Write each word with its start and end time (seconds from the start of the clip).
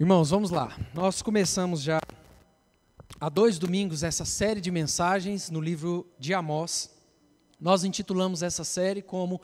Irmãos, 0.00 0.30
vamos 0.30 0.50
lá. 0.50 0.74
Nós 0.94 1.20
começamos 1.20 1.82
já 1.82 2.00
há 3.20 3.28
dois 3.28 3.58
domingos 3.58 4.02
essa 4.02 4.24
série 4.24 4.58
de 4.58 4.70
mensagens 4.70 5.50
no 5.50 5.60
livro 5.60 6.10
de 6.18 6.32
Amós. 6.32 6.90
Nós 7.60 7.84
intitulamos 7.84 8.42
essa 8.42 8.64
série 8.64 9.02
como 9.02 9.42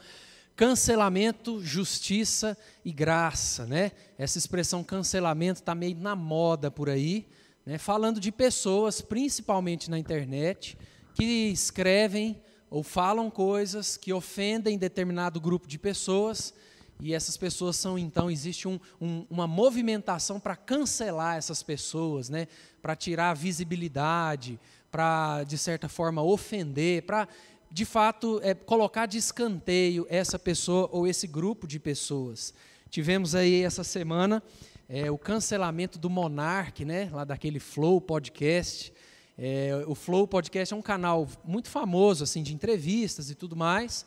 Cancelamento, 0.56 1.62
Justiça 1.62 2.56
e 2.82 2.90
Graça, 2.90 3.66
né? 3.66 3.92
Essa 4.16 4.38
expressão 4.38 4.82
cancelamento 4.82 5.61
está 5.61 5.74
meio 5.74 5.98
na 5.98 6.16
moda 6.16 6.71
por 6.71 6.88
aí, 6.88 7.29
né? 7.67 7.77
Falando 7.77 8.19
de 8.19 8.33
pessoas, 8.33 9.03
principalmente 9.03 9.91
na 9.91 9.99
internet, 9.99 10.79
que 11.13 11.51
escrevem 11.51 12.41
ou 12.71 12.83
falam 12.83 13.29
coisas 13.31 13.99
que 13.99 14.11
ofendem 14.11 14.79
determinado 14.79 15.38
grupo 15.38 15.69
de 15.69 15.79
pessoas 15.79 16.55
e 16.98 17.12
essas 17.12 17.37
pessoas 17.37 17.77
são, 17.77 17.98
então, 17.98 18.30
existe 18.30 18.66
um, 18.66 18.80
um, 19.01 19.27
uma 19.28 19.46
movimentação 19.46 20.41
para 20.41 20.56
cancelar 20.56 21.37
essas 21.37 21.62
pessoas, 21.62 22.28
né? 22.28 22.48
para 22.80 22.96
tirar 22.96 23.30
a 23.30 23.34
visibilidade, 23.34 24.59
para, 24.91 25.45
de 25.45 25.59
certa 25.59 25.88
forma, 25.88 26.22
ofender, 26.22 27.02
para, 27.02 27.28
de 27.70 27.84
fato, 27.84 28.41
é, 28.42 28.55
colocar 28.55 29.06
de 29.06 29.19
escanteio 29.19 30.06
essa 30.09 30.38
pessoa 30.38 30.88
ou 30.91 31.06
esse 31.06 31.27
grupo 31.27 31.66
de 31.66 31.78
pessoas. 31.78 32.55
Tivemos 32.88 33.34
aí 33.34 33.62
essa 33.62 33.84
semana 33.84 34.42
é, 34.88 35.10
o 35.10 35.19
cancelamento 35.19 35.98
do 35.98 36.08
Monark, 36.08 36.84
né? 36.84 37.10
lá 37.12 37.24
daquele 37.24 37.58
Flow 37.58 38.00
Podcast. 38.00 38.92
É, 39.36 39.84
o 39.86 39.94
Flow 39.94 40.27
Podcast 40.27 40.72
é 40.72 40.77
um 40.77 40.83
canal 40.83 41.28
muito 41.44 41.69
famoso 41.69 42.24
assim 42.24 42.42
de 42.42 42.55
entrevistas 42.55 43.28
e 43.30 43.34
tudo 43.34 43.55
mais. 43.55 44.06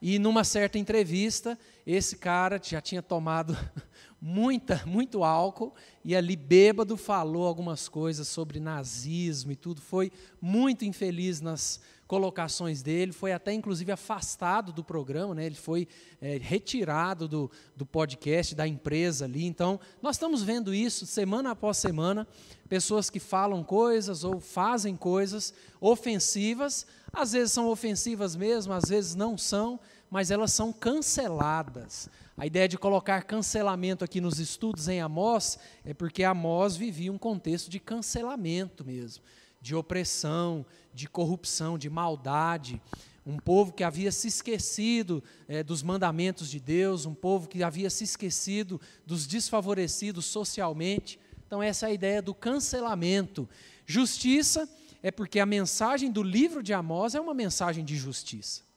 E 0.00 0.18
numa 0.18 0.44
certa 0.44 0.78
entrevista, 0.78 1.58
esse 1.86 2.16
cara 2.16 2.60
já 2.62 2.80
tinha 2.80 3.02
tomado 3.02 3.56
muita, 4.20 4.82
muito 4.86 5.22
álcool 5.24 5.74
e 6.04 6.16
ali 6.16 6.36
bêbado 6.36 6.96
falou 6.96 7.46
algumas 7.46 7.88
coisas 7.88 8.26
sobre 8.26 8.58
nazismo 8.58 9.52
e 9.52 9.56
tudo. 9.56 9.80
Foi 9.80 10.10
muito 10.40 10.84
infeliz 10.84 11.40
nas 11.40 11.80
colocações 12.10 12.82
dele, 12.82 13.12
foi 13.12 13.32
até 13.32 13.52
inclusive 13.52 13.92
afastado 13.92 14.72
do 14.72 14.82
programa, 14.82 15.32
né? 15.32 15.46
ele 15.46 15.54
foi 15.54 15.86
é, 16.20 16.38
retirado 16.38 17.28
do, 17.28 17.48
do 17.76 17.86
podcast 17.86 18.52
da 18.52 18.66
empresa 18.66 19.26
ali. 19.26 19.44
Então, 19.44 19.78
nós 20.02 20.16
estamos 20.16 20.42
vendo 20.42 20.74
isso 20.74 21.06
semana 21.06 21.52
após 21.52 21.76
semana, 21.76 22.26
pessoas 22.68 23.08
que 23.08 23.20
falam 23.20 23.62
coisas 23.62 24.24
ou 24.24 24.40
fazem 24.40 24.96
coisas 24.96 25.54
ofensivas, 25.80 26.84
às 27.12 27.30
vezes 27.30 27.52
são 27.52 27.68
ofensivas 27.68 28.34
mesmo, 28.34 28.72
às 28.72 28.88
vezes 28.88 29.14
não 29.14 29.38
são, 29.38 29.78
mas 30.10 30.30
elas 30.30 30.52
são 30.52 30.72
canceladas. 30.72 32.10
A 32.36 32.46
ideia 32.46 32.66
de 32.66 32.76
colocar 32.76 33.22
cancelamento 33.22 34.04
aqui 34.04 34.20
nos 34.20 34.40
estudos 34.40 34.88
em 34.88 35.00
Amós 35.00 35.58
é 35.84 35.94
porque 35.94 36.24
Amós 36.24 36.74
vivia 36.76 37.12
um 37.12 37.18
contexto 37.18 37.70
de 37.70 37.78
cancelamento 37.78 38.84
mesmo, 38.84 39.22
de 39.60 39.74
opressão, 39.74 40.66
de 40.92 41.08
corrupção, 41.08 41.78
de 41.78 41.88
maldade. 41.88 42.80
Um 43.24 43.38
povo 43.38 43.72
que 43.72 43.84
havia 43.84 44.10
se 44.10 44.26
esquecido 44.26 45.22
é, 45.46 45.62
dos 45.62 45.82
mandamentos 45.82 46.50
de 46.50 46.58
Deus, 46.58 47.06
um 47.06 47.14
povo 47.14 47.46
que 47.46 47.62
havia 47.62 47.90
se 47.90 48.02
esquecido 48.04 48.80
dos 49.06 49.26
desfavorecidos 49.26 50.24
socialmente. 50.24 51.20
Então, 51.46 51.62
essa 51.62 51.86
é 51.86 51.90
a 51.90 51.92
ideia 51.92 52.22
do 52.22 52.34
cancelamento. 52.34 53.48
Justiça 53.86 54.68
é 55.02 55.10
porque 55.10 55.38
a 55.38 55.46
mensagem 55.46 56.10
do 56.10 56.22
livro 56.22 56.62
de 56.62 56.72
Amós 56.72 57.14
é 57.14 57.20
uma 57.20 57.34
mensagem 57.34 57.84
de 57.84 57.96
justiça. 57.96 58.69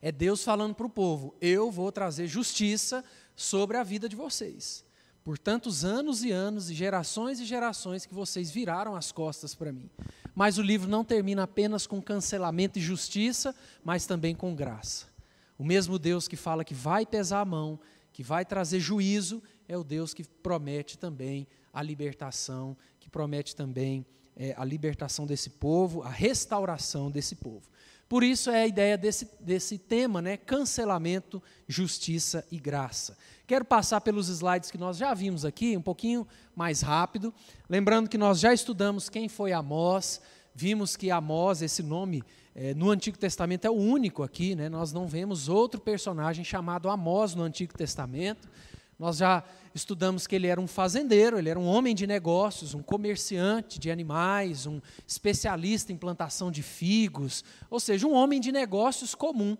É 0.00 0.12
Deus 0.12 0.44
falando 0.44 0.74
para 0.74 0.86
o 0.86 0.90
povo: 0.90 1.34
eu 1.40 1.70
vou 1.70 1.90
trazer 1.90 2.26
justiça 2.26 3.04
sobre 3.34 3.76
a 3.76 3.82
vida 3.82 4.08
de 4.08 4.16
vocês. 4.16 4.84
Por 5.24 5.36
tantos 5.36 5.84
anos 5.84 6.24
e 6.24 6.30
anos, 6.30 6.70
e 6.70 6.74
gerações 6.74 7.38
e 7.38 7.44
gerações 7.44 8.06
que 8.06 8.14
vocês 8.14 8.50
viraram 8.50 8.96
as 8.96 9.12
costas 9.12 9.54
para 9.54 9.72
mim. 9.72 9.90
Mas 10.34 10.56
o 10.56 10.62
livro 10.62 10.88
não 10.88 11.04
termina 11.04 11.42
apenas 11.42 11.86
com 11.86 12.00
cancelamento 12.00 12.78
e 12.78 12.82
justiça, 12.82 13.54
mas 13.84 14.06
também 14.06 14.34
com 14.34 14.54
graça. 14.54 15.06
O 15.58 15.64
mesmo 15.64 15.98
Deus 15.98 16.28
que 16.28 16.36
fala 16.36 16.64
que 16.64 16.72
vai 16.72 17.04
pesar 17.04 17.40
a 17.40 17.44
mão, 17.44 17.78
que 18.12 18.22
vai 18.22 18.44
trazer 18.44 18.80
juízo, 18.80 19.42
é 19.68 19.76
o 19.76 19.84
Deus 19.84 20.14
que 20.14 20.24
promete 20.24 20.96
também 20.96 21.46
a 21.72 21.82
libertação, 21.82 22.76
que 22.98 23.10
promete 23.10 23.54
também 23.54 24.06
é, 24.36 24.54
a 24.56 24.64
libertação 24.64 25.26
desse 25.26 25.50
povo, 25.50 26.02
a 26.02 26.08
restauração 26.08 27.10
desse 27.10 27.34
povo. 27.34 27.68
Por 28.08 28.24
isso 28.24 28.50
é 28.50 28.62
a 28.62 28.66
ideia 28.66 28.96
desse, 28.96 29.28
desse 29.38 29.76
tema, 29.76 30.22
né? 30.22 30.36
Cancelamento, 30.36 31.42
justiça 31.66 32.46
e 32.50 32.58
graça. 32.58 33.16
Quero 33.46 33.64
passar 33.64 34.00
pelos 34.00 34.28
slides 34.28 34.70
que 34.70 34.78
nós 34.78 34.96
já 34.96 35.12
vimos 35.12 35.44
aqui, 35.44 35.76
um 35.76 35.82
pouquinho 35.82 36.26
mais 36.56 36.80
rápido. 36.80 37.32
Lembrando 37.68 38.08
que 38.08 38.16
nós 38.16 38.40
já 38.40 38.52
estudamos 38.52 39.08
quem 39.08 39.28
foi 39.28 39.52
Amós, 39.52 40.20
vimos 40.54 40.96
que 40.96 41.10
Amós, 41.10 41.60
esse 41.60 41.82
nome 41.82 42.22
é, 42.54 42.74
no 42.74 42.90
Antigo 42.90 43.18
Testamento 43.18 43.66
é 43.66 43.70
o 43.70 43.74
único 43.74 44.22
aqui, 44.22 44.54
né? 44.54 44.68
nós 44.68 44.92
não 44.92 45.06
vemos 45.06 45.48
outro 45.48 45.80
personagem 45.80 46.44
chamado 46.44 46.88
Amós 46.88 47.34
no 47.34 47.42
Antigo 47.42 47.72
Testamento. 47.72 48.48
Nós 48.98 49.18
já 49.18 49.44
estudamos 49.78 50.26
que 50.26 50.36
ele 50.36 50.46
era 50.46 50.60
um 50.60 50.66
fazendeiro, 50.66 51.38
ele 51.38 51.48
era 51.48 51.58
um 51.58 51.66
homem 51.66 51.94
de 51.94 52.06
negócios, 52.06 52.74
um 52.74 52.82
comerciante 52.82 53.78
de 53.78 53.90
animais, 53.90 54.66
um 54.66 54.80
especialista 55.06 55.92
em 55.92 55.96
plantação 55.96 56.50
de 56.50 56.62
figos, 56.62 57.44
ou 57.70 57.80
seja, 57.80 58.06
um 58.06 58.12
homem 58.12 58.40
de 58.40 58.52
negócios 58.52 59.14
comum. 59.14 59.56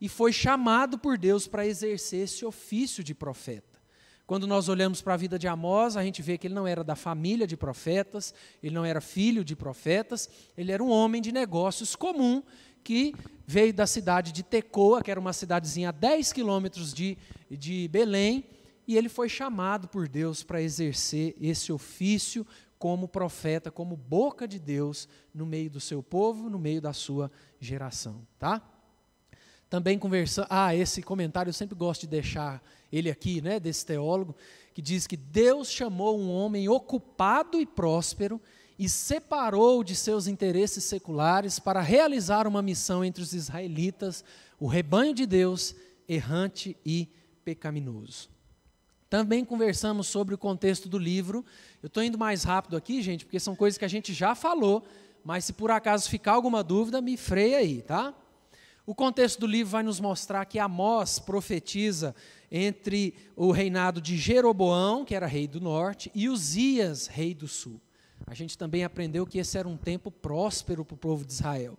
E 0.00 0.08
foi 0.08 0.32
chamado 0.32 0.98
por 0.98 1.16
Deus 1.16 1.46
para 1.46 1.66
exercer 1.66 2.24
esse 2.24 2.44
ofício 2.44 3.02
de 3.02 3.14
profeta. 3.14 3.80
Quando 4.26 4.46
nós 4.46 4.68
olhamos 4.68 5.02
para 5.02 5.14
a 5.14 5.16
vida 5.16 5.38
de 5.38 5.48
Amós, 5.48 5.96
a 5.96 6.02
gente 6.02 6.22
vê 6.22 6.38
que 6.38 6.46
ele 6.46 6.54
não 6.54 6.66
era 6.66 6.84
da 6.84 6.94
família 6.94 7.46
de 7.46 7.56
profetas, 7.56 8.32
ele 8.62 8.74
não 8.74 8.84
era 8.84 9.00
filho 9.00 9.44
de 9.44 9.56
profetas, 9.56 10.28
ele 10.56 10.72
era 10.72 10.82
um 10.82 10.90
homem 10.90 11.20
de 11.20 11.32
negócios 11.32 11.96
comum 11.96 12.42
que 12.82 13.14
veio 13.46 13.72
da 13.72 13.86
cidade 13.86 14.32
de 14.32 14.42
Tecoa, 14.42 15.02
que 15.02 15.10
era 15.10 15.20
uma 15.20 15.32
cidadezinha 15.32 15.90
a 15.90 15.92
10 15.92 16.32
quilômetros 16.32 16.92
de, 16.92 17.16
de 17.50 17.88
Belém, 17.88 18.44
e 18.86 18.96
ele 18.96 19.08
foi 19.08 19.28
chamado 19.28 19.88
por 19.88 20.08
Deus 20.08 20.42
para 20.42 20.60
exercer 20.60 21.36
esse 21.40 21.72
ofício 21.72 22.46
como 22.78 23.06
profeta, 23.06 23.70
como 23.70 23.96
boca 23.96 24.48
de 24.48 24.58
Deus 24.58 25.08
no 25.32 25.46
meio 25.46 25.70
do 25.70 25.78
seu 25.78 26.02
povo, 26.02 26.50
no 26.50 26.58
meio 26.58 26.80
da 26.80 26.92
sua 26.92 27.30
geração, 27.60 28.26
tá? 28.38 28.60
Também 29.70 29.98
conversando, 29.98 30.48
ah, 30.50 30.74
esse 30.74 31.00
comentário 31.00 31.48
eu 31.48 31.54
sempre 31.54 31.76
gosto 31.76 32.02
de 32.02 32.08
deixar 32.08 32.60
ele 32.90 33.08
aqui, 33.08 33.40
né, 33.40 33.60
desse 33.60 33.86
teólogo, 33.86 34.34
que 34.74 34.82
diz 34.82 35.06
que 35.06 35.16
Deus 35.16 35.70
chamou 35.70 36.18
um 36.18 36.28
homem 36.30 36.68
ocupado 36.68 37.60
e 37.60 37.64
próspero 37.64 38.40
e 38.76 38.88
separou 38.88 39.84
de 39.84 39.94
seus 39.94 40.26
interesses 40.26 40.82
seculares 40.82 41.60
para 41.60 41.80
realizar 41.80 42.48
uma 42.48 42.60
missão 42.60 43.04
entre 43.04 43.22
os 43.22 43.32
israelitas, 43.32 44.24
o 44.58 44.66
rebanho 44.66 45.14
de 45.14 45.24
Deus, 45.24 45.72
errante 46.08 46.76
e 46.84 47.08
pecaminoso. 47.44 48.31
Também 49.12 49.44
conversamos 49.44 50.06
sobre 50.06 50.34
o 50.34 50.38
contexto 50.38 50.88
do 50.88 50.96
livro. 50.96 51.44
Eu 51.82 51.88
estou 51.88 52.02
indo 52.02 52.16
mais 52.16 52.44
rápido 52.44 52.78
aqui, 52.78 53.02
gente, 53.02 53.26
porque 53.26 53.38
são 53.38 53.54
coisas 53.54 53.76
que 53.76 53.84
a 53.84 53.88
gente 53.88 54.14
já 54.14 54.34
falou, 54.34 54.82
mas 55.22 55.44
se 55.44 55.52
por 55.52 55.70
acaso 55.70 56.08
ficar 56.08 56.32
alguma 56.32 56.64
dúvida, 56.64 56.98
me 57.02 57.18
freia 57.18 57.58
aí, 57.58 57.82
tá? 57.82 58.14
O 58.86 58.94
contexto 58.94 59.40
do 59.40 59.46
livro 59.46 59.70
vai 59.70 59.82
nos 59.82 60.00
mostrar 60.00 60.46
que 60.46 60.58
Amós 60.58 61.18
profetiza 61.18 62.14
entre 62.50 63.14
o 63.36 63.50
reinado 63.50 64.00
de 64.00 64.16
Jeroboão, 64.16 65.04
que 65.04 65.14
era 65.14 65.26
rei 65.26 65.46
do 65.46 65.60
norte, 65.60 66.10
e 66.14 66.30
Uzias, 66.30 67.06
rei 67.06 67.34
do 67.34 67.46
sul. 67.46 67.78
A 68.26 68.32
gente 68.32 68.56
também 68.56 68.82
aprendeu 68.82 69.26
que 69.26 69.36
esse 69.36 69.58
era 69.58 69.68
um 69.68 69.76
tempo 69.76 70.10
próspero 70.10 70.86
para 70.86 70.94
o 70.94 70.96
povo 70.96 71.22
de 71.22 71.32
Israel. 71.32 71.78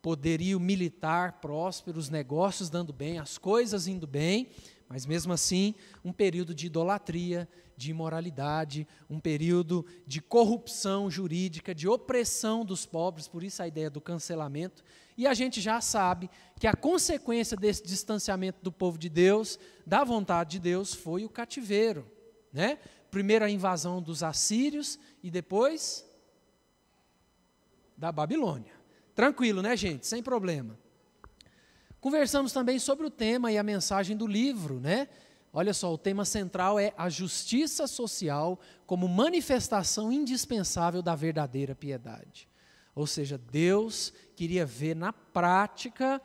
Poderio 0.00 0.58
militar 0.58 1.42
próspero, 1.42 1.98
os 1.98 2.08
negócios 2.08 2.70
dando 2.70 2.90
bem, 2.90 3.18
as 3.18 3.36
coisas 3.36 3.86
indo 3.86 4.06
bem, 4.06 4.48
mas 4.90 5.06
mesmo 5.06 5.32
assim, 5.32 5.76
um 6.04 6.12
período 6.12 6.52
de 6.52 6.66
idolatria, 6.66 7.48
de 7.76 7.92
imoralidade, 7.92 8.88
um 9.08 9.20
período 9.20 9.86
de 10.04 10.20
corrupção 10.20 11.08
jurídica, 11.08 11.72
de 11.72 11.86
opressão 11.86 12.64
dos 12.64 12.84
pobres, 12.84 13.28
por 13.28 13.44
isso 13.44 13.62
a 13.62 13.68
ideia 13.68 13.88
do 13.88 14.00
cancelamento. 14.00 14.82
E 15.16 15.28
a 15.28 15.32
gente 15.32 15.60
já 15.60 15.80
sabe 15.80 16.28
que 16.58 16.66
a 16.66 16.74
consequência 16.74 17.56
desse 17.56 17.84
distanciamento 17.84 18.58
do 18.64 18.72
povo 18.72 18.98
de 18.98 19.08
Deus, 19.08 19.60
da 19.86 20.02
vontade 20.02 20.50
de 20.50 20.58
Deus, 20.58 20.92
foi 20.92 21.24
o 21.24 21.30
cativeiro. 21.30 22.04
Né? 22.52 22.76
Primeiro 23.12 23.44
a 23.44 23.50
invasão 23.50 24.02
dos 24.02 24.24
assírios 24.24 24.98
e 25.22 25.30
depois 25.30 26.04
da 27.96 28.10
Babilônia. 28.10 28.72
Tranquilo, 29.14 29.62
né, 29.62 29.76
gente? 29.76 30.04
Sem 30.04 30.20
problema. 30.20 30.76
Conversamos 32.00 32.52
também 32.52 32.78
sobre 32.78 33.06
o 33.06 33.10
tema 33.10 33.52
e 33.52 33.58
a 33.58 33.62
mensagem 33.62 34.16
do 34.16 34.26
livro, 34.26 34.80
né? 34.80 35.08
Olha 35.52 35.74
só, 35.74 35.92
o 35.92 35.98
tema 35.98 36.24
central 36.24 36.78
é 36.78 36.94
a 36.96 37.08
justiça 37.08 37.86
social 37.86 38.58
como 38.86 39.08
manifestação 39.08 40.12
indispensável 40.12 41.02
da 41.02 41.14
verdadeira 41.14 41.74
piedade. 41.74 42.48
Ou 42.94 43.06
seja, 43.06 43.36
Deus 43.36 44.12
queria 44.36 44.64
ver 44.64 44.94
na 44.94 45.12
prática 45.12 46.20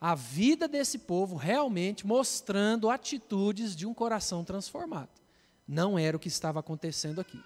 a 0.00 0.14
vida 0.14 0.66
desse 0.66 0.98
povo 0.98 1.36
realmente 1.36 2.06
mostrando 2.06 2.88
atitudes 2.88 3.76
de 3.76 3.86
um 3.86 3.92
coração 3.92 4.42
transformado. 4.42 5.10
não 5.68 5.96
era 5.96 6.16
o 6.16 6.20
que 6.20 6.26
estava 6.26 6.58
acontecendo 6.58 7.20
aqui. 7.20 7.40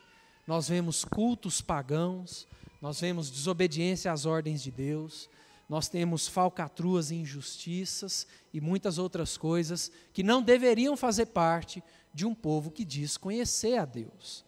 Nós 0.47 0.67
vemos 0.69 1.05
cultos 1.05 1.61
pagãos, 1.61 2.47
nós 2.81 3.01
vemos 3.01 3.31
desobediência 3.31 4.11
às 4.11 4.25
ordens 4.25 4.63
de 4.63 4.71
Deus, 4.71 5.29
nós 5.75 5.89
temos 5.89 6.29
falcatruas 6.29 7.11
e 7.11 7.17
injustiças 7.17 8.29
e 8.53 8.61
muitas 8.61 8.97
outras 8.97 9.37
coisas 9.37 9.91
que 10.13 10.23
não 10.23 10.41
deveriam 10.41 10.97
fazer 10.97 11.27
parte 11.27 11.83
de 12.15 12.25
um 12.25 12.33
povo 12.33 12.71
que 12.71 12.85
diz 12.85 13.17
conhecer 13.17 13.77
a 13.77 13.85
Deus. 13.85 14.45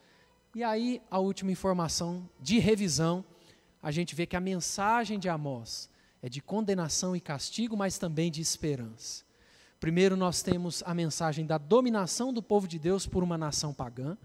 E 0.55 0.63
aí, 0.63 1.03
a 1.11 1.19
última 1.19 1.51
informação 1.51 2.31
de 2.41 2.61
revisão, 2.61 3.25
a 3.83 3.91
gente 3.91 4.15
vê 4.15 4.25
que 4.25 4.37
a 4.37 4.41
mensagem 4.41 5.19
de 5.19 5.29
Amós 5.29 5.91
é 6.23 6.29
de 6.29 6.41
condenação 6.41 7.17
e 7.17 7.21
castigo, 7.21 7.77
mas 7.77 7.99
também 7.99 8.31
de 8.31 8.41
esperança. 8.41 9.25
Primeiro, 9.81 10.17
nós 10.17 10.43
temos 10.43 10.81
a 10.87 10.95
mensagem 10.95 11.45
da 11.45 11.59
dominação 11.59 12.33
do 12.33 12.41
povo 12.41 12.69
de 12.69 12.79
Deus 12.79 13.05
por 13.05 13.25
uma 13.25 13.37
nação 13.37 13.75
pagã, 13.75 14.17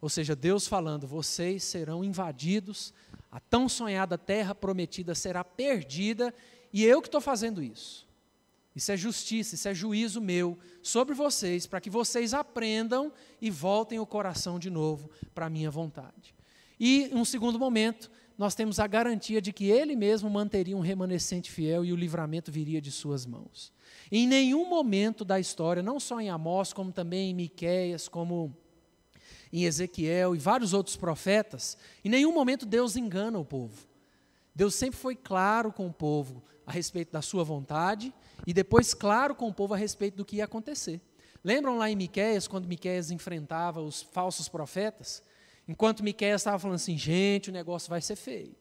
ou 0.00 0.08
seja, 0.08 0.34
Deus 0.34 0.66
falando: 0.66 1.06
vocês 1.06 1.62
serão 1.64 2.02
invadidos, 2.02 2.92
a 3.30 3.38
tão 3.38 3.68
sonhada 3.68 4.16
terra 4.16 4.54
prometida 4.54 5.14
será 5.14 5.44
perdida, 5.44 6.34
e 6.72 6.84
eu 6.84 7.00
que 7.00 7.08
estou 7.08 7.20
fazendo 7.20 7.62
isso. 7.62 8.08
Isso 8.74 8.92
é 8.92 8.96
justiça, 8.96 9.56
isso 9.56 9.68
é 9.68 9.74
juízo 9.74 10.20
meu 10.20 10.56
sobre 10.82 11.14
vocês, 11.14 11.66
para 11.66 11.80
que 11.80 11.90
vocês 11.90 12.32
aprendam 12.32 13.12
e 13.40 13.50
voltem 13.50 13.98
o 13.98 14.06
coração 14.06 14.58
de 14.58 14.70
novo 14.70 15.10
para 15.34 15.46
a 15.46 15.50
minha 15.50 15.70
vontade. 15.70 16.34
E, 16.78 17.10
em 17.12 17.14
um 17.14 17.24
segundo 17.24 17.58
momento, 17.58 18.10
nós 18.38 18.54
temos 18.54 18.78
a 18.78 18.86
garantia 18.86 19.42
de 19.42 19.52
que 19.52 19.66
Ele 19.66 19.94
mesmo 19.96 20.30
manteria 20.30 20.76
um 20.76 20.80
remanescente 20.80 21.50
fiel 21.50 21.84
e 21.84 21.92
o 21.92 21.96
livramento 21.96 22.50
viria 22.50 22.80
de 22.80 22.90
Suas 22.90 23.26
mãos. 23.26 23.72
Em 24.10 24.26
nenhum 24.26 24.68
momento 24.68 25.24
da 25.24 25.38
história, 25.38 25.82
não 25.82 26.00
só 26.00 26.20
em 26.20 26.30
Amós, 26.30 26.72
como 26.72 26.90
também 26.90 27.30
em 27.30 27.34
Miquéias, 27.34 28.08
como 28.08 28.56
em 29.52 29.64
Ezequiel 29.64 30.34
e 30.34 30.38
vários 30.38 30.72
outros 30.72 30.96
profetas, 30.96 31.76
em 32.04 32.08
nenhum 32.08 32.32
momento 32.32 32.64
Deus 32.64 32.96
engana 32.96 33.38
o 33.38 33.44
povo. 33.44 33.88
Deus 34.54 34.74
sempre 34.74 34.98
foi 34.98 35.16
claro 35.16 35.72
com 35.72 35.86
o 35.86 35.92
povo 35.92 36.42
a 36.66 36.72
respeito 36.72 37.12
da 37.12 37.22
sua 37.22 37.44
vontade 37.44 38.12
e 38.46 38.52
depois 38.52 38.94
claro 38.94 39.34
com 39.34 39.48
o 39.48 39.54
povo 39.54 39.74
a 39.74 39.76
respeito 39.76 40.16
do 40.16 40.24
que 40.24 40.36
ia 40.36 40.44
acontecer. 40.44 41.00
Lembram 41.42 41.78
lá 41.78 41.90
em 41.90 41.96
Miqueias, 41.96 42.46
quando 42.46 42.68
Miqueias 42.68 43.10
enfrentava 43.10 43.80
os 43.80 44.02
falsos 44.02 44.48
profetas? 44.48 45.22
Enquanto 45.66 46.02
Miqueias 46.02 46.42
estava 46.42 46.58
falando 46.58 46.76
assim, 46.76 46.98
gente, 46.98 47.48
o 47.48 47.52
negócio 47.52 47.88
vai 47.88 48.00
ser 48.00 48.16
feio. 48.16 48.54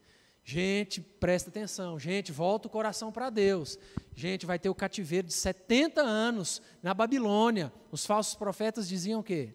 Gente, 0.44 1.01
presta 1.01 1.50
atenção. 1.50 2.00
Gente, 2.00 2.31
volta 2.31 2.68
o 2.68 2.71
coração 2.71 3.12
para 3.12 3.30
Deus. 3.30 3.77
Gente, 4.15 4.45
vai 4.45 4.57
ter 4.57 4.69
o 4.69 4.75
cativeiro 4.75 5.27
de 5.27 5.33
70 5.33 6.01
anos 6.01 6.62
na 6.81 6.94
Babilônia. 6.94 7.71
Os 7.91 8.06
falsos 8.06 8.36
profetas 8.36 8.88
diziam 8.88 9.19
o 9.19 9.24
quê? 9.24 9.53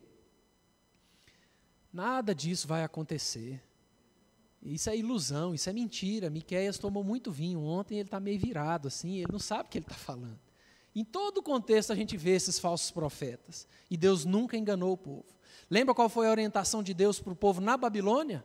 Nada 1.95 2.35
disso 2.35 2.67
vai 2.67 2.83
acontecer. 2.83 3.63
Isso 4.61 4.91
é 4.91 4.97
ilusão, 4.97 5.55
isso 5.55 5.71
é 5.71 5.73
mentira. 5.73 6.29
Miqueias 6.29 6.77
tomou 6.77 7.05
muito 7.05 7.31
vinho 7.31 7.61
ontem, 7.61 7.99
ele 7.99 8.09
está 8.09 8.19
meio 8.19 8.41
virado 8.41 8.89
assim, 8.89 9.19
ele 9.19 9.31
não 9.31 9.39
sabe 9.39 9.69
o 9.69 9.71
que 9.71 9.79
ele 9.79 9.85
está 9.85 9.95
falando. 9.95 10.41
Em 10.93 11.05
todo 11.05 11.41
contexto 11.41 11.93
a 11.93 11.95
gente 11.95 12.17
vê 12.17 12.33
esses 12.33 12.59
falsos 12.59 12.91
profetas. 12.91 13.69
E 13.89 13.97
Deus 13.97 14.25
nunca 14.25 14.57
enganou 14.57 14.93
o 14.93 14.97
povo. 14.97 15.25
Lembra 15.71 15.95
qual 15.95 16.09
foi 16.09 16.27
a 16.27 16.33
orientação 16.33 16.83
de 16.83 16.93
Deus 16.93 17.21
para 17.21 17.33
o 17.33 17.37
povo 17.37 17.61
na 17.61 17.77
Babilônia? 17.77 18.45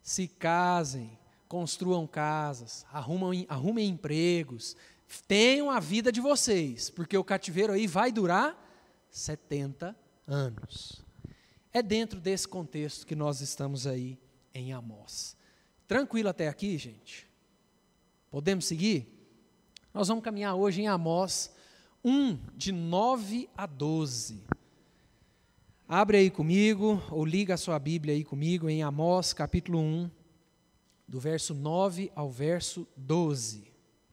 Se 0.00 0.28
casem, 0.28 1.18
construam 1.48 2.06
casas, 2.06 2.86
arrumem 2.92 3.88
empregos, 3.88 4.76
tenham 5.26 5.68
a 5.68 5.80
vida 5.80 6.12
de 6.12 6.20
vocês, 6.20 6.90
porque 6.90 7.18
o 7.18 7.24
cativeiro 7.24 7.72
aí 7.72 7.88
vai 7.88 8.12
durar 8.12 8.65
70 9.16 9.96
anos. 10.26 11.02
É 11.72 11.82
dentro 11.82 12.20
desse 12.20 12.46
contexto 12.46 13.06
que 13.06 13.16
nós 13.16 13.40
estamos 13.40 13.86
aí 13.86 14.18
em 14.52 14.74
Amós. 14.74 15.36
Tranquilo 15.88 16.28
até 16.28 16.48
aqui, 16.48 16.76
gente? 16.76 17.26
Podemos 18.30 18.66
seguir? 18.66 19.08
Nós 19.94 20.08
vamos 20.08 20.22
caminhar 20.22 20.54
hoje 20.54 20.82
em 20.82 20.88
Amós 20.88 21.50
1, 22.04 22.38
de 22.54 22.72
9 22.72 23.48
a 23.56 23.64
12. 23.64 24.42
Abre 25.88 26.18
aí 26.18 26.30
comigo, 26.30 27.02
ou 27.10 27.24
liga 27.24 27.54
a 27.54 27.58
sua 27.58 27.78
Bíblia 27.78 28.14
aí 28.14 28.22
comigo, 28.22 28.68
em 28.68 28.82
Amós 28.82 29.32
capítulo 29.32 29.78
1, 29.78 30.10
do 31.08 31.18
verso 31.18 31.54
9 31.54 32.12
ao 32.14 32.30
verso 32.30 32.86
12. 32.96 33.72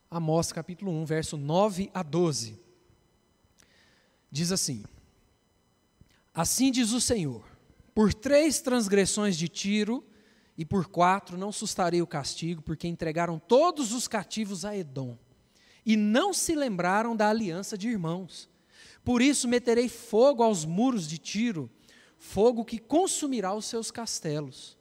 Amós 0.09 0.53
capítulo 0.53 0.91
1, 0.91 1.05
verso 1.05 1.35
9 1.35 1.91
a 1.93 2.01
12. 2.03 2.57
Diz 4.31 4.51
assim: 4.51 4.83
Assim 6.33 6.71
diz 6.71 6.91
o 6.91 6.99
Senhor: 6.99 7.43
Por 7.93 8.13
três 8.13 8.59
transgressões 8.59 9.37
de 9.37 9.47
Tiro 9.47 10.03
e 10.57 10.65
por 10.65 10.87
quatro 10.87 11.37
não 11.37 11.51
sustarei 11.51 12.01
o 12.01 12.07
castigo, 12.07 12.61
porque 12.61 12.87
entregaram 12.87 13.37
todos 13.37 13.91
os 13.91 14.07
cativos 14.07 14.65
a 14.65 14.75
Edom 14.75 15.17
e 15.85 15.95
não 15.95 16.33
se 16.33 16.55
lembraram 16.55 17.15
da 17.15 17.29
aliança 17.29 17.77
de 17.77 17.89
irmãos. 17.89 18.49
Por 19.03 19.21
isso 19.21 19.47
meterei 19.47 19.89
fogo 19.89 20.41
aos 20.41 20.65
muros 20.65 21.07
de 21.07 21.17
Tiro, 21.17 21.69
fogo 22.17 22.63
que 22.63 22.79
consumirá 22.79 23.53
os 23.53 23.65
seus 23.65 23.91
castelos. 23.91 24.77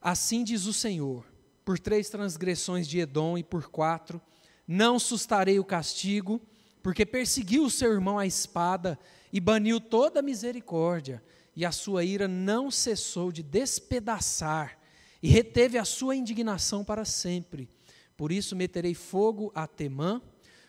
Assim 0.00 0.44
diz 0.44 0.66
o 0.66 0.72
Senhor: 0.72 1.26
por 1.64 1.78
três 1.78 2.08
transgressões 2.08 2.88
de 2.88 3.00
Edom 3.00 3.36
e 3.36 3.42
por 3.42 3.68
quatro, 3.68 4.20
não 4.66 4.98
sustarei 4.98 5.58
o 5.58 5.64
castigo, 5.64 6.40
porque 6.82 7.04
perseguiu 7.04 7.64
o 7.64 7.70
seu 7.70 7.92
irmão 7.92 8.18
à 8.18 8.26
espada 8.26 8.98
e 9.32 9.40
baniu 9.40 9.80
toda 9.80 10.22
misericórdia, 10.22 11.22
e 11.54 11.64
a 11.64 11.72
sua 11.72 12.04
ira 12.04 12.28
não 12.28 12.70
cessou 12.70 13.32
de 13.32 13.42
despedaçar, 13.42 14.78
e 15.22 15.28
reteve 15.28 15.76
a 15.78 15.84
sua 15.84 16.14
indignação 16.14 16.84
para 16.84 17.04
sempre. 17.04 17.68
Por 18.16 18.30
isso 18.32 18.54
meterei 18.54 18.94
fogo 18.94 19.50
a 19.54 19.66
Temã, 19.66 20.22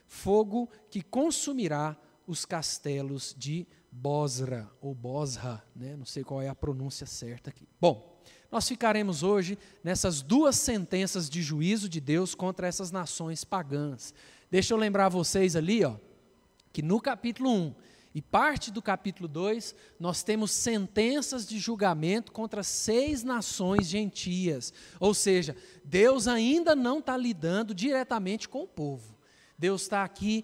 fogo 0.07 0.69
que 0.89 1.01
consumirá 1.01 1.97
os 2.25 2.45
castelos 2.45 3.35
de 3.37 3.67
Bosra, 3.91 4.69
ou 4.81 4.93
Bosra, 4.93 5.63
né? 5.75 5.95
não 5.95 6.05
sei 6.05 6.23
qual 6.23 6.41
é 6.41 6.47
a 6.47 6.55
pronúncia 6.55 7.05
certa 7.05 7.49
aqui. 7.49 7.67
Bom, 7.79 8.21
nós 8.51 8.67
ficaremos 8.67 9.23
hoje 9.23 9.57
nessas 9.83 10.21
duas 10.21 10.55
sentenças 10.55 11.29
de 11.29 11.41
juízo 11.41 11.87
de 11.87 11.99
Deus 11.99 12.33
contra 12.33 12.67
essas 12.67 12.91
nações 12.91 13.43
pagãs. 13.43 14.13
Deixa 14.49 14.73
eu 14.73 14.77
lembrar 14.77 15.09
vocês 15.09 15.55
ali, 15.55 15.83
ó, 15.83 15.95
que 16.73 16.81
no 16.81 16.99
capítulo 16.99 17.51
1 17.51 17.75
e 18.19 18.21
parte 18.21 18.69
do 18.69 18.81
capítulo 18.81 19.29
2, 19.29 19.73
nós 19.97 20.23
temos 20.23 20.51
sentenças 20.51 21.47
de 21.47 21.57
julgamento 21.57 22.33
contra 22.33 22.63
seis 22.63 23.23
nações 23.23 23.87
gentias. 23.87 24.73
Ou 24.99 25.13
seja, 25.13 25.55
Deus 25.85 26.27
ainda 26.27 26.75
não 26.75 26.99
está 26.99 27.15
lidando 27.15 27.73
diretamente 27.73 28.49
com 28.49 28.63
o 28.63 28.67
povo. 28.67 29.15
Deus 29.57 29.83
está 29.83 30.03
aqui 30.03 30.43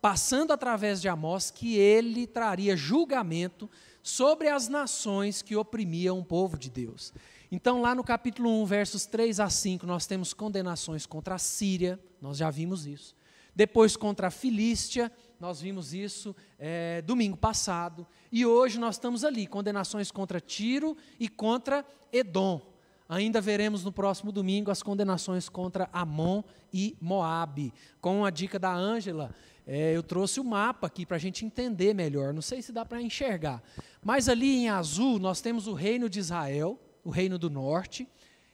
passando 0.00 0.52
através 0.52 1.00
de 1.00 1.08
Amós 1.08 1.48
que 1.48 1.76
ele 1.76 2.26
traria 2.26 2.76
julgamento 2.76 3.70
sobre 4.02 4.48
as 4.48 4.66
nações 4.66 5.42
que 5.42 5.54
oprimiam 5.54 6.18
o 6.18 6.24
povo 6.24 6.58
de 6.58 6.68
Deus. 6.68 7.14
Então, 7.52 7.80
lá 7.80 7.94
no 7.94 8.02
capítulo 8.02 8.50
1, 8.62 8.66
versos 8.66 9.06
3 9.06 9.38
a 9.38 9.48
5, 9.48 9.86
nós 9.86 10.06
temos 10.08 10.34
condenações 10.34 11.06
contra 11.06 11.36
a 11.36 11.38
Síria, 11.38 12.00
nós 12.20 12.36
já 12.38 12.50
vimos 12.50 12.84
isso. 12.84 13.14
Depois 13.54 13.96
contra 13.96 14.28
a 14.28 14.30
Filístia, 14.30 15.12
nós 15.38 15.60
vimos 15.60 15.92
isso 15.92 16.34
é, 16.58 17.02
domingo 17.02 17.36
passado. 17.36 18.06
E 18.30 18.46
hoje 18.46 18.78
nós 18.78 18.94
estamos 18.94 19.24
ali, 19.24 19.46
condenações 19.46 20.10
contra 20.10 20.40
Tiro 20.40 20.96
e 21.18 21.28
contra 21.28 21.84
Edom. 22.12 22.60
Ainda 23.08 23.40
veremos 23.40 23.84
no 23.84 23.92
próximo 23.92 24.32
domingo 24.32 24.70
as 24.70 24.82
condenações 24.82 25.48
contra 25.48 25.90
Amon 25.92 26.42
e 26.72 26.96
Moabe. 26.98 27.74
Com 28.00 28.24
a 28.24 28.30
dica 28.30 28.58
da 28.58 28.72
Ângela, 28.72 29.34
é, 29.66 29.94
eu 29.94 30.02
trouxe 30.02 30.40
o 30.40 30.44
mapa 30.44 30.86
aqui 30.86 31.04
para 31.04 31.16
a 31.16 31.20
gente 31.20 31.44
entender 31.44 31.92
melhor. 31.92 32.32
Não 32.32 32.40
sei 32.40 32.62
se 32.62 32.72
dá 32.72 32.84
para 32.84 33.02
enxergar. 33.02 33.62
Mas 34.02 34.28
ali 34.30 34.56
em 34.56 34.70
azul 34.70 35.18
nós 35.18 35.40
temos 35.42 35.66
o 35.66 35.74
reino 35.74 36.08
de 36.08 36.20
Israel, 36.20 36.80
o 37.04 37.10
reino 37.10 37.38
do 37.38 37.50
norte. 37.50 38.08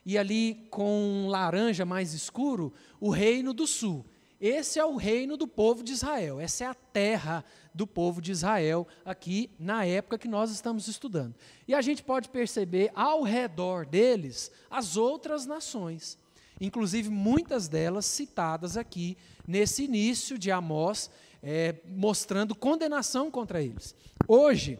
E 0.04 0.18
ali 0.18 0.66
com 0.70 1.26
laranja 1.28 1.84
mais 1.84 2.12
escuro, 2.12 2.72
o 2.98 3.10
reino 3.10 3.52
do 3.52 3.66
sul. 3.66 4.04
Esse 4.40 4.78
é 4.78 4.84
o 4.84 4.94
reino 4.94 5.36
do 5.36 5.48
povo 5.48 5.82
de 5.82 5.92
Israel, 5.92 6.38
essa 6.38 6.62
é 6.62 6.66
a 6.68 6.74
terra 6.74 7.44
do 7.74 7.88
povo 7.88 8.22
de 8.22 8.30
Israel, 8.30 8.86
aqui 9.04 9.50
na 9.58 9.84
época 9.84 10.16
que 10.16 10.28
nós 10.28 10.52
estamos 10.52 10.86
estudando. 10.86 11.34
E 11.66 11.74
a 11.74 11.80
gente 11.82 12.04
pode 12.04 12.28
perceber 12.28 12.92
ao 12.94 13.22
redor 13.22 13.84
deles 13.84 14.52
as 14.70 14.96
outras 14.96 15.44
nações, 15.44 16.16
inclusive 16.60 17.08
muitas 17.08 17.66
delas 17.66 18.06
citadas 18.06 18.76
aqui 18.76 19.16
nesse 19.46 19.84
início 19.84 20.38
de 20.38 20.52
Amós, 20.52 21.10
é, 21.42 21.74
mostrando 21.84 22.54
condenação 22.54 23.32
contra 23.32 23.60
eles. 23.60 23.92
Hoje, 24.28 24.78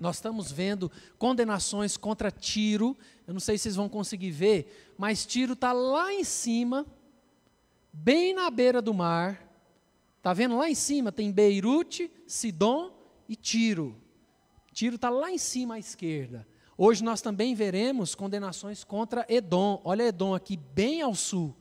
nós 0.00 0.16
estamos 0.16 0.50
vendo 0.50 0.90
condenações 1.16 1.96
contra 1.96 2.30
Tiro, 2.30 2.96
eu 3.24 3.34
não 3.34 3.40
sei 3.40 3.56
se 3.56 3.64
vocês 3.64 3.76
vão 3.76 3.88
conseguir 3.88 4.32
ver, 4.32 4.94
mas 4.98 5.24
Tiro 5.24 5.52
está 5.52 5.72
lá 5.72 6.12
em 6.12 6.24
cima 6.24 6.84
bem 7.92 8.34
na 8.34 8.50
beira 8.50 8.80
do 8.80 8.94
mar. 8.94 9.46
Está 10.18 10.32
vendo 10.32 10.56
lá 10.56 10.68
em 10.68 10.74
cima? 10.74 11.10
Tem 11.10 11.32
Beirute, 11.32 12.10
Sidom 12.26 12.92
e 13.28 13.34
Tiro. 13.34 13.96
Tiro 14.72 14.96
está 14.96 15.10
lá 15.10 15.30
em 15.30 15.38
cima 15.38 15.74
à 15.74 15.78
esquerda. 15.78 16.46
Hoje 16.76 17.04
nós 17.04 17.20
também 17.20 17.54
veremos 17.54 18.14
condenações 18.14 18.84
contra 18.84 19.26
Edom. 19.28 19.80
Olha 19.84 20.04
Edom 20.04 20.34
aqui 20.34 20.56
bem 20.56 21.02
ao 21.02 21.14
sul, 21.14 21.54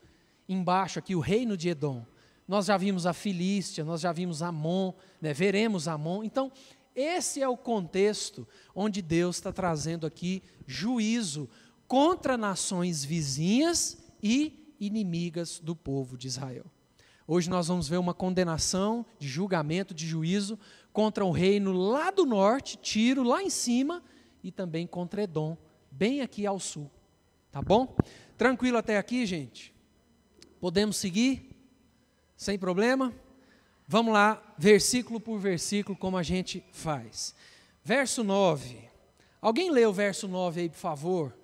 embaixo 0.48 1.00
aqui 1.00 1.16
o 1.16 1.20
reino 1.20 1.58
de 1.58 1.70
Edom. 1.70 2.06
Nós 2.48 2.66
já 2.66 2.78
vimos 2.78 3.06
a 3.06 3.14
Filístia, 3.14 3.84
nós 3.84 4.02
já 4.02 4.12
vimos 4.12 4.42
Amon, 4.42 4.94
né? 5.22 5.34
veremos 5.34 5.88
Amon. 5.88 6.24
Então, 6.24 6.52
esse 6.96 7.42
é 7.42 7.48
o 7.48 7.58
contexto 7.58 8.48
onde 8.74 9.02
Deus 9.02 9.36
está 9.36 9.52
trazendo 9.52 10.08
aqui 10.08 10.42
juízo 10.66 11.50
contra 11.88 12.38
nações 12.38 13.04
vizinhas 13.04 13.98
e 14.22 14.59
inimigas 14.80 15.60
do 15.60 15.76
povo 15.76 16.18
de 16.18 16.28
Israel. 16.28 16.66
Hoje 17.28 17.50
nós 17.50 17.68
vamos 17.68 17.88
ver 17.88 17.98
uma 17.98 18.14
condenação 18.14 19.06
de 19.20 19.28
julgamento, 19.28 19.94
de 19.94 20.08
juízo 20.08 20.58
contra 20.92 21.24
o 21.24 21.32
reino 21.32 21.72
lá 21.72 22.10
do 22.10 22.26
norte, 22.26 22.78
Tiro, 22.78 23.22
lá 23.22 23.44
em 23.44 23.50
cima, 23.50 24.04
e 24.44 24.52
também 24.52 24.88
contra 24.88 25.24
Edom, 25.24 25.56
bem 25.92 26.22
aqui 26.22 26.48
ao 26.48 26.60
sul. 26.60 26.90
Tá 27.52 27.62
bom? 27.62 27.96
Tranquilo 28.38 28.78
até 28.78 28.98
aqui, 28.98 29.26
gente? 29.26 29.74
Podemos 30.60 30.98
seguir? 30.98 31.56
Sem 32.36 32.58
problema? 32.58 33.14
Vamos 33.88 34.14
lá, 34.14 34.56
versículo 34.58 35.20
por 35.20 35.40
versículo, 35.40 35.98
como 35.98 36.18
a 36.18 36.24
gente 36.24 36.64
faz. 36.72 37.36
Verso 37.84 38.24
9. 38.24 38.90
Alguém 39.42 39.72
lê 39.72 39.86
o 39.86 39.94
verso 39.94 40.28
9 40.28 40.62
aí, 40.62 40.70
por 40.70 40.78
favor? 40.78 41.38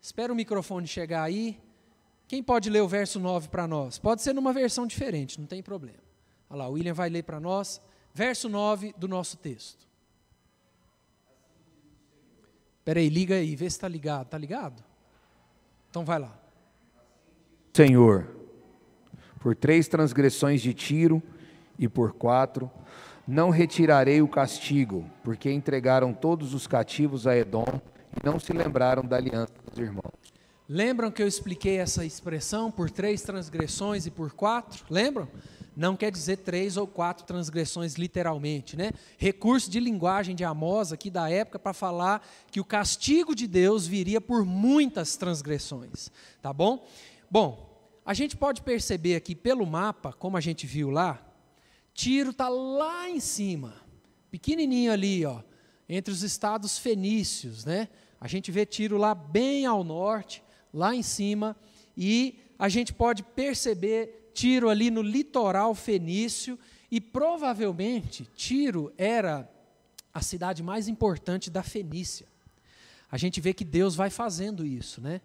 Espera 0.00 0.32
o 0.32 0.36
microfone 0.36 0.86
chegar 0.86 1.22
aí. 1.22 1.58
Quem 2.30 2.44
pode 2.44 2.70
ler 2.70 2.80
o 2.80 2.86
verso 2.86 3.18
9 3.18 3.48
para 3.48 3.66
nós? 3.66 3.98
Pode 3.98 4.22
ser 4.22 4.32
numa 4.32 4.52
versão 4.52 4.86
diferente, 4.86 5.40
não 5.40 5.48
tem 5.48 5.60
problema. 5.60 5.98
Olha 6.48 6.58
lá, 6.58 6.68
o 6.68 6.74
William 6.74 6.94
vai 6.94 7.10
ler 7.10 7.24
para 7.24 7.40
nós. 7.40 7.80
Verso 8.14 8.48
9 8.48 8.94
do 8.96 9.08
nosso 9.08 9.36
texto. 9.36 9.84
Espera 12.78 13.00
aí, 13.00 13.08
liga 13.08 13.34
aí, 13.34 13.56
vê 13.56 13.68
se 13.68 13.76
está 13.76 13.88
ligado. 13.88 14.26
Está 14.26 14.38
ligado? 14.38 14.80
Então 15.90 16.04
vai 16.04 16.20
lá. 16.20 16.38
Senhor, 17.74 18.28
por 19.40 19.56
três 19.56 19.88
transgressões 19.88 20.62
de 20.62 20.72
Tiro 20.72 21.20
e 21.76 21.88
por 21.88 22.12
quatro, 22.12 22.70
não 23.26 23.50
retirarei 23.50 24.22
o 24.22 24.28
castigo, 24.28 25.04
porque 25.24 25.50
entregaram 25.50 26.14
todos 26.14 26.54
os 26.54 26.68
cativos 26.68 27.26
a 27.26 27.36
Edom 27.36 27.80
e 28.16 28.24
não 28.24 28.38
se 28.38 28.52
lembraram 28.52 29.04
da 29.04 29.16
aliança 29.16 29.52
dos 29.68 29.80
irmãos. 29.80 30.29
Lembram 30.72 31.10
que 31.10 31.20
eu 31.20 31.26
expliquei 31.26 31.78
essa 31.78 32.04
expressão 32.04 32.70
por 32.70 32.88
três 32.88 33.22
transgressões 33.22 34.06
e 34.06 34.10
por 34.10 34.30
quatro? 34.30 34.86
Lembram? 34.88 35.28
Não 35.76 35.96
quer 35.96 36.12
dizer 36.12 36.36
três 36.36 36.76
ou 36.76 36.86
quatro 36.86 37.26
transgressões 37.26 37.94
literalmente, 37.94 38.76
né? 38.76 38.92
Recurso 39.18 39.68
de 39.68 39.80
linguagem 39.80 40.32
de 40.32 40.44
Amós 40.44 40.92
aqui 40.92 41.10
da 41.10 41.28
época 41.28 41.58
para 41.58 41.72
falar 41.72 42.24
que 42.52 42.60
o 42.60 42.64
castigo 42.64 43.34
de 43.34 43.48
Deus 43.48 43.84
viria 43.84 44.20
por 44.20 44.44
muitas 44.44 45.16
transgressões, 45.16 46.08
tá 46.40 46.52
bom? 46.52 46.86
Bom, 47.28 47.68
a 48.06 48.14
gente 48.14 48.36
pode 48.36 48.62
perceber 48.62 49.16
aqui 49.16 49.34
pelo 49.34 49.66
mapa, 49.66 50.12
como 50.12 50.36
a 50.36 50.40
gente 50.40 50.68
viu 50.68 50.88
lá, 50.88 51.20
Tiro 51.92 52.30
está 52.30 52.48
lá 52.48 53.10
em 53.10 53.18
cima, 53.18 53.74
pequenininho 54.30 54.92
ali, 54.92 55.26
ó, 55.26 55.42
entre 55.88 56.14
os 56.14 56.22
estados 56.22 56.78
fenícios, 56.78 57.64
né? 57.64 57.88
A 58.20 58.28
gente 58.28 58.52
vê 58.52 58.64
Tiro 58.64 58.98
lá 58.98 59.16
bem 59.16 59.66
ao 59.66 59.82
norte, 59.82 60.44
lá 60.72 60.94
em 60.94 61.02
cima, 61.02 61.56
e 61.96 62.38
a 62.58 62.68
gente 62.68 62.92
pode 62.92 63.22
perceber 63.22 64.30
Tiro 64.32 64.68
ali 64.68 64.90
no 64.90 65.02
litoral 65.02 65.74
fenício, 65.74 66.58
e 66.90 67.00
provavelmente 67.00 68.28
Tiro 68.34 68.92
era 68.96 69.48
a 70.12 70.20
cidade 70.20 70.62
mais 70.62 70.88
importante 70.88 71.50
da 71.50 71.62
Fenícia. 71.62 72.26
A 73.10 73.16
gente 73.16 73.40
vê 73.40 73.52
que 73.52 73.64
Deus 73.64 73.94
vai 73.94 74.10
fazendo 74.10 74.66
isso, 74.66 75.00
né? 75.00 75.20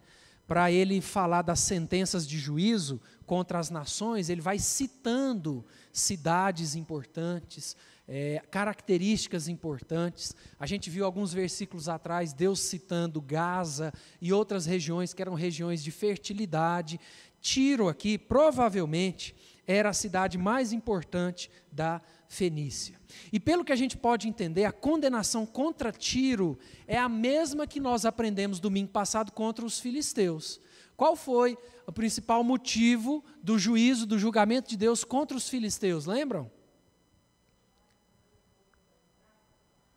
para 0.47 0.71
ele 0.71 1.01
falar 1.01 1.41
das 1.41 1.59
sentenças 1.59 2.27
de 2.27 2.37
juízo 2.37 3.01
contra 3.25 3.57
as 3.57 3.69
nações, 3.69 4.29
ele 4.29 4.41
vai 4.41 4.59
citando 4.59 5.65
cidades 5.91 6.75
importantes, 6.75 7.75
é, 8.07 8.41
características 8.51 9.47
importantes. 9.47 10.35
A 10.59 10.65
gente 10.65 10.89
viu 10.89 11.05
alguns 11.05 11.33
versículos 11.33 11.89
atrás 11.89 12.33
Deus 12.33 12.59
citando 12.59 13.21
Gaza 13.21 13.93
e 14.21 14.31
outras 14.31 14.65
regiões 14.65 15.13
que 15.13 15.21
eram 15.21 15.33
regiões 15.33 15.83
de 15.83 15.91
fertilidade. 15.91 16.99
Tiro 17.41 17.87
aqui, 17.87 18.17
provavelmente, 18.17 19.35
era 19.67 19.89
a 19.89 19.93
cidade 19.93 20.37
mais 20.37 20.71
importante 20.71 21.49
da 21.71 22.01
Fenícia. 22.27 22.99
E 23.31 23.39
pelo 23.39 23.63
que 23.63 23.71
a 23.71 23.75
gente 23.75 23.95
pode 23.95 24.27
entender, 24.27 24.65
a 24.65 24.71
condenação 24.71 25.45
contra 25.45 25.91
Tiro 25.91 26.57
é 26.87 26.97
a 26.97 27.07
mesma 27.07 27.67
que 27.67 27.79
nós 27.79 28.03
aprendemos 28.03 28.59
domingo 28.59 28.89
passado 28.89 29.31
contra 29.31 29.65
os 29.65 29.79
filisteus. 29.79 30.59
Qual 30.97 31.15
foi 31.15 31.57
o 31.85 31.91
principal 31.91 32.43
motivo 32.43 33.23
do 33.43 33.59
juízo, 33.59 34.05
do 34.05 34.17
julgamento 34.17 34.69
de 34.69 34.77
Deus 34.77 35.03
contra 35.03 35.37
os 35.37 35.47
filisteus? 35.47 36.05
Lembram? 36.05 36.49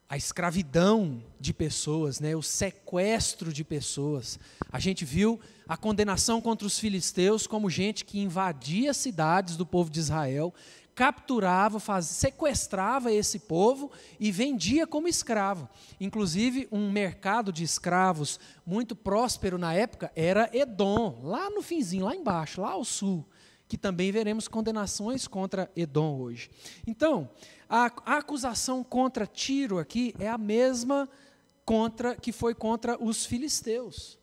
A 0.08 0.16
escravidão 0.16 1.22
de 1.38 1.52
pessoas, 1.52 2.18
né, 2.18 2.34
o 2.34 2.42
sequestro 2.42 3.52
de 3.52 3.62
pessoas. 3.62 4.38
A 4.72 4.80
gente 4.80 5.04
viu 5.04 5.38
a 5.68 5.76
condenação 5.76 6.40
contra 6.40 6.66
os 6.66 6.78
filisteus 6.78 7.46
como 7.46 7.68
gente 7.68 8.04
que 8.04 8.18
invadia 8.18 8.94
cidades 8.94 9.56
do 9.56 9.66
povo 9.66 9.90
de 9.90 10.00
Israel, 10.00 10.54
capturava, 10.94 11.78
faz, 11.78 12.06
sequestrava 12.06 13.12
esse 13.12 13.38
povo 13.40 13.92
e 14.18 14.32
vendia 14.32 14.84
como 14.84 15.06
escravo. 15.06 15.68
Inclusive, 16.00 16.66
um 16.72 16.90
mercado 16.90 17.52
de 17.52 17.62
escravos 17.62 18.40
muito 18.66 18.96
próspero 18.96 19.58
na 19.58 19.74
época 19.74 20.10
era 20.16 20.50
Edom, 20.52 21.20
lá 21.22 21.50
no 21.50 21.62
finzinho, 21.62 22.06
lá 22.06 22.16
embaixo, 22.16 22.62
lá 22.62 22.70
ao 22.70 22.84
sul, 22.84 23.24
que 23.68 23.78
também 23.78 24.10
veremos 24.10 24.48
condenações 24.48 25.28
contra 25.28 25.70
Edom 25.76 26.18
hoje. 26.18 26.50
Então, 26.84 27.30
a, 27.68 27.86
acusação 28.16 28.82
contra 28.82 29.26
Tiro 29.26 29.78
aqui 29.78 30.14
é 30.18 30.28
a 30.28 30.38
mesma 30.38 31.08
contra 31.64 32.16
que 32.16 32.32
foi 32.32 32.54
contra 32.54 33.02
os 33.02 33.26
filisteus. 33.26 34.18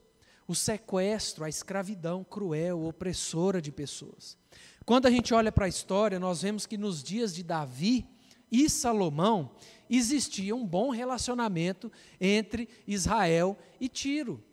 O 0.48 0.56
sequestro, 0.56 1.44
a 1.44 1.50
escravidão 1.50 2.24
cruel, 2.24 2.84
opressora 2.84 3.62
de 3.62 3.72
pessoas. 3.72 4.38
Quando 4.86 5.08
a 5.08 5.12
gente 5.12 5.34
olha 5.34 5.52
para 5.52 5.66
a 5.66 5.70
história, 5.70 6.20
nós 6.20 6.42
vemos 6.42 6.66
que 6.66 6.78
nos 6.78 7.04
dias 7.04 7.34
de 7.34 7.44
Davi 7.44 8.08
e 8.52 8.70
Salomão 8.70 9.52
existia 9.90 10.56
um 10.56 10.66
bom 10.66 10.90
relacionamento 10.90 11.92
entre 12.20 12.70
Israel 12.88 13.58
e 13.80 13.90
Tiro. 13.90 14.44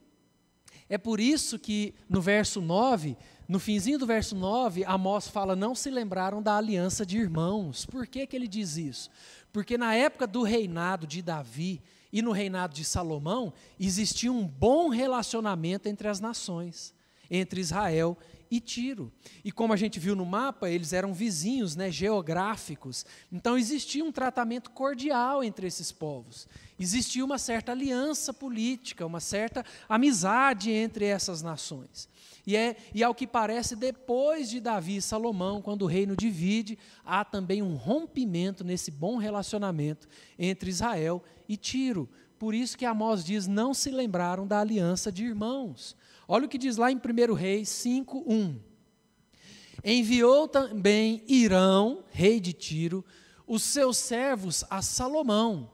É 0.88 0.98
por 0.98 1.20
isso 1.20 1.58
que 1.58 1.94
no 2.08 2.20
verso 2.20 2.60
9 2.60 3.16
no 3.52 3.60
finzinho 3.60 3.98
do 3.98 4.06
verso 4.06 4.34
9, 4.34 4.82
Amós 4.86 5.28
fala: 5.28 5.54
Não 5.54 5.74
se 5.74 5.90
lembraram 5.90 6.40
da 6.40 6.56
aliança 6.56 7.04
de 7.04 7.18
irmãos. 7.18 7.84
Por 7.84 8.06
que, 8.06 8.26
que 8.26 8.34
ele 8.34 8.48
diz 8.48 8.78
isso? 8.78 9.10
Porque 9.52 9.76
na 9.76 9.94
época 9.94 10.26
do 10.26 10.42
reinado 10.42 11.06
de 11.06 11.20
Davi 11.20 11.82
e 12.10 12.22
no 12.22 12.32
reinado 12.32 12.72
de 12.72 12.82
Salomão, 12.82 13.52
existia 13.78 14.32
um 14.32 14.46
bom 14.46 14.88
relacionamento 14.88 15.86
entre 15.86 16.08
as 16.08 16.18
nações, 16.18 16.94
entre 17.30 17.60
Israel 17.60 18.16
e 18.52 18.60
Tiro. 18.60 19.10
E 19.42 19.50
como 19.50 19.72
a 19.72 19.76
gente 19.76 19.98
viu 19.98 20.14
no 20.14 20.26
mapa, 20.26 20.68
eles 20.68 20.92
eram 20.92 21.14
vizinhos 21.14 21.74
né, 21.74 21.90
geográficos. 21.90 23.06
Então 23.32 23.56
existia 23.56 24.04
um 24.04 24.12
tratamento 24.12 24.70
cordial 24.70 25.42
entre 25.42 25.66
esses 25.66 25.90
povos. 25.90 26.46
Existia 26.78 27.24
uma 27.24 27.38
certa 27.38 27.72
aliança 27.72 28.30
política, 28.30 29.06
uma 29.06 29.20
certa 29.20 29.64
amizade 29.88 30.70
entre 30.70 31.06
essas 31.06 31.40
nações. 31.40 32.10
E, 32.46 32.54
é, 32.54 32.76
e 32.92 33.02
ao 33.02 33.14
que 33.14 33.26
parece, 33.26 33.74
depois 33.74 34.50
de 34.50 34.60
Davi 34.60 34.96
e 34.96 35.02
Salomão, 35.02 35.62
quando 35.62 35.82
o 35.82 35.86
reino 35.86 36.14
divide, 36.14 36.78
há 37.06 37.24
também 37.24 37.62
um 37.62 37.74
rompimento 37.74 38.62
nesse 38.62 38.90
bom 38.90 39.16
relacionamento 39.16 40.06
entre 40.38 40.68
Israel 40.68 41.24
e 41.48 41.56
Tiro. 41.56 42.06
Por 42.38 42.52
isso 42.52 42.76
que 42.76 42.84
Amós 42.84 43.24
diz: 43.24 43.46
não 43.46 43.72
se 43.72 43.90
lembraram 43.90 44.46
da 44.46 44.60
aliança 44.60 45.10
de 45.10 45.24
irmãos. 45.24 45.96
Olha 46.26 46.46
o 46.46 46.48
que 46.48 46.58
diz 46.58 46.76
lá 46.76 46.90
em 46.90 46.96
1 46.96 47.34
Reis 47.34 47.68
5, 47.68 48.24
1. 48.26 48.60
Enviou 49.84 50.46
também 50.46 51.22
Irão, 51.26 52.04
rei 52.10 52.40
de 52.40 52.52
Tiro, 52.52 53.04
os 53.46 53.62
seus 53.62 53.96
servos 53.96 54.64
a 54.70 54.80
Salomão, 54.80 55.70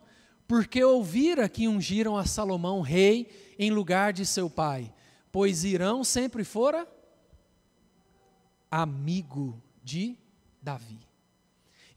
porque 0.46 0.82
ouvira 0.82 1.48
que 1.48 1.68
ungiram 1.68 2.16
a 2.16 2.24
Salomão 2.24 2.80
rei 2.80 3.28
em 3.58 3.70
lugar 3.70 4.12
de 4.12 4.24
seu 4.24 4.48
pai 4.48 4.92
pois 5.30 5.64
Irão 5.64 6.02
sempre 6.02 6.44
fora 6.44 6.86
amigo 8.70 9.62
de 9.82 10.18
Davi. 10.60 11.07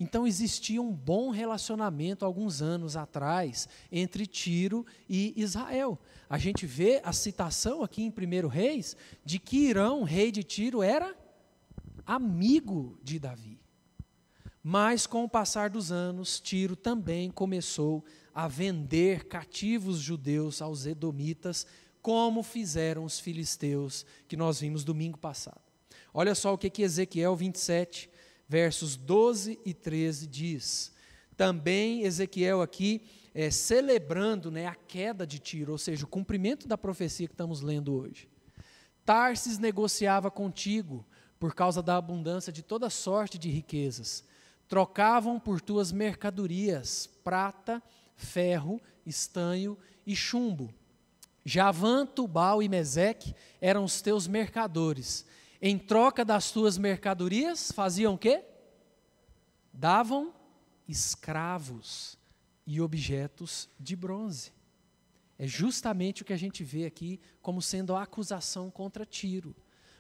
Então 0.02 0.26
existia 0.26 0.82
um 0.82 0.92
bom 0.92 1.30
relacionamento 1.30 2.26
alguns 2.26 2.60
anos 2.60 2.98
atrás 2.98 3.70
entre 3.92 4.26
Tiro 4.26 4.84
e 5.08 5.32
Israel. 5.38 5.96
A 6.28 6.40
gente 6.40 6.66
vê 6.66 7.00
a 7.04 7.14
citação 7.14 7.84
aqui 7.84 8.02
em 8.02 8.10
1 8.10 8.48
Reis 8.48 8.98
de 9.24 9.38
que 9.38 9.70
Irão, 9.70 10.02
rei 10.02 10.32
de 10.32 10.44
Tiro, 10.44 10.82
era 10.82 11.16
amigo 12.04 12.98
de 13.04 13.20
Davi. 13.20 13.60
Mas 14.64 15.06
com 15.06 15.24
o 15.24 15.30
passar 15.30 15.70
dos 15.70 15.92
anos, 15.92 16.40
Tiro 16.40 16.76
também 16.76 17.30
começou 17.30 18.04
a 18.34 18.48
vender 18.48 19.26
cativos 19.26 20.00
judeus 20.00 20.64
aos 20.64 20.88
edomitas, 20.88 21.68
como 22.02 22.42
fizeram 22.42 23.04
os 23.04 23.20
filisteus, 23.20 24.04
que 24.28 24.36
nós 24.36 24.62
vimos 24.62 24.84
domingo 24.84 25.20
passado. 25.20 25.62
Olha 26.12 26.34
só 26.34 26.56
o 26.56 26.58
que, 26.58 26.72
que 26.72 26.82
Ezequiel 26.82 27.36
27, 27.36 28.10
versos 28.52 28.98
12 28.98 29.62
e 29.66 29.74
13 29.74 30.28
diz. 30.28 30.92
Também 31.38 32.04
Ezequiel 32.04 32.62
aqui 32.62 33.02
é, 33.34 33.50
celebrando 33.50 34.52
né, 34.52 34.68
a 34.68 34.76
queda 34.76 35.26
de 35.26 35.40
Tiro, 35.40 35.72
ou 35.72 35.78
seja, 35.78 36.04
o 36.04 36.08
cumprimento 36.08 36.68
da 36.68 36.78
profecia 36.78 37.30
que 37.30 37.34
estamos 37.34 37.62
lendo 37.62 37.96
hoje. 37.96 38.28
Tarsis 39.06 39.58
negociava 39.58 40.30
contigo 40.30 41.06
por 41.40 41.56
causa 41.56 41.82
da 41.82 41.96
abundância 41.96 42.52
de 42.52 42.62
toda 42.62 42.90
sorte 42.90 43.38
de 43.38 43.50
riquezas. 43.50 44.26
Trocavam 44.68 45.40
por 45.40 45.62
tuas 45.62 45.94
mercadorias 45.94 47.08
prata, 47.24 47.82
ferro, 48.18 48.82
estanho 49.06 49.78
e 50.06 50.14
chumbo. 50.14 50.74
Javã, 51.46 52.06
Tubal 52.06 52.62
e 52.62 52.68
Meseque 52.68 53.34
eram 53.62 53.86
os 53.86 54.02
teus 54.02 54.28
mercadores. 54.28 55.26
Em 55.62 55.78
troca 55.78 56.26
das 56.26 56.50
tuas 56.52 56.78
mercadorias, 56.78 57.72
faziam 57.72 58.16
o 58.16 58.18
quê? 58.18 58.44
Davam 59.72 60.34
escravos 60.88 62.18
e 62.66 62.82
objetos 62.82 63.70
de 63.80 63.96
bronze. 63.96 64.52
É 65.38 65.46
justamente 65.46 66.24
o 66.24 66.26
que 66.26 66.34
a 66.34 66.38
gente 66.38 66.64
vê 66.64 66.86
aqui 66.86 67.20
como 67.42 67.62
sendo 67.62 67.96
a 67.96 68.04
acusação 68.04 68.72
contra 68.72 69.06
Tiro, 69.06 69.56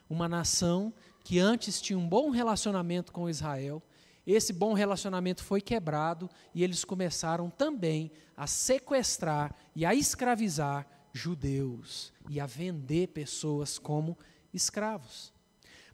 uma 0.10 0.28
nação 0.28 0.94
que 1.24 1.38
antes 1.38 1.80
tinha 1.80 1.98
um 1.98 2.08
bom 2.08 2.32
relacionamento 2.32 3.12
com 3.12 3.30
Israel, 3.30 3.84
esse 4.26 4.54
bom 4.54 4.74
relacionamento 4.74 5.44
foi 5.44 5.62
quebrado 5.62 6.30
e 6.54 6.64
eles 6.64 6.84
começaram 6.84 7.50
também 7.50 8.12
a 8.36 8.48
sequestrar 8.48 9.56
e 9.76 9.86
a 9.86 9.94
escravizar 9.94 10.88
judeus 11.14 12.14
e 12.30 12.40
a 12.40 12.46
vender 12.46 13.08
pessoas 13.08 13.78
como 13.78 14.18
escravos. 14.54 15.34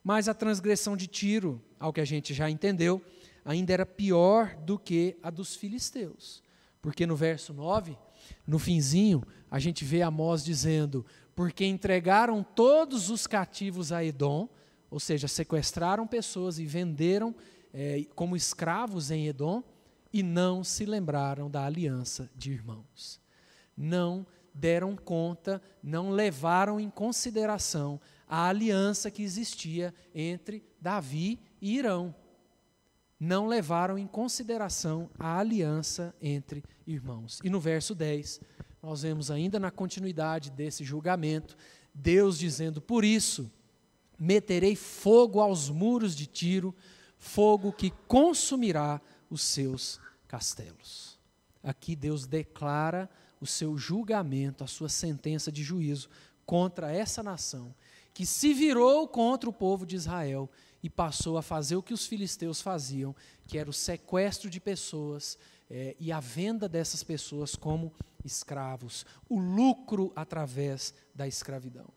Mas 0.08 0.30
a 0.30 0.34
transgressão 0.34 0.96
de 0.96 1.06
Tiro, 1.06 1.62
ao 1.78 1.92
que 1.92 2.00
a 2.00 2.06
gente 2.06 2.34
já 2.34 2.50
entendeu, 2.50 3.02
ainda 3.44 3.74
era 3.74 3.86
pior 3.86 4.56
do 4.56 4.80
que 4.80 5.18
a 5.22 5.30
dos 5.30 5.54
filisteus. 5.54 6.42
Porque 6.82 7.06
no 7.06 7.14
verso 7.14 7.54
9, 7.54 7.98
no 8.48 8.58
finzinho, 8.58 9.22
a 9.52 9.60
gente 9.60 9.84
vê 9.84 10.02
Amós 10.02 10.46
dizendo: 10.46 11.06
Porque 11.36 11.66
entregaram 11.66 12.42
todos 12.42 13.10
os 13.10 13.28
cativos 13.28 13.92
a 13.92 14.02
Edom, 14.02 14.48
ou 14.90 14.98
seja, 14.98 15.28
sequestraram 15.28 16.08
pessoas 16.08 16.58
e 16.58 16.66
venderam 16.66 17.36
é, 17.74 18.06
como 18.16 18.38
escravos 18.38 19.12
em 19.12 19.28
Edom, 19.28 19.62
e 20.14 20.24
não 20.24 20.64
se 20.64 20.86
lembraram 20.86 21.52
da 21.52 21.66
aliança 21.66 22.32
de 22.34 22.54
irmãos. 22.54 23.20
Não 23.76 24.26
deram 24.54 24.96
conta, 24.96 25.62
não 25.84 26.12
levaram 26.12 26.80
em 26.80 26.90
consideração 26.90 28.00
a 28.27 28.48
aliança 28.48 29.10
que 29.10 29.24
existia 29.24 29.93
entre 30.13 30.63
Davi 30.81 31.39
e 31.62 31.77
Irão 31.77 32.13
não 33.19 33.48
levaram 33.48 33.98
em 33.98 34.05
consideração 34.05 35.10
a 35.17 35.39
aliança 35.39 36.13
entre 36.22 36.63
irmãos. 36.86 37.39
E 37.43 37.50
no 37.50 37.60
verso 37.60 37.96
10, 37.96 38.39
nós 38.81 39.01
vemos 39.01 39.31
ainda 39.31 39.60
na 39.60 39.72
continuidade 39.72 40.51
desse 40.51 40.84
julgamento, 40.84 41.57
Deus 41.93 42.38
dizendo: 42.38 42.79
Por 42.79 43.03
isso, 43.03 43.51
meterei 44.19 44.75
fogo 44.75 45.39
aos 45.39 45.69
muros 45.69 46.15
de 46.15 46.27
Tiro, 46.27 46.75
fogo 47.17 47.72
que 47.72 47.91
consumirá 48.07 49.01
os 49.29 49.41
seus 49.41 50.00
castelos. 50.27 51.17
Aqui 51.63 51.96
Deus 51.96 52.25
declara 52.25 53.10
o 53.41 53.46
seu 53.46 53.77
julgamento, 53.77 54.63
a 54.63 54.67
sua 54.67 54.89
sentença 54.89 55.51
de 55.51 55.63
juízo 55.63 56.10
contra 56.46 56.91
essa 56.91 57.22
nação, 57.22 57.75
que 58.18 58.25
se 58.25 58.51
virou 58.51 59.08
contra 59.08 59.48
o 59.48 59.53
povo 59.53 59.86
de 59.86 59.96
Israel 59.96 60.50
e 60.82 60.90
passou 60.90 61.38
a 61.38 61.44
fazer 61.44 61.75
o 61.75 61.84
que 61.84 61.94
os 61.94 62.08
filisteus 62.08 62.60
faziam, 62.60 63.16
que 63.46 63.60
era 63.60 63.70
o 63.70 63.74
sequestro 63.74 64.50
de 64.50 64.60
pessoas 64.60 65.38
é, 65.70 65.96
e 66.00 66.12
a 66.12 66.20
venda 66.20 66.68
dessas 66.68 67.03
pessoas 67.03 67.56
como 67.56 67.94
escravos, 68.25 69.06
o 69.30 69.38
lucro 69.40 70.12
através 70.16 70.96
da 71.14 71.27
escravidão. 71.27 71.94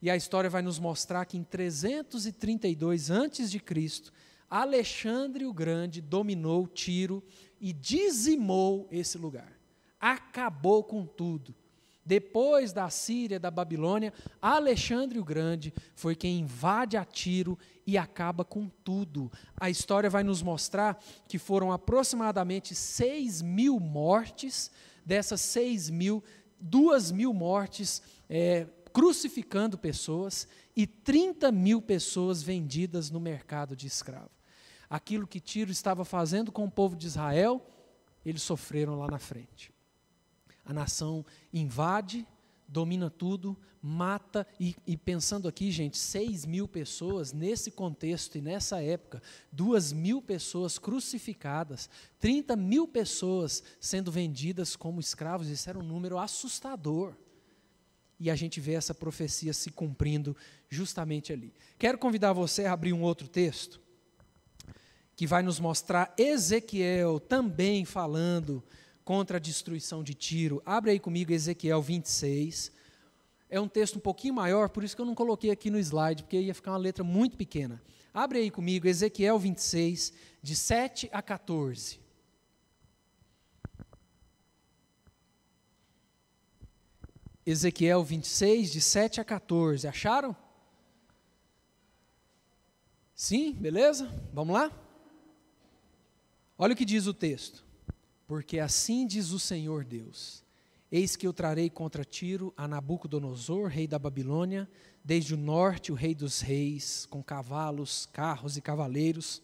E 0.00 0.08
a 0.08 0.16
história 0.16 0.48
vai 0.48 0.62
nos 0.62 0.78
mostrar 0.78 1.26
que 1.26 1.36
em 1.36 1.44
332 1.44 3.10
a.C., 3.10 3.62
Alexandre 4.48 5.44
o 5.44 5.52
Grande 5.52 6.00
dominou 6.00 6.66
Tiro 6.66 7.22
e 7.60 7.70
dizimou 7.74 8.88
esse 8.90 9.18
lugar. 9.18 9.52
Acabou 10.00 10.82
com 10.82 11.04
tudo. 11.04 11.54
Depois 12.04 12.72
da 12.72 12.88
Síria, 12.88 13.38
da 13.38 13.50
Babilônia, 13.50 14.12
Alexandre 14.40 15.18
o 15.18 15.24
Grande 15.24 15.72
foi 15.94 16.16
quem 16.16 16.40
invade 16.40 16.96
a 16.96 17.04
Tiro 17.04 17.58
e 17.86 17.98
acaba 17.98 18.44
com 18.44 18.68
tudo. 18.68 19.30
A 19.56 19.68
história 19.68 20.08
vai 20.08 20.22
nos 20.22 20.42
mostrar 20.42 21.02
que 21.28 21.38
foram 21.38 21.70
aproximadamente 21.70 22.74
6 22.74 23.42
mil 23.42 23.78
mortes, 23.78 24.70
dessas 25.04 25.40
6 25.42 25.90
mil, 25.90 26.24
2 26.58 27.12
mil 27.12 27.34
mortes 27.34 28.02
é, 28.28 28.66
crucificando 28.92 29.78
pessoas 29.78 30.48
e 30.74 30.86
30 30.86 31.52
mil 31.52 31.82
pessoas 31.82 32.42
vendidas 32.42 33.10
no 33.10 33.20
mercado 33.20 33.76
de 33.76 33.86
escravo. 33.86 34.30
Aquilo 34.88 35.26
que 35.26 35.38
Tiro 35.38 35.70
estava 35.70 36.04
fazendo 36.04 36.50
com 36.50 36.64
o 36.64 36.70
povo 36.70 36.96
de 36.96 37.06
Israel, 37.06 37.64
eles 38.24 38.42
sofreram 38.42 38.98
lá 38.98 39.06
na 39.06 39.18
frente. 39.18 39.72
A 40.64 40.72
nação 40.72 41.24
invade, 41.52 42.26
domina 42.70 43.10
tudo, 43.10 43.56
mata, 43.82 44.46
e, 44.58 44.76
e, 44.86 44.96
pensando 44.96 45.48
aqui, 45.48 45.70
gente, 45.70 45.96
6 45.96 46.44
mil 46.44 46.68
pessoas 46.68 47.32
nesse 47.32 47.70
contexto 47.70 48.36
e 48.36 48.40
nessa 48.40 48.82
época, 48.82 49.22
2 49.50 49.92
mil 49.92 50.20
pessoas 50.20 50.78
crucificadas, 50.78 51.88
30 52.18 52.54
mil 52.56 52.86
pessoas 52.86 53.62
sendo 53.80 54.12
vendidas 54.12 54.76
como 54.76 55.00
escravos, 55.00 55.48
isso 55.48 55.68
era 55.68 55.78
um 55.78 55.82
número 55.82 56.18
assustador. 56.18 57.14
E 58.18 58.30
a 58.30 58.36
gente 58.36 58.60
vê 58.60 58.74
essa 58.74 58.94
profecia 58.94 59.54
se 59.54 59.70
cumprindo 59.70 60.36
justamente 60.68 61.32
ali. 61.32 61.54
Quero 61.78 61.96
convidar 61.96 62.34
você 62.34 62.66
a 62.66 62.72
abrir 62.72 62.92
um 62.92 63.02
outro 63.02 63.26
texto, 63.26 63.80
que 65.16 65.26
vai 65.26 65.42
nos 65.42 65.58
mostrar 65.58 66.14
Ezequiel 66.18 67.18
também 67.18 67.86
falando 67.86 68.62
contra 69.10 69.38
a 69.38 69.40
destruição 69.40 70.04
de 70.04 70.14
Tiro. 70.14 70.62
Abre 70.64 70.92
aí 70.92 71.00
comigo 71.00 71.32
Ezequiel 71.32 71.82
26. 71.82 72.70
É 73.48 73.60
um 73.60 73.66
texto 73.66 73.96
um 73.96 74.00
pouquinho 74.00 74.34
maior, 74.34 74.68
por 74.68 74.84
isso 74.84 74.94
que 74.94 75.02
eu 75.02 75.04
não 75.04 75.16
coloquei 75.16 75.50
aqui 75.50 75.68
no 75.68 75.80
slide, 75.80 76.22
porque 76.22 76.40
ia 76.40 76.54
ficar 76.54 76.70
uma 76.70 76.78
letra 76.78 77.02
muito 77.02 77.36
pequena. 77.36 77.82
Abre 78.14 78.38
aí 78.38 78.52
comigo 78.52 78.86
Ezequiel 78.86 79.36
26, 79.36 80.12
de 80.40 80.54
7 80.54 81.10
a 81.12 81.20
14. 81.20 81.98
Ezequiel 87.44 88.04
26, 88.04 88.70
de 88.70 88.80
7 88.80 89.20
a 89.20 89.24
14. 89.24 89.88
Acharam? 89.88 90.36
Sim, 93.12 93.54
beleza? 93.54 94.06
Vamos 94.32 94.54
lá? 94.54 94.70
Olha 96.56 96.74
o 96.74 96.76
que 96.76 96.84
diz 96.84 97.08
o 97.08 97.12
texto. 97.12 97.68
Porque 98.30 98.60
assim 98.60 99.08
diz 99.08 99.32
o 99.32 99.40
Senhor 99.40 99.84
Deus: 99.84 100.44
Eis 100.88 101.16
que 101.16 101.26
eu 101.26 101.32
trarei 101.32 101.68
contra 101.68 102.04
Tiro 102.04 102.54
a 102.56 102.68
Nabucodonosor, 102.68 103.66
rei 103.66 103.88
da 103.88 103.98
Babilônia, 103.98 104.70
desde 105.04 105.34
o 105.34 105.36
norte 105.36 105.90
o 105.90 105.96
rei 105.96 106.14
dos 106.14 106.40
reis, 106.40 107.06
com 107.06 107.24
cavalos, 107.24 108.08
carros 108.12 108.56
e 108.56 108.60
cavaleiros, 108.60 109.42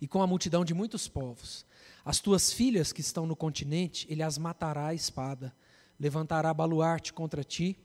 e 0.00 0.08
com 0.08 0.20
a 0.20 0.26
multidão 0.26 0.64
de 0.64 0.74
muitos 0.74 1.06
povos. 1.06 1.64
As 2.04 2.18
tuas 2.18 2.52
filhas 2.52 2.92
que 2.92 3.00
estão 3.00 3.24
no 3.24 3.36
continente, 3.36 4.04
ele 4.10 4.24
as 4.24 4.36
matará 4.36 4.88
à 4.88 4.94
espada, 4.94 5.54
levantará 5.96 6.52
baluarte 6.52 7.12
contra 7.12 7.44
ti, 7.44 7.78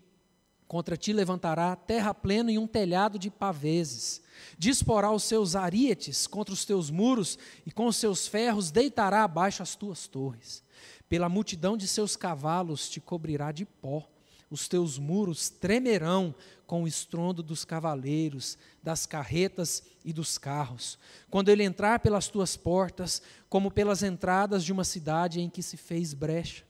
contra 0.72 0.96
ti 0.96 1.12
levantará 1.12 1.76
terra 1.76 2.14
plena 2.14 2.50
e 2.52 2.58
um 2.58 2.66
telhado 2.66 3.20
de 3.20 3.30
paveses 3.30 4.22
Disporá 4.58 5.12
os 5.12 5.24
seus 5.24 5.56
arietes 5.56 6.28
contra 6.28 6.54
os 6.54 6.66
teus 6.66 6.90
muros, 6.90 7.38
e 7.66 7.72
com 7.72 7.88
os 7.88 7.98
seus 7.98 8.28
ferros 8.28 8.72
deitará 8.72 9.24
abaixo 9.24 9.64
as 9.64 9.76
tuas 9.76 10.08
torres. 10.08 10.64
Pela 11.10 11.30
multidão 11.30 11.76
de 11.76 11.88
seus 11.88 12.16
cavalos 12.16 12.90
te 12.90 13.00
cobrirá 13.00 13.52
de 13.52 13.66
pó. 13.66 14.08
Os 14.50 14.68
teus 14.68 14.98
muros 14.98 15.50
tremerão 15.50 16.36
com 16.68 16.84
o 16.84 16.88
estrondo 16.88 17.42
dos 17.42 17.64
cavaleiros, 17.64 18.58
das 18.84 19.06
carretas 19.06 19.84
e 20.04 20.12
dos 20.12 20.38
carros. 20.38 20.98
Quando 21.30 21.50
ele 21.50 21.64
entrar 21.64 22.00
pelas 22.00 22.28
tuas 22.28 22.58
portas, 22.58 23.22
como 23.50 23.72
pelas 23.72 24.04
entradas 24.04 24.64
de 24.64 24.72
uma 24.72 24.84
cidade 24.84 25.40
em 25.40 25.50
que 25.50 25.64
se 25.64 25.78
fez 25.78 26.14
brecha, 26.14 26.66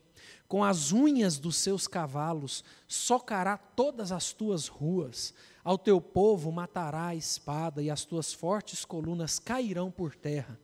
com 0.51 0.65
as 0.65 0.91
unhas 0.91 1.37
dos 1.37 1.55
seus 1.55 1.87
cavalos, 1.87 2.61
socará 2.85 3.57
todas 3.57 4.11
as 4.11 4.33
tuas 4.33 4.67
ruas. 4.67 5.33
Ao 5.63 5.77
teu 5.77 6.01
povo 6.01 6.51
matará 6.51 7.05
a 7.05 7.15
espada, 7.15 7.81
e 7.81 7.89
as 7.89 8.03
tuas 8.03 8.33
fortes 8.33 8.83
colunas 8.83 9.39
cairão 9.39 9.89
por 9.89 10.13
terra. 10.13 10.59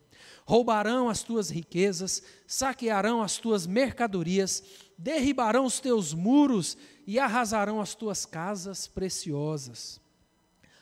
Roubarão 0.45 1.07
as 1.07 1.23
tuas 1.23 1.49
riquezas, 1.49 2.21
saquearão 2.45 3.23
as 3.23 3.37
tuas 3.37 3.65
mercadorias, 3.65 4.61
derribarão 4.97 5.63
os 5.63 5.79
teus 5.79 6.13
muros 6.13 6.77
e 7.07 7.17
arrasarão 7.17 7.79
as 7.79 7.95
tuas 7.95 8.25
casas 8.25 8.87
preciosas. 8.87 10.01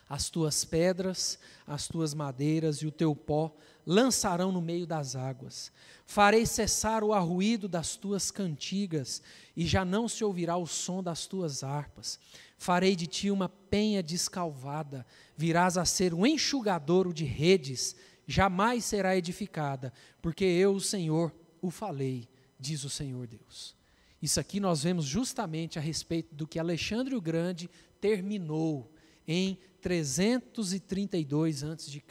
As 0.08 0.28
tuas 0.28 0.64
pedras, 0.64 1.38
as 1.64 1.86
tuas 1.86 2.12
madeiras 2.12 2.78
e 2.78 2.88
o 2.88 2.92
teu 2.92 3.14
pó 3.14 3.54
lançarão 3.86 4.50
no 4.50 4.60
meio 4.60 4.84
das 4.86 5.14
águas. 5.14 5.70
Farei 6.06 6.46
cessar 6.46 7.02
o 7.02 7.12
arruído 7.12 7.68
das 7.68 7.96
tuas 7.96 8.30
cantigas, 8.30 9.20
e 9.56 9.66
já 9.66 9.84
não 9.84 10.08
se 10.08 10.22
ouvirá 10.24 10.56
o 10.56 10.66
som 10.66 11.02
das 11.02 11.26
tuas 11.26 11.64
harpas. 11.64 12.18
Farei 12.56 12.94
de 12.94 13.06
ti 13.06 13.30
uma 13.30 13.48
penha 13.48 14.02
descalvada, 14.02 15.04
virás 15.36 15.76
a 15.76 15.84
ser 15.84 16.14
um 16.14 16.24
enxugadouro 16.24 17.12
de 17.12 17.24
redes, 17.24 17.96
jamais 18.26 18.84
será 18.84 19.16
edificada, 19.16 19.92
porque 20.22 20.44
eu, 20.44 20.74
o 20.74 20.80
Senhor, 20.80 21.34
o 21.60 21.70
falei, 21.70 22.28
diz 22.58 22.84
o 22.84 22.90
Senhor 22.90 23.26
Deus. 23.26 23.74
Isso 24.22 24.40
aqui 24.40 24.60
nós 24.60 24.84
vemos 24.84 25.04
justamente 25.04 25.78
a 25.78 25.82
respeito 25.82 26.34
do 26.34 26.46
que 26.46 26.58
Alexandre 26.58 27.14
o 27.14 27.20
Grande 27.20 27.68
terminou 28.00 28.90
em 29.26 29.58
332 29.80 31.64
a.C. 31.64 32.02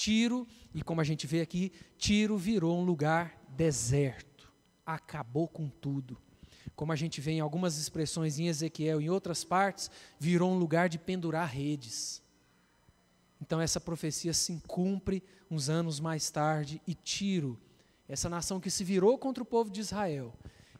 Tiro, 0.00 0.48
e 0.72 0.82
como 0.82 1.02
a 1.02 1.04
gente 1.04 1.26
vê 1.26 1.42
aqui, 1.42 1.70
Tiro 1.98 2.38
virou 2.38 2.74
um 2.74 2.82
lugar 2.82 3.38
deserto, 3.50 4.50
acabou 4.86 5.46
com 5.46 5.68
tudo. 5.68 6.16
Como 6.74 6.90
a 6.90 6.96
gente 6.96 7.20
vê 7.20 7.32
em 7.32 7.40
algumas 7.40 7.76
expressões 7.76 8.38
em 8.38 8.46
Ezequiel, 8.46 8.98
em 8.98 9.10
outras 9.10 9.44
partes, 9.44 9.90
virou 10.18 10.52
um 10.52 10.58
lugar 10.58 10.88
de 10.88 10.98
pendurar 10.98 11.46
redes. 11.46 12.22
Então 13.42 13.60
essa 13.60 13.78
profecia 13.78 14.32
se 14.32 14.58
cumpre 14.66 15.22
uns 15.50 15.68
anos 15.68 16.00
mais 16.00 16.30
tarde 16.30 16.80
e 16.86 16.94
Tiro, 16.94 17.60
essa 18.08 18.30
nação 18.30 18.58
que 18.58 18.70
se 18.70 18.82
virou 18.82 19.18
contra 19.18 19.42
o 19.42 19.46
povo 19.46 19.70
de 19.70 19.80
Israel, 19.80 20.32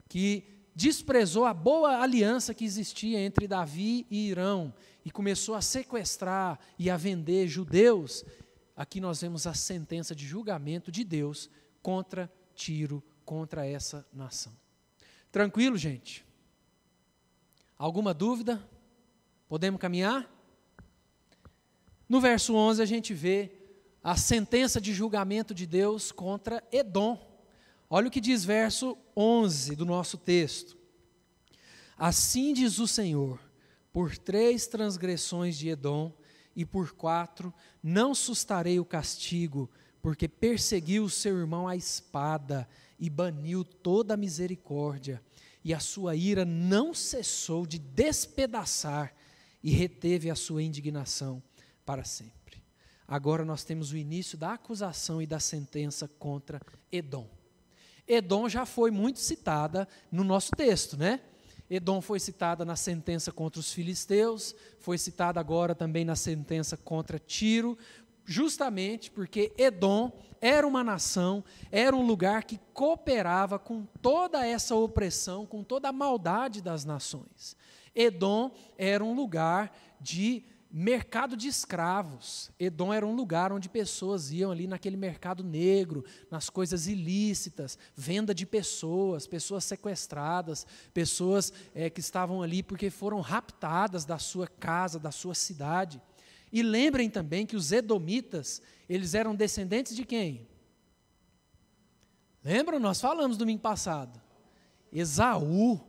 que 0.09 0.43
desprezou 0.75 1.45
a 1.45 1.53
boa 1.53 1.99
aliança 1.99 2.55
que 2.55 2.65
existia 2.65 3.19
entre 3.19 3.47
Davi 3.47 4.07
e 4.09 4.29
Irão 4.29 4.73
e 5.05 5.11
começou 5.11 5.53
a 5.53 5.61
sequestrar 5.61 6.59
e 6.79 6.89
a 6.89 6.97
vender 6.97 7.47
judeus, 7.47 8.25
aqui 8.81 8.99
nós 8.99 9.21
vemos 9.21 9.45
a 9.45 9.53
sentença 9.53 10.15
de 10.15 10.25
julgamento 10.25 10.91
de 10.91 11.03
Deus 11.03 11.51
contra 11.83 12.31
Tiro, 12.55 13.03
contra 13.23 13.63
essa 13.63 14.03
nação. 14.11 14.51
Tranquilo, 15.31 15.77
gente? 15.77 16.25
Alguma 17.77 18.11
dúvida? 18.11 18.67
Podemos 19.47 19.79
caminhar? 19.79 20.27
No 22.09 22.19
verso 22.19 22.55
11 22.55 22.81
a 22.81 22.85
gente 22.85 23.13
vê 23.13 23.51
a 24.03 24.17
sentença 24.17 24.81
de 24.81 24.93
julgamento 24.93 25.53
de 25.53 25.67
Deus 25.67 26.11
contra 26.11 26.63
Edom. 26.71 27.19
Olha 27.87 28.07
o 28.07 28.11
que 28.11 28.19
diz 28.19 28.43
verso 28.43 28.97
11 29.15 29.75
do 29.75 29.85
nosso 29.85 30.17
texto. 30.17 30.75
Assim 31.95 32.51
diz 32.51 32.79
o 32.79 32.87
Senhor: 32.87 33.39
por 33.93 34.17
três 34.17 34.65
transgressões 34.65 35.55
de 35.55 35.69
Edom 35.69 36.11
e 36.55 36.65
por 36.65 36.91
quatro 36.93 37.53
não 37.81 38.13
sustarei 38.13 38.79
o 38.79 38.85
castigo, 38.85 39.69
porque 40.01 40.27
perseguiu 40.27 41.03
o 41.03 41.09
seu 41.09 41.37
irmão 41.37 41.67
à 41.67 41.75
espada 41.75 42.67
e 42.99 43.09
baniu 43.09 43.63
toda 43.63 44.13
a 44.13 44.17
misericórdia, 44.17 45.21
e 45.63 45.73
a 45.73 45.79
sua 45.79 46.15
ira 46.15 46.43
não 46.43 46.93
cessou 46.93 47.65
de 47.65 47.77
despedaçar 47.77 49.13
e 49.63 49.71
reteve 49.71 50.29
a 50.29 50.35
sua 50.35 50.63
indignação 50.63 51.41
para 51.85 52.03
sempre. 52.03 52.63
Agora 53.07 53.43
nós 53.43 53.63
temos 53.63 53.91
o 53.91 53.97
início 53.97 54.37
da 54.37 54.53
acusação 54.53 55.21
e 55.21 55.27
da 55.27 55.39
sentença 55.39 56.07
contra 56.07 56.61
Edom. 56.91 57.29
Edom 58.07 58.49
já 58.49 58.65
foi 58.65 58.89
muito 58.89 59.19
citada 59.19 59.87
no 60.11 60.23
nosso 60.23 60.51
texto, 60.51 60.97
né? 60.97 61.21
Edom 61.73 62.01
foi 62.01 62.19
citada 62.19 62.65
na 62.65 62.75
sentença 62.75 63.31
contra 63.31 63.61
os 63.61 63.71
filisteus, 63.71 64.53
foi 64.77 64.97
citada 64.97 65.39
agora 65.39 65.73
também 65.73 66.03
na 66.03 66.17
sentença 66.17 66.75
contra 66.75 67.17
Tiro, 67.17 67.77
justamente 68.25 69.09
porque 69.09 69.53
Edom 69.57 70.11
era 70.41 70.67
uma 70.67 70.83
nação, 70.83 71.41
era 71.71 71.95
um 71.95 72.05
lugar 72.05 72.43
que 72.43 72.59
cooperava 72.73 73.57
com 73.57 73.85
toda 74.01 74.45
essa 74.45 74.75
opressão, 74.75 75.45
com 75.45 75.63
toda 75.63 75.87
a 75.87 75.93
maldade 75.93 76.61
das 76.61 76.83
nações. 76.83 77.55
Edom 77.95 78.51
era 78.77 79.01
um 79.01 79.15
lugar 79.15 79.73
de 80.01 80.43
mercado 80.71 81.35
de 81.35 81.47
escravos. 81.47 82.49
Edom 82.57 82.93
era 82.93 83.05
um 83.05 83.13
lugar 83.13 83.51
onde 83.51 83.67
pessoas 83.67 84.31
iam 84.31 84.51
ali 84.51 84.67
naquele 84.67 84.95
mercado 84.95 85.43
negro, 85.43 86.05
nas 86.29 86.49
coisas 86.49 86.87
ilícitas, 86.87 87.77
venda 87.95 88.33
de 88.33 88.45
pessoas, 88.45 89.27
pessoas 89.27 89.65
sequestradas, 89.65 90.65
pessoas 90.93 91.51
é, 91.75 91.89
que 91.89 91.99
estavam 91.99 92.41
ali 92.41 92.63
porque 92.63 92.89
foram 92.89 93.19
raptadas 93.19 94.05
da 94.05 94.17
sua 94.17 94.47
casa, 94.47 94.97
da 94.97 95.11
sua 95.11 95.35
cidade. 95.35 96.01
E 96.51 96.63
lembrem 96.63 97.09
também 97.09 97.45
que 97.45 97.55
os 97.55 97.71
edomitas, 97.71 98.61
eles 98.87 99.13
eram 99.13 99.35
descendentes 99.35 99.95
de 99.95 100.05
quem? 100.05 100.47
Lembram? 102.43 102.79
Nós 102.79 102.99
falamos 102.99 103.37
domingo 103.37 103.61
passado. 103.61 104.21
Esaú, 104.91 105.79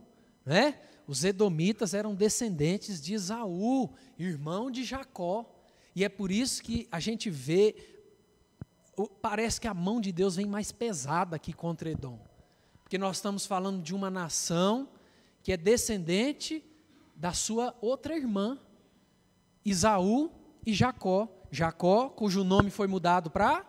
né? 0.45 0.79
Os 1.07 1.23
edomitas 1.23 1.93
eram 1.93 2.15
descendentes 2.15 3.01
de 3.01 3.13
Esaú, 3.13 3.89
irmão 4.17 4.71
de 4.71 4.83
Jacó. 4.83 5.49
E 5.95 6.03
é 6.03 6.09
por 6.09 6.31
isso 6.31 6.63
que 6.63 6.87
a 6.91 6.99
gente 6.99 7.29
vê, 7.29 7.75
parece 9.21 9.59
que 9.59 9.67
a 9.67 9.73
mão 9.73 9.99
de 9.99 10.11
Deus 10.11 10.35
vem 10.35 10.45
mais 10.45 10.71
pesada 10.71 11.35
aqui 11.35 11.51
contra 11.51 11.89
Edom. 11.89 12.19
Porque 12.83 12.97
nós 12.97 13.17
estamos 13.17 13.45
falando 13.45 13.81
de 13.81 13.93
uma 13.93 14.09
nação 14.09 14.87
que 15.41 15.51
é 15.51 15.57
descendente 15.57 16.63
da 17.15 17.33
sua 17.33 17.75
outra 17.81 18.15
irmã, 18.15 18.57
Isaú 19.63 20.31
e 20.65 20.73
Jacó. 20.73 21.27
Jacó, 21.51 22.09
cujo 22.09 22.43
nome 22.43 22.69
foi 22.69 22.87
mudado 22.87 23.29
para 23.29 23.65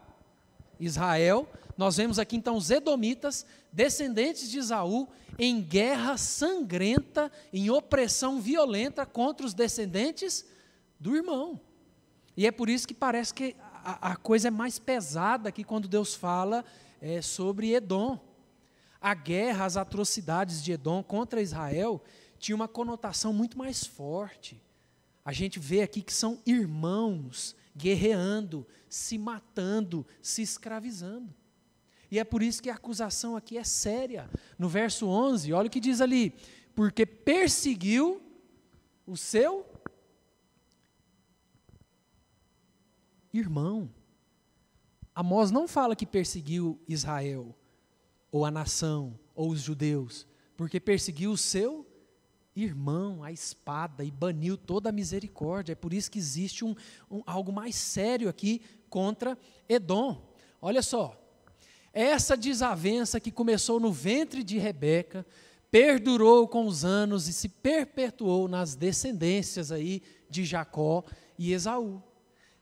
Israel. 0.78 1.48
Nós 1.76 1.96
vemos 1.96 2.18
aqui 2.18 2.36
então 2.36 2.56
os 2.56 2.70
edomitas, 2.70 3.44
descendentes 3.72 4.50
de 4.50 4.58
Isaú, 4.58 5.08
em 5.38 5.60
guerra 5.60 6.16
sangrenta, 6.16 7.30
em 7.52 7.70
opressão 7.70 8.40
violenta 8.40 9.04
contra 9.04 9.44
os 9.44 9.54
descendentes 9.54 10.46
do 10.98 11.16
irmão. 11.16 11.60
E 12.36 12.46
é 12.46 12.52
por 12.52 12.68
isso 12.68 12.86
que 12.86 12.94
parece 12.94 13.34
que 13.34 13.56
a, 13.62 14.12
a 14.12 14.16
coisa 14.16 14.48
é 14.48 14.50
mais 14.50 14.78
pesada 14.78 15.48
aqui 15.48 15.64
quando 15.64 15.88
Deus 15.88 16.14
fala 16.14 16.64
é, 17.00 17.20
sobre 17.20 17.74
Edom. 17.74 18.18
A 19.00 19.14
guerra, 19.14 19.66
as 19.66 19.76
atrocidades 19.76 20.62
de 20.62 20.72
Edom 20.72 21.02
contra 21.02 21.42
Israel 21.42 22.02
tinha 22.38 22.56
uma 22.56 22.68
conotação 22.68 23.32
muito 23.32 23.58
mais 23.58 23.84
forte. 23.84 24.62
A 25.24 25.32
gente 25.32 25.58
vê 25.58 25.82
aqui 25.82 26.02
que 26.02 26.12
são 26.12 26.40
irmãos 26.46 27.56
guerreando, 27.76 28.66
se 28.88 29.18
matando, 29.18 30.06
se 30.22 30.42
escravizando. 30.42 31.34
E 32.14 32.18
é 32.20 32.22
por 32.22 32.44
isso 32.44 32.62
que 32.62 32.70
a 32.70 32.74
acusação 32.74 33.34
aqui 33.34 33.58
é 33.58 33.64
séria. 33.64 34.30
No 34.56 34.68
verso 34.68 35.08
11, 35.08 35.52
olha 35.52 35.66
o 35.66 35.70
que 35.70 35.80
diz 35.80 36.00
ali: 36.00 36.32
porque 36.72 37.04
perseguiu 37.04 38.22
o 39.04 39.16
seu 39.16 39.66
irmão. 43.32 43.90
Amós 45.12 45.50
não 45.50 45.66
fala 45.66 45.96
que 45.96 46.06
perseguiu 46.06 46.80
Israel, 46.86 47.52
ou 48.30 48.44
a 48.44 48.50
nação, 48.50 49.18
ou 49.34 49.50
os 49.50 49.60
judeus, 49.60 50.24
porque 50.56 50.78
perseguiu 50.78 51.32
o 51.32 51.36
seu 51.36 51.84
irmão, 52.54 53.24
a 53.24 53.32
espada, 53.32 54.04
e 54.04 54.10
baniu 54.12 54.56
toda 54.56 54.90
a 54.90 54.92
misericórdia. 54.92 55.72
É 55.72 55.74
por 55.74 55.92
isso 55.92 56.12
que 56.12 56.20
existe 56.20 56.64
um, 56.64 56.76
um, 57.10 57.24
algo 57.26 57.52
mais 57.52 57.74
sério 57.74 58.28
aqui 58.28 58.62
contra 58.88 59.36
Edom. 59.68 60.32
Olha 60.62 60.80
só, 60.80 61.20
essa 61.94 62.36
desavença 62.36 63.20
que 63.20 63.30
começou 63.30 63.78
no 63.78 63.92
ventre 63.92 64.42
de 64.42 64.58
Rebeca, 64.58 65.24
perdurou 65.70 66.46
com 66.46 66.66
os 66.66 66.84
anos 66.84 67.28
e 67.28 67.32
se 67.32 67.48
perpetuou 67.48 68.48
nas 68.48 68.74
descendências 68.74 69.72
aí 69.72 70.02
de 70.28 70.44
Jacó 70.44 71.04
e 71.38 71.52
Esaú. 71.52 72.02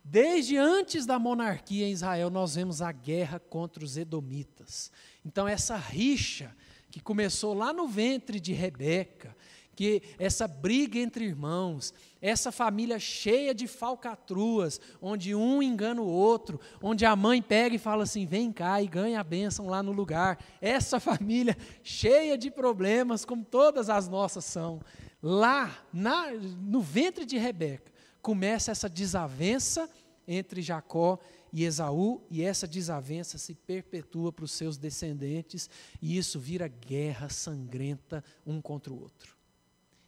Desde 0.05 0.57
antes 0.57 1.07
da 1.07 1.19
monarquia 1.19 1.87
em 1.87 1.93
Israel, 1.93 2.29
nós 2.29 2.55
vemos 2.55 2.83
a 2.83 2.91
guerra 2.91 3.39
contra 3.39 3.85
os 3.85 3.97
edomitas. 3.97 4.91
Então, 5.25 5.47
essa 5.47 5.77
rixa 5.77 6.55
que 6.91 7.01
começou 7.01 7.55
lá 7.55 7.73
no 7.73 7.87
ventre 7.87 8.39
de 8.39 8.53
Rebeca, 8.53 9.35
que 9.75 10.03
essa 10.19 10.47
briga 10.47 10.99
entre 10.99 11.25
irmãos, 11.25 11.95
essa 12.23 12.53
família 12.53 13.01
cheia 13.01 13.53
de 13.53 13.67
falcatruas, 13.67 14.81
onde 15.01 15.35
um 15.35 15.61
engana 15.61 16.01
o 16.01 16.07
outro, 16.07 16.61
onde 16.81 17.05
a 17.05 17.17
mãe 17.17 17.43
pega 17.43 17.75
e 17.75 17.81
fala 17.81 18.05
assim: 18.05 18.25
vem 18.25 18.53
cá 18.53 18.81
e 18.81 18.87
ganha 18.87 19.19
a 19.19 19.25
bênção 19.25 19.67
lá 19.67 19.83
no 19.83 19.91
lugar. 19.91 20.39
Essa 20.61 20.99
família 21.01 21.57
cheia 21.83 22.39
de 22.39 22.49
problemas, 22.49 23.25
como 23.25 23.45
todas 23.45 23.91
as 23.91 24.09
nossas 24.09 24.45
são. 24.45 24.81
Lá, 25.21 25.85
na, 25.93 26.31
no 26.31 26.81
ventre 26.81 27.27
de 27.27 27.37
Rebeca, 27.37 27.93
começa 28.21 28.71
essa 28.71 28.89
desavença 28.89 29.91
entre 30.27 30.63
Jacó 30.63 31.19
e 31.53 31.65
Esaú, 31.65 32.25
e 32.31 32.43
essa 32.43 32.67
desavença 32.67 33.37
se 33.37 33.55
perpetua 33.55 34.33
para 34.33 34.45
os 34.45 34.53
seus 34.53 34.79
descendentes, 34.79 35.69
e 36.01 36.17
isso 36.17 36.39
vira 36.39 36.67
guerra 36.69 37.29
sangrenta 37.29 38.25
um 38.47 38.61
contra 38.61 38.93
o 38.93 39.01
outro. 39.01 39.42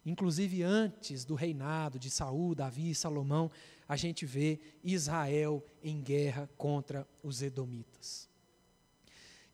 Inclusive 0.04 0.62
antes 0.62 1.24
do 1.24 1.34
reinado 1.34 1.98
de 1.98 2.10
Saul, 2.10 2.54
Davi 2.54 2.90
e 2.90 2.94
Salomão, 2.94 3.50
a 3.88 3.96
gente 3.96 4.26
vê 4.26 4.60
Israel 4.82 5.64
em 5.82 6.00
guerra 6.02 6.48
contra 6.58 7.06
os 7.22 7.40
edomitas. 7.42 8.28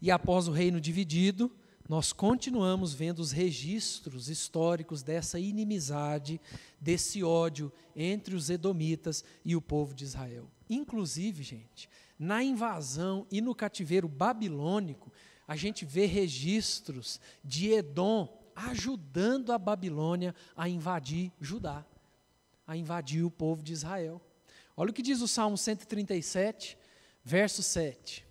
E 0.02 0.10
após 0.10 0.48
o 0.48 0.52
reino 0.52 0.80
dividido, 0.80 1.50
nós 1.88 2.12
continuamos 2.12 2.94
vendo 2.94 3.18
os 3.18 3.32
registros 3.32 4.28
históricos 4.28 5.02
dessa 5.02 5.38
inimizade, 5.38 6.40
desse 6.80 7.22
ódio 7.22 7.72
entre 7.94 8.34
os 8.34 8.48
edomitas 8.48 9.24
e 9.44 9.56
o 9.56 9.60
povo 9.60 9.92
de 9.94 10.04
Israel. 10.04 10.48
Inclusive, 10.68 11.42
gente, 11.42 11.90
na 12.18 12.42
invasão 12.42 13.26
e 13.30 13.40
no 13.40 13.54
cativeiro 13.54 14.08
babilônico, 14.08 15.12
a 15.48 15.56
gente 15.56 15.84
vê 15.84 16.06
registros 16.06 17.20
de 17.44 17.72
Edom 17.72 18.39
ajudando 18.68 19.52
a 19.52 19.58
Babilônia 19.58 20.34
a 20.56 20.68
invadir 20.68 21.32
Judá, 21.40 21.84
a 22.66 22.76
invadir 22.76 23.24
o 23.24 23.30
povo 23.30 23.62
de 23.62 23.72
Israel. 23.72 24.20
Olha 24.76 24.90
o 24.90 24.92
que 24.92 25.02
diz 25.02 25.20
o 25.20 25.28
Salmo 25.28 25.56
137, 25.56 26.76
verso 27.24 27.62
7. 27.62 28.26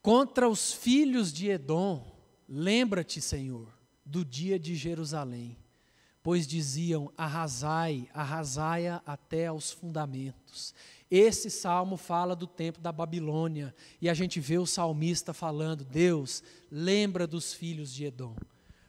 Contra 0.00 0.48
os 0.48 0.72
filhos 0.72 1.32
de 1.32 1.48
Edom, 1.48 2.04
lembra-te, 2.48 3.20
Senhor, 3.20 3.68
do 4.04 4.24
dia 4.24 4.58
de 4.58 4.74
Jerusalém, 4.74 5.56
pois 6.22 6.46
diziam: 6.46 7.12
arrasai, 7.16 8.08
arrasai-a 8.12 9.00
até 9.06 9.46
aos 9.46 9.70
fundamentos. 9.70 10.74
Esse 11.10 11.50
salmo 11.50 11.96
fala 11.96 12.34
do 12.34 12.46
tempo 12.46 12.80
da 12.80 12.90
Babilônia, 12.90 13.74
e 14.00 14.08
a 14.08 14.14
gente 14.14 14.40
vê 14.40 14.58
o 14.58 14.66
salmista 14.66 15.32
falando: 15.32 15.84
Deus, 15.84 16.42
lembra 16.70 17.26
dos 17.26 17.52
filhos 17.52 17.92
de 17.92 18.04
Edom 18.04 18.34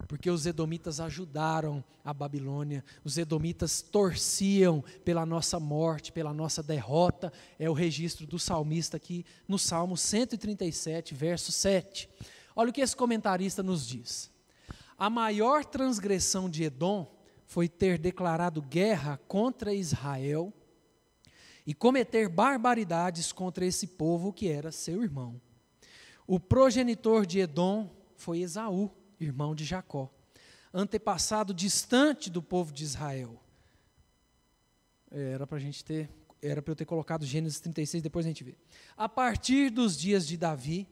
porque 0.08 0.30
os 0.30 0.46
edomitas 0.46 1.00
ajudaram 1.00 1.84
a 2.04 2.14
Babilônia, 2.14 2.84
os 3.04 3.18
edomitas 3.18 3.82
torciam 3.82 4.84
pela 5.04 5.26
nossa 5.26 5.60
morte, 5.60 6.12
pela 6.12 6.34
nossa 6.34 6.62
derrota. 6.62 7.32
É 7.58 7.70
o 7.70 7.74
registro 7.74 8.28
do 8.28 8.38
salmista 8.38 8.98
aqui 8.98 9.26
no 9.48 9.58
Salmo 9.58 9.96
137, 9.96 11.14
verso 11.14 11.52
7. 11.52 12.10
Olha 12.56 12.70
o 12.70 12.74
que 12.74 12.82
esse 12.82 12.96
comentarista 12.96 13.64
nos 13.64 13.88
diz. 13.88 14.32
A 14.98 15.10
maior 15.10 15.66
transgressão 15.66 16.50
de 16.50 16.64
Edom 16.64 17.12
foi 17.46 17.68
ter 17.68 17.98
declarado 17.98 18.62
guerra 18.62 19.20
contra 19.28 19.74
Israel 19.74 20.54
e 21.66 21.74
cometer 21.74 22.28
barbaridades 22.28 23.32
contra 23.32 23.66
esse 23.66 23.88
povo 23.88 24.34
que 24.34 24.50
era 24.50 24.72
seu 24.72 25.02
irmão. 25.04 25.42
O 26.28 26.40
progenitor 26.40 27.26
de 27.26 27.40
Edom 27.40 27.90
foi 28.16 28.40
Esaú 28.40 28.92
irmão 29.24 29.56
de 29.56 29.66
Jacó, 29.66 30.12
antepassado 30.74 31.54
distante 31.54 32.30
do 32.30 32.42
povo 32.42 32.72
de 32.72 32.84
Israel. 32.84 33.40
Era 35.12 35.46
para 35.46 35.58
a 35.58 35.62
gente 35.62 35.84
ter, 35.84 36.10
era 36.42 36.62
para 36.62 36.72
eu 36.72 36.76
ter 36.76 36.86
colocado 36.86 37.26
Gênesis 37.26 37.60
36, 37.60 38.02
depois 38.02 38.26
a 38.26 38.30
gente 38.30 38.44
vê. 38.44 38.56
A 38.98 39.08
partir 39.08 39.70
dos 39.70 39.98
dias 39.98 40.28
de 40.28 40.36
Davi, 40.36 40.88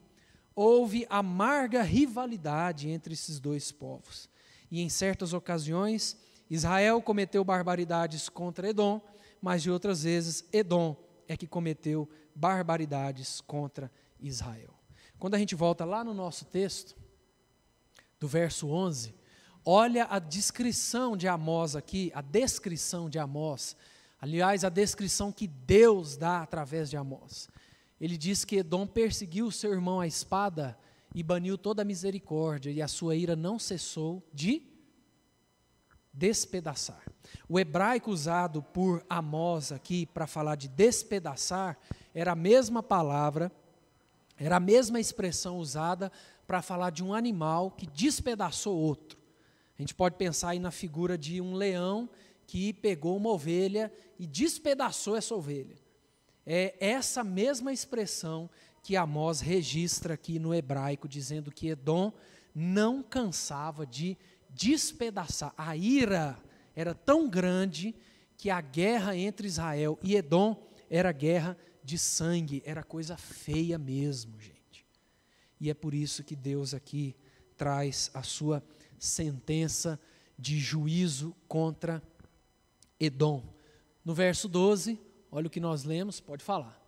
houve 0.55 1.05
amarga 1.09 1.81
rivalidade 1.81 2.89
entre 2.89 3.13
esses 3.13 3.39
dois 3.39 3.71
povos. 3.71 4.29
E 4.69 4.81
em 4.81 4.89
certas 4.89 5.33
ocasiões, 5.33 6.17
Israel 6.49 7.01
cometeu 7.01 7.43
barbaridades 7.43 8.29
contra 8.29 8.69
Edom, 8.69 9.01
mas 9.41 9.63
de 9.63 9.71
outras 9.71 10.03
vezes, 10.03 10.45
Edom 10.53 10.95
é 11.27 11.35
que 11.35 11.47
cometeu 11.47 12.07
barbaridades 12.35 13.41
contra 13.41 13.91
Israel. 14.19 14.73
Quando 15.17 15.35
a 15.35 15.39
gente 15.39 15.55
volta 15.55 15.85
lá 15.85 16.03
no 16.03 16.13
nosso 16.13 16.45
texto, 16.45 16.95
do 18.21 18.27
verso 18.27 18.69
11, 18.69 19.15
olha 19.65 20.05
a 20.05 20.19
descrição 20.19 21.17
de 21.17 21.27
Amós 21.27 21.75
aqui, 21.75 22.11
a 22.13 22.21
descrição 22.21 23.09
de 23.09 23.17
Amós. 23.17 23.75
Aliás, 24.21 24.63
a 24.63 24.69
descrição 24.69 25.31
que 25.31 25.47
Deus 25.47 26.15
dá 26.15 26.43
através 26.43 26.91
de 26.91 26.95
Amós. 26.95 27.49
Ele 27.99 28.15
diz 28.15 28.45
que 28.45 28.57
Edom 28.57 28.85
perseguiu 28.85 29.49
seu 29.49 29.73
irmão 29.73 29.99
à 29.99 30.05
espada 30.05 30.77
e 31.15 31.23
baniu 31.23 31.57
toda 31.57 31.81
a 31.81 31.85
misericórdia, 31.85 32.69
e 32.69 32.79
a 32.79 32.87
sua 32.87 33.15
ira 33.15 33.35
não 33.35 33.57
cessou 33.57 34.23
de 34.31 34.61
despedaçar. 36.13 37.03
O 37.49 37.59
hebraico 37.59 38.11
usado 38.11 38.61
por 38.61 39.03
Amós 39.09 39.71
aqui 39.71 40.05
para 40.05 40.27
falar 40.27 40.55
de 40.55 40.67
despedaçar 40.67 41.75
era 42.13 42.33
a 42.33 42.35
mesma 42.35 42.83
palavra, 42.83 43.51
era 44.37 44.57
a 44.57 44.59
mesma 44.59 44.99
expressão 44.99 45.57
usada 45.57 46.11
para 46.51 46.61
falar 46.61 46.89
de 46.89 47.01
um 47.01 47.13
animal 47.13 47.71
que 47.71 47.87
despedaçou 47.87 48.77
outro. 48.77 49.17
A 49.79 49.81
gente 49.81 49.95
pode 49.95 50.17
pensar 50.17 50.49
aí 50.49 50.59
na 50.59 50.69
figura 50.69 51.17
de 51.17 51.39
um 51.39 51.53
leão 51.53 52.09
que 52.45 52.73
pegou 52.73 53.15
uma 53.15 53.29
ovelha 53.29 53.89
e 54.19 54.27
despedaçou 54.27 55.15
essa 55.15 55.33
ovelha. 55.33 55.77
É 56.45 56.75
essa 56.77 57.23
mesma 57.23 57.71
expressão 57.71 58.49
que 58.83 58.97
Amós 58.97 59.39
registra 59.39 60.15
aqui 60.15 60.39
no 60.39 60.53
hebraico, 60.53 61.07
dizendo 61.07 61.53
que 61.53 61.69
Edom 61.69 62.11
não 62.53 63.01
cansava 63.01 63.85
de 63.85 64.17
despedaçar. 64.49 65.53
A 65.57 65.77
ira 65.77 66.37
era 66.75 66.93
tão 66.93 67.29
grande 67.29 67.95
que 68.35 68.49
a 68.49 68.59
guerra 68.59 69.15
entre 69.15 69.47
Israel 69.47 69.97
e 70.03 70.17
Edom 70.17 70.61
era 70.89 71.13
guerra 71.13 71.57
de 71.81 71.97
sangue, 71.97 72.61
era 72.65 72.83
coisa 72.83 73.15
feia 73.15 73.77
mesmo, 73.77 74.37
gente. 74.37 74.60
E 75.61 75.69
é 75.69 75.75
por 75.75 75.93
isso 75.93 76.23
que 76.23 76.35
Deus 76.35 76.73
aqui 76.73 77.15
traz 77.55 78.09
a 78.15 78.23
sua 78.23 78.63
sentença 78.97 80.01
de 80.35 80.59
juízo 80.59 81.35
contra 81.47 82.01
Edom. 82.99 83.43
No 84.03 84.15
verso 84.15 84.49
12, 84.49 84.99
olha 85.31 85.45
o 85.45 85.49
que 85.51 85.59
nós 85.59 85.83
lemos, 85.83 86.19
pode 86.19 86.43
falar. 86.43 86.81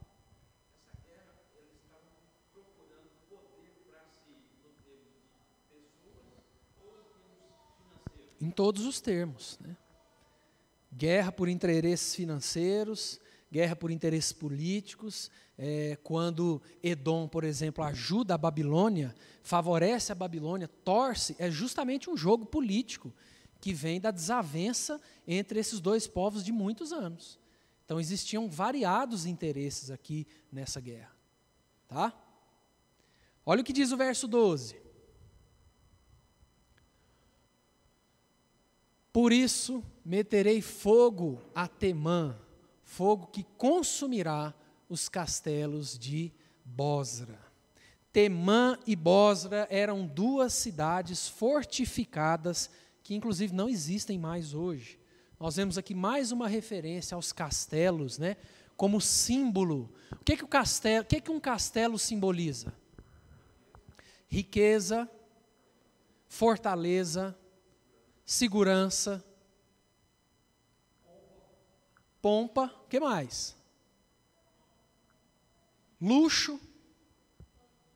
Em 8.41 8.49
todos 8.49 8.87
os 8.87 8.99
termos. 8.99 9.59
Né? 9.61 9.77
Guerra 10.91 11.31
por 11.31 11.47
interesses 11.47 12.15
financeiros, 12.15 13.21
guerra 13.53 13.75
por 13.75 13.91
interesses 13.91 14.33
políticos, 14.33 15.29
é, 15.55 15.95
quando 16.01 16.59
Edom, 16.81 17.27
por 17.27 17.43
exemplo, 17.43 17.83
ajuda 17.83 18.33
a 18.33 18.37
Babilônia, 18.37 19.13
favorece 19.43 20.11
a 20.11 20.15
Babilônia, 20.15 20.67
torce, 20.67 21.35
é 21.37 21.51
justamente 21.51 22.09
um 22.09 22.17
jogo 22.17 22.47
político 22.47 23.13
que 23.61 23.71
vem 23.71 24.01
da 24.01 24.09
desavença 24.09 24.99
entre 25.27 25.59
esses 25.59 25.79
dois 25.79 26.07
povos 26.07 26.43
de 26.43 26.51
muitos 26.51 26.91
anos. 26.91 27.39
Então 27.85 27.99
existiam 27.99 28.49
variados 28.49 29.27
interesses 29.27 29.91
aqui 29.91 30.25
nessa 30.51 30.81
guerra. 30.81 31.15
Tá? 31.87 32.11
Olha 33.45 33.61
o 33.61 33.63
que 33.63 33.71
diz 33.71 33.91
o 33.91 33.97
verso 33.97 34.27
12. 34.27 34.81
Por 39.11 39.31
isso 39.31 39.83
meterei 40.03 40.59
fogo 40.59 41.39
a 41.53 41.67
Temã, 41.67 42.35
fogo 42.93 43.27
que 43.27 43.43
consumirá 43.57 44.53
os 44.87 45.09
castelos 45.09 45.97
de 45.97 46.31
Bosra. 46.63 47.39
Temã 48.11 48.77
e 48.85 48.95
Bosra 48.95 49.67
eram 49.71 50.05
duas 50.05 50.53
cidades 50.53 51.27
fortificadas 51.27 52.69
que, 53.01 53.15
inclusive, 53.15 53.51
não 53.53 53.67
existem 53.67 54.19
mais 54.19 54.53
hoje. 54.53 54.99
Nós 55.39 55.55
vemos 55.55 55.77
aqui 55.77 55.95
mais 55.95 56.31
uma 56.31 56.47
referência 56.47 57.15
aos 57.15 57.31
castelos, 57.31 58.19
né, 58.19 58.37
como 58.77 59.01
símbolo. 59.01 59.91
O 60.11 60.23
que, 60.23 60.37
que, 60.37 60.43
o 60.43 60.47
castelo, 60.47 61.03
o 61.03 61.07
que, 61.07 61.19
que 61.19 61.31
um 61.31 61.39
castelo 61.39 61.97
simboliza? 61.97 62.71
Riqueza, 64.27 65.09
fortaleza, 66.27 67.35
segurança, 68.23 69.23
pompa, 72.23 72.73
que 72.93 72.99
mais? 72.99 73.55
Luxo, 75.99 76.59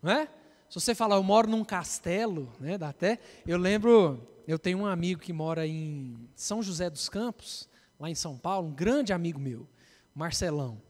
não 0.02 0.12
é? 0.12 0.28
Se 0.68 0.80
você 0.80 0.96
falar, 0.96 1.18
eu 1.18 1.24
moro 1.24 1.48
num 1.48 1.64
castelo, 1.64 2.52
né, 2.60 2.80
dá 2.80 2.90
até. 2.90 3.20
Eu 3.46 3.60
lembro, 3.60 4.28
eu 4.48 4.58
tenho 4.58 4.80
um 4.80 4.88
amigo 4.88 5.22
que 5.22 5.32
mora 5.32 5.68
em 5.68 6.28
São 6.36 6.64
José 6.64 6.90
dos 6.90 7.10
Campos, 7.10 7.70
lá 8.00 8.10
em 8.10 8.16
São 8.16 8.40
Paulo, 8.40 8.70
um 8.70 8.74
grande 8.74 9.14
amigo 9.14 9.40
meu, 9.40 9.68
Marcelão. 10.16 10.82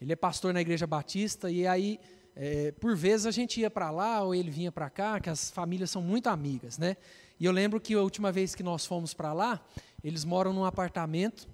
Ele 0.00 0.14
é 0.14 0.16
pastor 0.16 0.54
na 0.54 0.62
Igreja 0.62 0.86
Batista 0.86 1.50
e 1.50 1.66
aí, 1.66 2.00
é, 2.34 2.72
por 2.72 2.96
vezes 2.96 3.26
a 3.26 3.30
gente 3.30 3.60
ia 3.60 3.68
para 3.68 3.90
lá 3.90 4.22
ou 4.22 4.34
ele 4.34 4.50
vinha 4.50 4.72
para 4.72 4.88
cá, 4.88 5.20
que 5.20 5.28
as 5.28 5.50
famílias 5.50 5.90
são 5.90 6.00
muito 6.00 6.28
amigas, 6.28 6.78
né? 6.78 6.96
E 7.38 7.44
eu 7.44 7.52
lembro 7.52 7.78
que 7.78 7.92
a 7.92 8.00
última 8.00 8.32
vez 8.32 8.54
que 8.54 8.62
nós 8.62 8.86
fomos 8.86 9.12
para 9.12 9.34
lá, 9.34 9.62
eles 10.02 10.24
moram 10.24 10.54
num 10.54 10.64
apartamento 10.64 11.51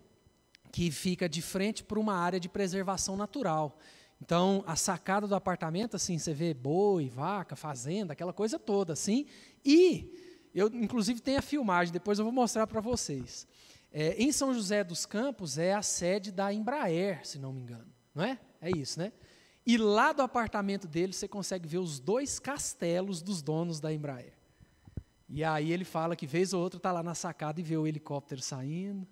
que 0.70 0.90
fica 0.90 1.28
de 1.28 1.42
frente 1.42 1.82
para 1.82 1.98
uma 1.98 2.14
área 2.14 2.38
de 2.38 2.48
preservação 2.48 3.16
natural. 3.16 3.78
Então, 4.20 4.64
a 4.66 4.74
sacada 4.74 5.26
do 5.26 5.34
apartamento, 5.34 5.94
assim, 5.94 6.18
você 6.18 6.34
vê 6.34 6.52
boi, 6.52 7.08
vaca, 7.08 7.54
fazenda, 7.54 8.12
aquela 8.12 8.32
coisa 8.32 8.58
toda, 8.58 8.92
assim. 8.92 9.26
E 9.64 10.12
eu, 10.54 10.68
inclusive, 10.68 11.20
tenho 11.20 11.38
a 11.38 11.42
filmagem, 11.42 11.92
depois 11.92 12.18
eu 12.18 12.24
vou 12.24 12.32
mostrar 12.32 12.66
para 12.66 12.80
vocês. 12.80 13.46
É, 13.92 14.14
em 14.22 14.32
São 14.32 14.52
José 14.52 14.82
dos 14.84 15.06
Campos 15.06 15.56
é 15.56 15.72
a 15.72 15.82
sede 15.82 16.30
da 16.30 16.52
Embraer, 16.52 17.26
se 17.26 17.38
não 17.38 17.52
me 17.52 17.60
engano. 17.60 17.86
Não 18.14 18.24
é? 18.24 18.38
É 18.60 18.70
isso, 18.76 18.98
né? 18.98 19.12
E 19.64 19.76
lá 19.76 20.12
do 20.12 20.22
apartamento 20.22 20.88
dele 20.88 21.12
você 21.12 21.28
consegue 21.28 21.68
ver 21.68 21.78
os 21.78 22.00
dois 22.00 22.38
castelos 22.38 23.22
dos 23.22 23.40
donos 23.40 23.80
da 23.80 23.92
Embraer. 23.92 24.32
E 25.28 25.44
aí 25.44 25.72
ele 25.72 25.84
fala 25.84 26.16
que 26.16 26.26
vez 26.26 26.52
ou 26.52 26.62
outra 26.62 26.78
está 26.78 26.90
lá 26.90 27.02
na 27.02 27.14
sacada 27.14 27.60
e 27.60 27.62
vê 27.62 27.76
o 27.76 27.86
helicóptero 27.86 28.40
saindo, 28.40 29.06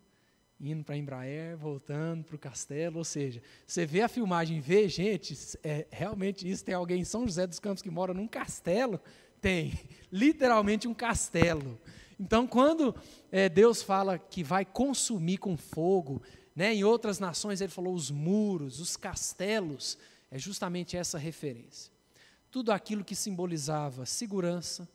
indo 0.61 0.83
para 0.85 0.97
Embraer, 0.97 1.57
voltando 1.57 2.25
para 2.25 2.37
o 2.37 2.38
castelo. 2.38 2.99
Ou 2.99 3.05
seja, 3.05 3.42
você 3.66 3.85
vê 3.85 4.03
a 4.03 4.09
filmagem, 4.09 4.61
vê, 4.61 4.88
gente, 4.88 5.37
é, 5.62 5.87
realmente 5.90 6.49
isso. 6.49 6.64
Tem 6.64 6.75
alguém 6.75 7.01
em 7.01 7.05
São 7.05 7.27
José 7.27 7.47
dos 7.47 7.59
Campos 7.59 7.83
que 7.83 7.90
mora 7.90 8.14
num 8.14 8.27
castelo? 8.27 9.01
Tem, 9.40 9.79
literalmente 10.11 10.88
um 10.88 10.95
castelo. 10.95 11.79
Então, 12.19 12.47
quando 12.47 12.95
é, 13.31 13.49
Deus 13.49 13.83
fala 13.83 14.19
que 14.19 14.42
vai 14.42 14.64
consumir 14.64 15.37
com 15.37 15.57
fogo, 15.57 16.23
né, 16.55 16.75
em 16.75 16.85
outras 16.85 17.19
nações 17.19 17.61
ele 17.61 17.71
falou 17.71 17.95
os 17.95 18.11
muros, 18.11 18.81
os 18.81 18.97
castelos, 18.97 19.99
é 20.31 20.38
justamente 20.38 20.97
essa 20.97 21.19
referência. 21.19 21.92
Tudo 22.51 22.73
aquilo 22.73 23.05
que 23.05 23.14
simbolizava 23.14 24.07
segurança, 24.07 24.88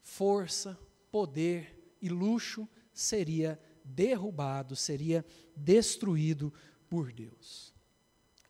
força, 0.00 0.76
poder 1.12 1.96
e 2.02 2.08
luxo 2.08 2.68
seria 2.92 3.58
derrubado, 3.84 4.76
seria 4.76 5.24
destruído 5.56 6.52
por 6.88 7.12
Deus. 7.12 7.72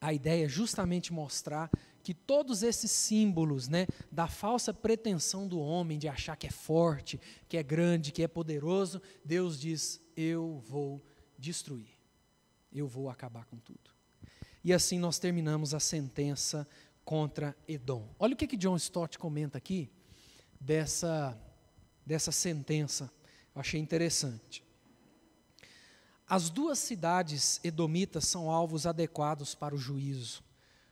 A 0.00 0.12
ideia 0.12 0.46
é 0.46 0.48
justamente 0.48 1.12
mostrar 1.12 1.70
que 2.02 2.12
todos 2.12 2.62
esses 2.62 2.90
símbolos 2.90 3.68
né, 3.68 3.86
da 4.10 4.26
falsa 4.26 4.74
pretensão 4.74 5.46
do 5.46 5.60
homem 5.60 5.98
de 5.98 6.08
achar 6.08 6.36
que 6.36 6.48
é 6.48 6.50
forte, 6.50 7.20
que 7.48 7.56
é 7.56 7.62
grande, 7.62 8.10
que 8.10 8.22
é 8.22 8.28
poderoso, 8.28 9.00
Deus 9.24 9.60
diz: 9.60 10.00
Eu 10.16 10.60
vou 10.68 11.04
destruir, 11.38 11.94
eu 12.72 12.88
vou 12.88 13.08
acabar 13.08 13.44
com 13.46 13.58
tudo. 13.58 13.92
E 14.64 14.72
assim 14.72 14.98
nós 14.98 15.18
terminamos 15.18 15.74
a 15.74 15.80
sentença 15.80 16.66
contra 17.04 17.56
Edom. 17.66 18.08
Olha 18.18 18.34
o 18.34 18.36
que, 18.36 18.46
que 18.46 18.56
John 18.56 18.76
Stott 18.76 19.18
comenta 19.18 19.58
aqui 19.58 19.90
dessa, 20.60 21.36
dessa 22.06 22.32
sentença. 22.32 23.10
Eu 23.54 23.60
achei 23.60 23.80
interessante. 23.80 24.64
As 26.28 26.48
duas 26.48 26.78
cidades 26.78 27.60
edomitas 27.62 28.26
são 28.26 28.50
alvos 28.50 28.86
adequados 28.86 29.54
para 29.54 29.74
o 29.74 29.78
juízo. 29.78 30.42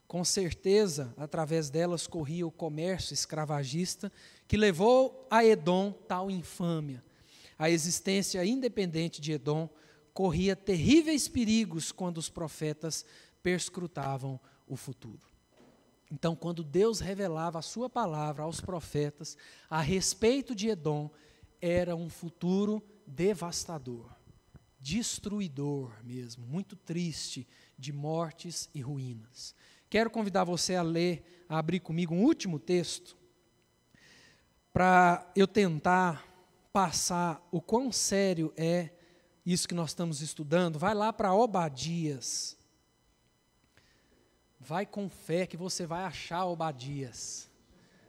Com 0.07 0.25
certeza, 0.25 1.15
através 1.17 1.71
delas 1.71 2.07
corria 2.07 2.47
o 2.47 2.51
comércio 2.51 3.15
escravagista 3.15 4.11
que 4.49 4.57
levou 4.57 5.27
a 5.31 5.45
Edom 5.45 5.93
tal 5.93 6.31
infâmia. 6.31 7.03
A 7.57 7.71
existência 7.71 8.45
independente 8.45 9.21
de 9.21 9.33
Edom 9.33 9.69
corria 10.13 10.57
terríveis 10.57 11.29
perigos 11.29 11.93
quando 11.93 12.19
os 12.19 12.29
profetas 12.29 13.05
perscrutavam 13.43 14.41
o 14.67 14.77
futuro. 14.77 15.31
Então, 16.11 16.35
quando 16.35 16.65
Deus 16.65 16.99
revelava 16.99 17.61
a 17.61 17.63
sua 17.63 17.89
palavra 17.89 18.43
aos 18.43 18.61
profetas 18.61 19.37
a 19.69 19.81
respeito 19.81 20.55
de 20.55 20.69
Edom, 20.69 21.09
era 21.61 21.95
um 21.95 22.11
futuro 22.11 22.83
devastador, 23.07 24.11
destruidor 24.81 25.93
mesmo, 26.03 26.47
muito 26.47 26.75
triste, 26.75 27.47
de 27.79 27.93
mortes 27.93 28.69
e 28.75 28.81
ruínas. 28.81 29.55
Quero 29.89 30.11
convidar 30.11 30.45
você 30.45 30.75
a 30.75 30.83
ler, 30.83 31.45
a 31.49 31.59
abrir 31.59 31.81
comigo 31.81 32.15
um 32.15 32.23
último 32.23 32.59
texto, 32.59 33.17
para 34.73 35.31
eu 35.35 35.47
tentar 35.47 36.27
passar 36.73 37.47
o 37.51 37.61
quão 37.61 37.91
sério 37.91 38.53
é 38.57 38.91
isso 39.45 39.67
que 39.67 39.75
nós 39.75 39.91
estamos 39.91 40.21
estudando. 40.23 40.79
Vai 40.79 40.95
lá 40.95 41.13
para 41.13 41.35
Obadias, 41.35 42.57
Vai 44.61 44.85
com 44.85 45.09
fé 45.09 45.47
que 45.47 45.57
você 45.57 45.87
vai 45.87 46.05
achar 46.05 46.45
Obadias. 46.45 47.49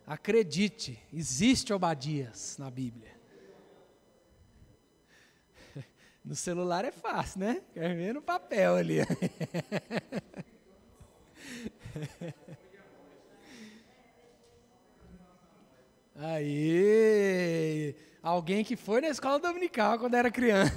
Acredite, 0.06 1.02
existe 1.12 1.72
Obadias 1.72 2.58
na 2.60 2.70
Bíblia. 2.70 3.11
No 6.24 6.36
celular 6.36 6.86
é 6.86 6.92
fácil, 6.92 7.40
né? 7.40 7.62
Quer 7.74 7.96
ver 7.96 8.14
no 8.14 8.22
papel 8.22 8.76
ali. 8.76 9.00
Aí, 16.16 17.96
alguém 18.22 18.64
que 18.64 18.76
foi 18.76 19.02
na 19.02 19.10
escola 19.10 19.40
dominical 19.40 19.98
quando 19.98 20.14
era 20.14 20.30
criança, 20.30 20.74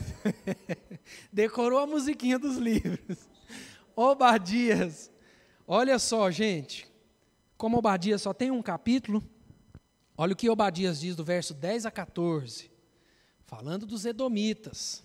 decorou 1.30 1.78
a 1.80 1.86
musiquinha 1.86 2.38
dos 2.38 2.56
livros. 2.56 3.18
Obadias, 3.94 5.10
Olha 5.66 5.98
só, 5.98 6.30
gente, 6.30 6.86
como 7.56 7.78
Obadias 7.78 8.20
só 8.20 8.34
tem 8.34 8.50
um 8.50 8.60
capítulo, 8.60 9.24
olha 10.14 10.34
o 10.34 10.36
que 10.36 10.50
Obadias 10.50 11.00
diz 11.00 11.16
do 11.16 11.24
verso 11.24 11.54
10 11.54 11.86
a 11.86 11.90
14, 11.90 12.70
falando 13.46 13.86
dos 13.86 14.04
Edomitas. 14.04 15.02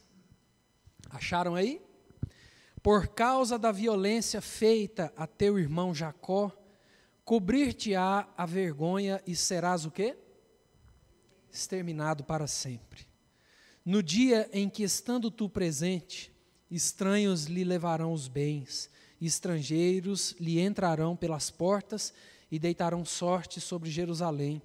Acharam 1.09 1.55
aí? 1.55 1.81
Por 2.81 3.07
causa 3.07 3.57
da 3.57 3.71
violência 3.71 4.41
feita 4.41 5.11
a 5.17 5.27
teu 5.27 5.59
irmão 5.59 5.93
Jacó, 5.93 6.51
cobrir-te-á 7.25 8.27
a 8.37 8.45
vergonha 8.45 9.21
e 9.27 9.35
serás 9.35 9.85
o 9.85 9.91
quê? 9.91 10.17
Exterminado 11.51 12.23
para 12.23 12.47
sempre. 12.47 13.07
No 13.83 14.01
dia 14.01 14.49
em 14.53 14.69
que, 14.69 14.83
estando 14.83 15.29
tu 15.29 15.49
presente, 15.49 16.31
estranhos 16.69 17.45
lhe 17.45 17.63
levarão 17.63 18.13
os 18.13 18.27
bens, 18.27 18.89
estrangeiros 19.19 20.35
lhe 20.39 20.59
entrarão 20.59 21.15
pelas 21.15 21.49
portas 21.49 22.13
e 22.51 22.57
deitarão 22.57 23.03
sorte 23.03 23.59
sobre 23.59 23.89
Jerusalém. 23.89 24.61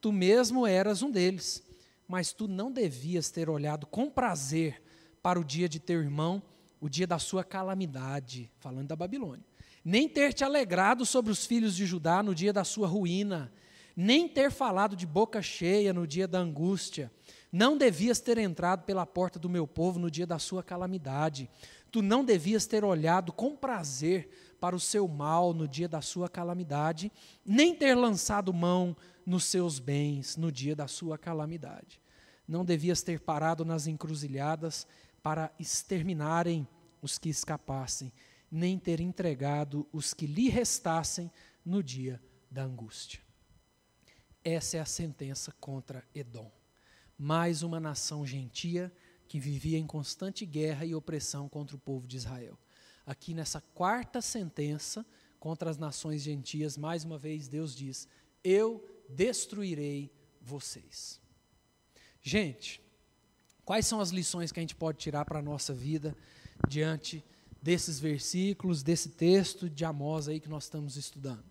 Tu 0.00 0.12
mesmo 0.12 0.66
eras 0.66 1.02
um 1.02 1.10
deles, 1.10 1.62
mas 2.06 2.32
tu 2.32 2.46
não 2.46 2.70
devias 2.70 3.30
ter 3.30 3.48
olhado 3.48 3.86
com 3.86 4.10
prazer 4.10 4.83
para 5.24 5.40
o 5.40 5.44
dia 5.44 5.66
de 5.66 5.80
teu 5.80 6.02
irmão, 6.02 6.42
o 6.78 6.86
dia 6.86 7.06
da 7.06 7.18
sua 7.18 7.42
calamidade, 7.42 8.50
falando 8.58 8.88
da 8.88 8.94
Babilônia. 8.94 9.42
Nem 9.82 10.06
ter 10.06 10.34
te 10.34 10.44
alegrado 10.44 11.06
sobre 11.06 11.32
os 11.32 11.46
filhos 11.46 11.74
de 11.74 11.86
Judá 11.86 12.22
no 12.22 12.34
dia 12.34 12.52
da 12.52 12.62
sua 12.62 12.86
ruína, 12.86 13.50
nem 13.96 14.28
ter 14.28 14.50
falado 14.50 14.94
de 14.94 15.06
boca 15.06 15.40
cheia 15.40 15.94
no 15.94 16.06
dia 16.06 16.28
da 16.28 16.38
angústia. 16.40 17.10
Não 17.50 17.78
devias 17.78 18.20
ter 18.20 18.36
entrado 18.36 18.84
pela 18.84 19.06
porta 19.06 19.38
do 19.38 19.48
meu 19.48 19.66
povo 19.66 19.98
no 19.98 20.10
dia 20.10 20.26
da 20.26 20.38
sua 20.38 20.62
calamidade. 20.62 21.48
Tu 21.90 22.02
não 22.02 22.22
devias 22.22 22.66
ter 22.66 22.84
olhado 22.84 23.32
com 23.32 23.56
prazer 23.56 24.28
para 24.60 24.76
o 24.76 24.80
seu 24.80 25.08
mal 25.08 25.54
no 25.54 25.66
dia 25.66 25.88
da 25.88 26.02
sua 26.02 26.28
calamidade, 26.28 27.10
nem 27.46 27.74
ter 27.74 27.94
lançado 27.94 28.52
mão 28.52 28.94
nos 29.24 29.44
seus 29.44 29.78
bens 29.78 30.36
no 30.36 30.52
dia 30.52 30.76
da 30.76 30.86
sua 30.86 31.16
calamidade. 31.16 31.98
Não 32.46 32.62
devias 32.62 33.02
ter 33.02 33.20
parado 33.20 33.64
nas 33.64 33.86
encruzilhadas 33.86 34.86
para 35.24 35.50
exterminarem 35.58 36.68
os 37.00 37.16
que 37.16 37.30
escapassem, 37.30 38.12
nem 38.50 38.78
ter 38.78 39.00
entregado 39.00 39.88
os 39.90 40.12
que 40.12 40.26
lhe 40.26 40.50
restassem 40.50 41.32
no 41.64 41.82
dia 41.82 42.22
da 42.50 42.62
angústia. 42.62 43.22
Essa 44.44 44.76
é 44.76 44.80
a 44.80 44.84
sentença 44.84 45.50
contra 45.58 46.06
Edom. 46.14 46.52
Mais 47.16 47.62
uma 47.62 47.80
nação 47.80 48.26
gentia 48.26 48.92
que 49.26 49.40
vivia 49.40 49.78
em 49.78 49.86
constante 49.86 50.44
guerra 50.44 50.84
e 50.84 50.94
opressão 50.94 51.48
contra 51.48 51.74
o 51.74 51.80
povo 51.80 52.06
de 52.06 52.18
Israel. 52.18 52.58
Aqui 53.06 53.32
nessa 53.32 53.62
quarta 53.62 54.20
sentença 54.20 55.06
contra 55.40 55.70
as 55.70 55.78
nações 55.78 56.20
gentias, 56.20 56.76
mais 56.76 57.02
uma 57.02 57.16
vez 57.16 57.48
Deus 57.48 57.74
diz: 57.74 58.06
Eu 58.42 58.84
destruirei 59.08 60.12
vocês. 60.42 61.18
Gente, 62.20 62.84
quais 63.64 63.86
são 63.86 64.00
as 64.00 64.10
lições 64.10 64.52
que 64.52 64.60
a 64.60 64.62
gente 64.62 64.74
pode 64.74 64.98
tirar 64.98 65.24
para 65.24 65.38
a 65.38 65.42
nossa 65.42 65.72
vida 65.72 66.16
diante 66.68 67.24
desses 67.60 67.98
versículos, 67.98 68.82
desse 68.82 69.08
texto 69.08 69.70
de 69.70 69.84
Amós 69.84 70.28
aí 70.28 70.38
que 70.38 70.48
nós 70.48 70.64
estamos 70.64 70.96
estudando? 70.96 71.44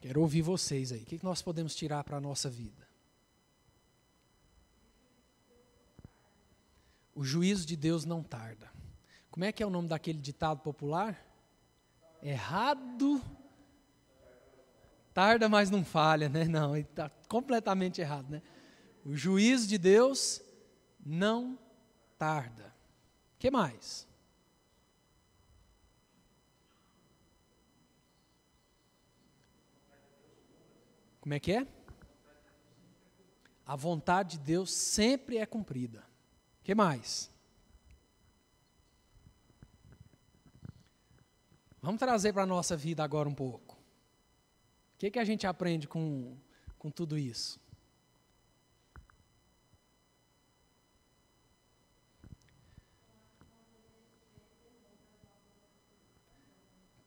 Quero 0.00 0.20
ouvir 0.20 0.42
vocês 0.42 0.92
aí. 0.92 1.02
O 1.02 1.06
que 1.06 1.20
nós 1.22 1.42
podemos 1.42 1.74
tirar 1.74 2.04
para 2.04 2.16
a 2.16 2.20
nossa 2.20 2.48
vida? 2.48 2.86
O 7.14 7.24
juízo 7.24 7.66
de 7.66 7.76
Deus 7.76 8.04
não 8.04 8.22
tarda. 8.22 8.70
Como 9.30 9.44
é 9.44 9.50
que 9.50 9.62
é 9.62 9.66
o 9.66 9.70
nome 9.70 9.88
daquele 9.88 10.20
ditado 10.20 10.60
popular? 10.60 11.20
Errado 12.22 13.20
tarda, 15.18 15.48
mas 15.48 15.68
não 15.68 15.84
falha, 15.84 16.28
né? 16.28 16.44
Não, 16.46 16.76
ele 16.76 16.86
está 16.88 17.10
completamente 17.28 18.00
errado, 18.00 18.30
né? 18.30 18.40
O 19.04 19.16
juízo 19.16 19.66
de 19.66 19.76
Deus 19.76 20.40
não 21.04 21.58
tarda. 22.16 22.72
que 23.36 23.50
mais? 23.50 24.06
Como 31.20 31.34
é 31.34 31.40
que 31.40 31.50
é? 31.50 31.66
A 33.66 33.74
vontade 33.74 34.38
de 34.38 34.44
Deus 34.44 34.70
sempre 34.72 35.38
é 35.38 35.44
cumprida. 35.44 36.04
que 36.62 36.76
mais? 36.76 37.28
Vamos 41.82 41.98
trazer 41.98 42.32
para 42.32 42.44
a 42.44 42.46
nossa 42.46 42.76
vida 42.76 43.02
agora 43.02 43.28
um 43.28 43.34
pouco. 43.34 43.67
O 44.98 45.00
que, 45.00 45.12
que 45.12 45.18
a 45.20 45.24
gente 45.24 45.46
aprende 45.46 45.86
com, 45.86 46.36
com 46.76 46.90
tudo 46.90 47.16
isso? 47.16 47.60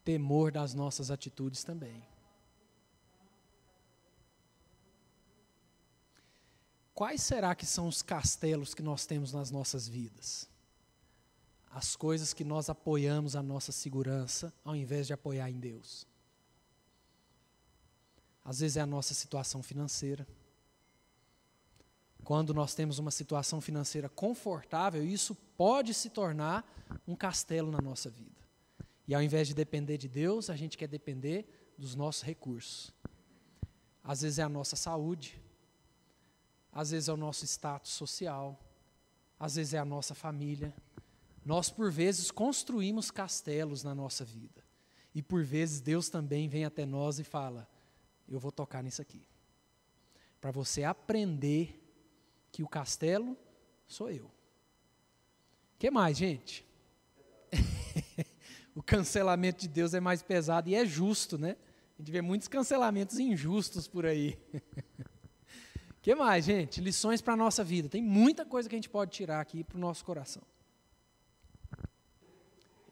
Temor 0.06 0.54
das 0.54 0.74
nossas 0.74 1.12
atitudes 1.12 1.66
também. 1.66 2.02
Quais 6.94 7.22
será 7.22 7.54
que 7.54 7.66
são 7.66 7.90
os 7.90 8.02
castelos 8.02 8.74
que 8.74 8.82
nós 8.82 9.06
temos 9.06 9.34
nas 9.34 9.52
nossas 9.52 9.86
vidas? 9.86 10.50
As 11.70 11.98
coisas 11.98 12.34
que 12.34 12.46
nós 12.46 12.70
apoiamos 12.70 13.36
a 13.36 13.44
nossa 13.44 13.74
segurança 13.74 14.54
ao 14.64 14.78
invés 14.78 15.08
de 15.08 15.12
apoiar 15.12 15.50
em 15.50 15.60
Deus. 15.60 16.10
Às 18.44 18.60
vezes 18.60 18.78
é 18.78 18.82
a 18.82 18.86
nossa 18.86 19.14
situação 19.14 19.62
financeira. 19.62 20.28
Quando 22.24 22.54
nós 22.54 22.74
temos 22.74 23.00
uma 23.00 23.12
situação 23.12 23.60
financeira 23.60 24.08
confortável, 24.10 25.04
isso 25.04 25.36
pode 25.58 25.94
se 25.94 26.10
tornar 26.10 26.66
um 27.08 27.16
castelo 27.16 27.72
na 27.72 27.82
nossa 27.82 28.10
vida. 28.10 28.42
E 29.08 29.16
ao 29.16 29.22
invés 29.22 29.48
de 29.48 29.54
depender 29.54 29.98
de 29.98 30.08
Deus, 30.08 30.50
a 30.50 30.56
gente 30.56 30.78
quer 30.78 30.88
depender 30.88 31.74
dos 31.78 31.96
nossos 31.96 32.22
recursos. 32.22 32.94
Às 34.04 34.22
vezes 34.22 34.40
é 34.40 34.44
a 34.44 34.50
nossa 34.50 34.76
saúde, 34.76 35.42
às 36.72 36.92
vezes 36.92 37.10
é 37.10 37.14
o 37.14 37.18
nosso 37.18 37.46
status 37.46 37.92
social, 37.92 38.60
às 39.40 39.56
vezes 39.56 39.74
é 39.74 39.80
a 39.80 39.86
nossa 39.86 40.16
família. 40.16 40.74
Nós, 41.44 41.70
por 41.70 41.92
vezes, 41.92 42.32
construímos 42.32 43.12
castelos 43.12 43.84
na 43.84 43.94
nossa 43.94 44.24
vida. 44.24 44.64
E 45.14 45.22
por 45.22 45.44
vezes 45.44 45.82
Deus 45.82 46.08
também 46.10 46.48
vem 46.48 46.64
até 46.64 46.86
nós 46.86 47.20
e 47.20 47.24
fala: 47.24 47.68
Eu 48.34 48.40
vou 48.40 48.52
tocar 48.52 48.82
nisso 48.82 49.02
aqui. 49.02 49.22
Para 50.40 50.52
você 50.52 50.84
aprender 50.84 51.78
que 52.52 52.64
o 52.64 52.68
castelo 52.68 53.38
sou 53.86 54.10
eu. 54.10 54.26
O 54.26 54.32
que 55.78 55.92
mais, 55.92 56.18
gente? 56.18 56.66
o 58.74 58.82
cancelamento 58.82 59.62
de 59.62 59.68
Deus 59.68 59.94
é 59.94 60.00
mais 60.00 60.24
pesado 60.24 60.70
e 60.70 60.76
é 60.76 60.86
justo, 60.86 61.38
né? 61.38 61.58
A 61.98 62.02
gente 62.02 62.12
vê 62.12 62.22
muitos 62.22 62.48
cancelamentos 62.48 63.20
injustos 63.20 63.88
por 63.88 64.06
aí. 64.06 64.40
O 65.90 66.00
que 66.02 66.16
mais, 66.16 66.46
gente? 66.46 66.80
Lições 66.80 67.22
para 67.22 67.34
a 67.34 67.38
nossa 67.38 67.64
vida. 67.64 67.90
Tem 67.90 68.02
muita 68.02 68.46
coisa 68.46 68.70
que 68.70 68.76
a 68.76 68.78
gente 68.78 68.90
pode 68.90 69.12
tirar 69.12 69.42
aqui 69.42 69.64
para 69.64 69.78
o 69.78 69.80
nosso 69.80 70.06
coração. 70.06 70.42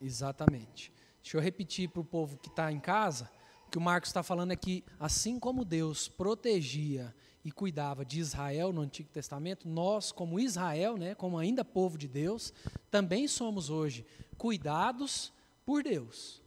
Exatamente. 0.00 0.92
Deixa 1.22 1.36
eu 1.36 1.40
repetir 1.40 1.88
para 1.88 2.00
o 2.00 2.04
povo 2.04 2.36
que 2.36 2.48
está 2.48 2.70
em 2.70 2.78
casa. 2.78 3.30
Que 3.70 3.78
o 3.78 3.80
Marcos 3.80 4.10
está 4.10 4.22
falando 4.22 4.52
é 4.52 4.56
que, 4.56 4.84
assim 4.98 5.38
como 5.38 5.64
Deus 5.64 6.08
protegia 6.08 7.14
e 7.44 7.52
cuidava 7.52 8.04
de 8.04 8.18
Israel 8.18 8.72
no 8.72 8.80
Antigo 8.80 9.08
Testamento, 9.10 9.68
nós, 9.68 10.10
como 10.12 10.40
Israel, 10.40 10.96
né, 10.96 11.14
como 11.14 11.38
ainda 11.38 11.64
povo 11.64 11.96
de 11.96 12.08
Deus, 12.08 12.52
também 12.90 13.28
somos 13.28 13.70
hoje 13.70 14.04
cuidados 14.36 15.32
por 15.64 15.82
Deus. 15.82 16.42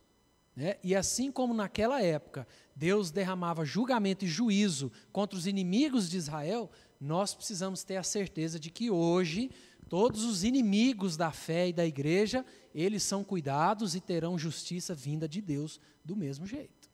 Né? 0.56 0.76
E 0.84 0.96
assim 0.96 1.32
como 1.32 1.54
naquela 1.54 2.02
época 2.02 2.48
Deus 2.76 3.10
derramava 3.10 3.66
julgamento 3.66 4.26
e 4.26 4.28
juízo 4.28 4.92
contra 5.12 5.38
os 5.38 5.48
inimigos 5.48 6.10
de 6.10 6.18
Israel, 6.18 6.70
nós 7.00 7.34
precisamos 7.34 7.84
ter 7.84 7.98
a 7.98 8.04
certeza 8.04 8.60
de 8.60 8.70
que 8.70 8.92
hoje 8.92 9.50
todos 9.90 10.24
os 10.24 10.44
inimigos 10.44 11.16
da 11.16 11.32
fé 11.32 11.70
e 11.70 11.74
da 11.74 11.86
igreja, 11.86 12.46
eles 12.74 13.04
são 13.04 13.24
cuidados 13.24 13.96
e 13.96 14.02
terão 14.02 14.38
justiça 14.38 14.94
vinda 14.94 15.28
de 15.28 15.42
Deus 15.42 15.80
do 16.04 16.16
mesmo 16.16 16.46
jeito. 16.46 16.93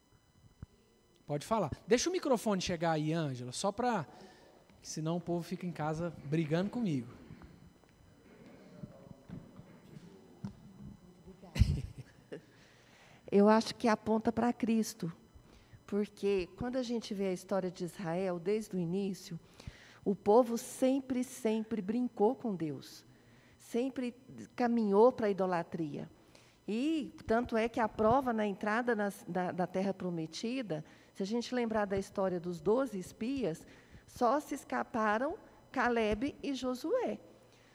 Pode 1.29 1.45
falar. 1.45 1.69
Deixa 1.85 2.09
o 2.09 2.11
microfone 2.11 2.59
chegar 2.59 2.93
aí, 2.93 3.13
Ângela, 3.13 3.51
só 3.51 3.71
para. 3.71 4.03
Senão 4.81 5.17
o 5.17 5.21
povo 5.21 5.43
fica 5.43 5.67
em 5.67 5.71
casa 5.71 6.11
brigando 6.25 6.71
comigo. 6.71 7.07
Eu 13.31 13.47
acho 13.47 13.75
que 13.75 13.87
aponta 13.87 14.31
para 14.31 14.51
Cristo. 14.51 15.13
Porque 15.85 16.49
quando 16.57 16.77
a 16.77 16.81
gente 16.81 17.13
vê 17.13 17.27
a 17.27 17.33
história 17.33 17.69
de 17.69 17.85
Israel, 17.85 18.39
desde 18.39 18.75
o 18.75 18.79
início, 18.79 19.39
o 20.03 20.15
povo 20.15 20.57
sempre, 20.57 21.23
sempre 21.23 21.79
brincou 21.79 22.33
com 22.33 22.55
Deus, 22.55 23.05
sempre 23.59 24.15
caminhou 24.55 25.11
para 25.11 25.27
a 25.27 25.29
idolatria. 25.29 26.09
E 26.67 27.13
tanto 27.27 27.55
é 27.55 27.69
que 27.69 27.79
a 27.79 27.87
prova 27.87 28.33
na 28.33 28.47
entrada 28.47 28.95
nas, 28.95 29.23
da, 29.27 29.51
da 29.51 29.67
terra 29.67 29.93
prometida, 29.93 30.83
se 31.19 31.23
a 31.23 31.25
gente 31.25 31.53
lembrar 31.53 31.83
da 31.83 31.97
história 31.97 32.39
dos 32.39 32.61
doze 32.61 32.97
espias, 32.97 33.67
só 34.07 34.39
se 34.39 34.55
escaparam 34.55 35.37
Caleb 35.69 36.33
e 36.41 36.53
Josué. 36.53 37.19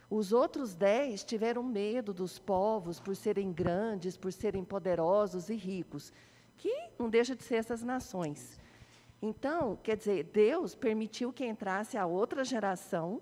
Os 0.09 0.33
outros 0.33 0.75
dez 0.75 1.23
tiveram 1.23 1.63
medo 1.63 2.15
dos 2.15 2.39
povos 2.39 2.99
por 2.99 3.15
serem 3.15 3.53
grandes, 3.53 4.17
por 4.17 4.33
serem 4.33 4.65
poderosos 4.65 5.51
e 5.51 5.55
ricos 5.57 6.11
que 6.57 6.75
não 6.99 7.11
deixa 7.11 7.37
de 7.37 7.43
ser 7.43 7.57
essas 7.57 7.83
nações. 7.83 8.59
Então, 9.21 9.77
quer 9.83 9.99
dizer, 9.99 10.25
Deus 10.33 10.75
permitiu 10.75 11.31
que 11.31 11.45
entrasse 11.45 11.99
a 11.99 12.07
outra 12.07 12.45
geração, 12.45 13.21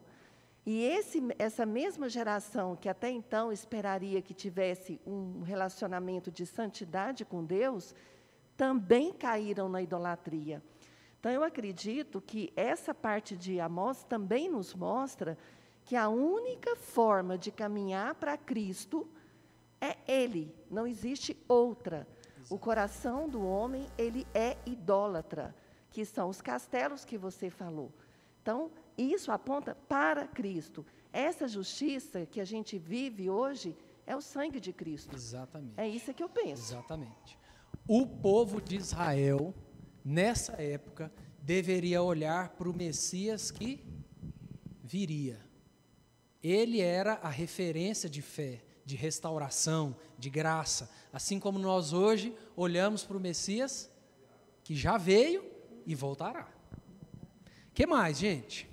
e 0.65 0.85
esse, 0.85 1.21
essa 1.37 1.67
mesma 1.67 2.09
geração 2.09 2.77
que 2.77 2.89
até 2.89 3.11
então 3.11 3.51
esperaria 3.51 4.23
que 4.23 4.33
tivesse 4.33 5.01
um 5.05 5.43
relacionamento 5.43 6.31
de 6.31 6.47
santidade 6.47 7.25
com 7.25 7.45
Deus, 7.45 7.93
também 8.63 9.13
caíram 9.13 9.69
na 9.69 9.83
idolatria. 9.83 10.63
Então, 11.19 11.33
eu 11.33 11.43
acredito 11.43 12.21
que 12.21 12.53
essa 12.55 12.95
parte 12.95 13.37
de 13.37 13.59
Amós 13.59 14.05
também 14.05 14.49
nos 14.49 14.73
mostra 14.73 15.37
que 15.85 15.97
a 15.97 16.09
única 16.09 16.77
forma 16.77 17.37
de 17.37 17.51
caminhar 17.51 18.15
para 18.15 18.37
Cristo 18.37 19.11
é 19.81 19.97
Ele, 20.07 20.55
não 20.71 20.87
existe 20.87 21.37
outra. 21.49 22.07
O 22.49 22.57
coração 22.57 23.29
do 23.29 23.45
homem, 23.45 23.89
ele 23.99 24.25
é 24.33 24.57
idólatra, 24.65 25.53
que 25.91 26.05
são 26.05 26.29
os 26.29 26.41
castelos 26.41 27.05
que 27.05 27.19
você 27.19 27.51
falou. 27.51 27.93
Então, 28.43 28.71
isso 28.97 29.33
aponta 29.33 29.75
para 29.89 30.29
Cristo. 30.29 30.87
Essa 31.13 31.49
justiça 31.49 32.27
que 32.27 32.41
a 32.41 32.45
gente 32.45 32.79
vive 32.79 33.29
hoje 33.29 33.77
é 34.07 34.15
o 34.15 34.21
sangue 34.21 34.61
de 34.61 34.73
Cristo. 34.73 35.17
Exatamente. 35.17 35.75
É 35.77 35.89
isso 35.89 36.15
que 36.15 36.23
eu 36.23 36.29
penso. 36.29 36.75
Exatamente. 36.75 37.43
O 37.87 38.07
povo 38.07 38.61
de 38.61 38.77
Israel, 38.77 39.55
nessa 40.05 40.53
época, 40.63 41.13
deveria 41.41 42.03
olhar 42.03 42.51
para 42.51 42.69
o 42.69 42.77
Messias 42.77 43.51
que 43.51 43.85
viria. 44.83 45.41
Ele 46.43 46.81
era 46.81 47.15
a 47.15 47.29
referência 47.29 48.09
de 48.09 48.23
fé 48.23 48.63
de 48.85 48.97
restauração, 48.97 49.97
de 50.19 50.29
graça. 50.29 50.91
Assim 51.13 51.39
como 51.39 51.59
nós 51.59 51.93
hoje 51.93 52.35
olhamos 52.57 53.05
para 53.05 53.17
o 53.17 53.21
Messias, 53.21 53.91
que 54.65 54.75
já 54.75 54.97
veio 54.97 55.45
e 55.87 55.95
voltará. 55.95 56.53
que 57.75 57.87
mais, 57.87 58.19
gente? 58.19 58.69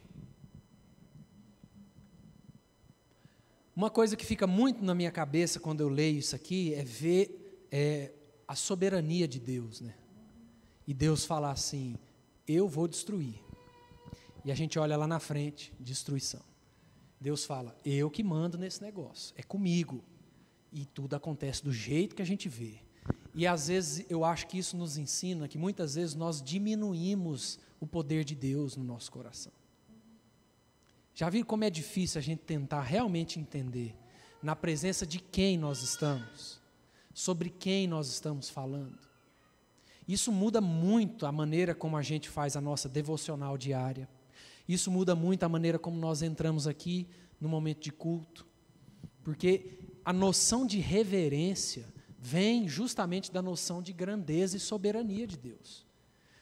Uma 3.75 3.89
coisa 3.89 4.17
que 4.17 4.25
fica 4.25 4.45
muito 4.45 4.83
na 4.83 4.93
minha 4.93 5.11
cabeça 5.11 5.59
quando 5.59 5.81
eu 5.81 5.87
leio 5.87 6.19
isso 6.19 6.35
aqui 6.35 6.73
é 6.73 6.83
ver 6.83 7.67
é, 7.71 8.11
a 8.49 8.55
soberania 8.55 9.27
de 9.27 9.39
Deus, 9.39 9.79
né? 9.79 9.93
E 10.87 10.93
Deus 10.93 11.23
falar 11.23 11.51
assim: 11.51 11.95
eu 12.47 12.67
vou 12.67 12.87
destruir. 12.87 13.35
E 14.43 14.51
a 14.51 14.55
gente 14.55 14.79
olha 14.79 14.97
lá 14.97 15.05
na 15.05 15.19
frente, 15.19 15.71
destruição. 15.79 16.41
Deus 17.21 17.45
fala: 17.45 17.77
eu 17.85 18.09
que 18.09 18.23
mando 18.23 18.57
nesse 18.57 18.81
negócio, 18.81 19.35
é 19.37 19.43
comigo. 19.43 20.03
E 20.73 20.83
tudo 20.85 21.15
acontece 21.15 21.63
do 21.63 21.71
jeito 21.71 22.15
que 22.15 22.23
a 22.23 22.25
gente 22.25 22.49
vê. 22.49 22.79
E 23.35 23.45
às 23.45 23.67
vezes 23.67 24.05
eu 24.09 24.25
acho 24.25 24.47
que 24.47 24.57
isso 24.57 24.75
nos 24.75 24.97
ensina 24.97 25.47
que 25.47 25.57
muitas 25.57 25.93
vezes 25.93 26.15
nós 26.15 26.41
diminuímos 26.41 27.59
o 27.79 27.85
poder 27.85 28.23
de 28.23 28.33
Deus 28.33 28.75
no 28.75 28.83
nosso 28.83 29.11
coração. 29.11 29.53
Já 31.13 31.29
viram 31.29 31.45
como 31.45 31.63
é 31.63 31.69
difícil 31.69 32.17
a 32.17 32.21
gente 32.21 32.39
tentar 32.39 32.81
realmente 32.81 33.39
entender 33.39 33.95
na 34.41 34.55
presença 34.55 35.05
de 35.05 35.19
quem 35.19 35.57
nós 35.57 35.83
estamos, 35.83 36.58
sobre 37.19 37.49
quem 37.49 37.87
nós 37.87 38.07
estamos 38.07 38.49
falando? 38.49 38.97
Isso 40.07 40.31
muda 40.31 40.59
muito 40.61 41.25
a 41.25 41.31
maneira 41.31 41.75
como 41.75 41.97
a 41.97 42.01
gente 42.01 42.29
faz 42.29 42.55
a 42.55 42.61
nossa 42.61 42.89
devocional 42.89 43.57
diária 43.57 44.07
isso 44.69 44.91
muda 44.91 45.15
muito 45.15 45.41
a 45.41 45.49
maneira 45.49 45.79
como 45.79 45.97
nós 45.97 46.21
entramos 46.21 46.67
aqui 46.67 47.07
no 47.41 47.49
momento 47.49 47.81
de 47.81 47.91
culto, 47.91 48.45
porque 49.23 49.79
a 50.05 50.13
noção 50.13 50.63
de 50.63 50.77
reverência 50.77 51.87
vem 52.19 52.67
justamente 52.67 53.31
da 53.31 53.41
noção 53.41 53.81
de 53.81 53.91
grandeza 53.91 54.57
e 54.57 54.59
soberania 54.59 55.25
de 55.25 55.35
Deus. 55.35 55.87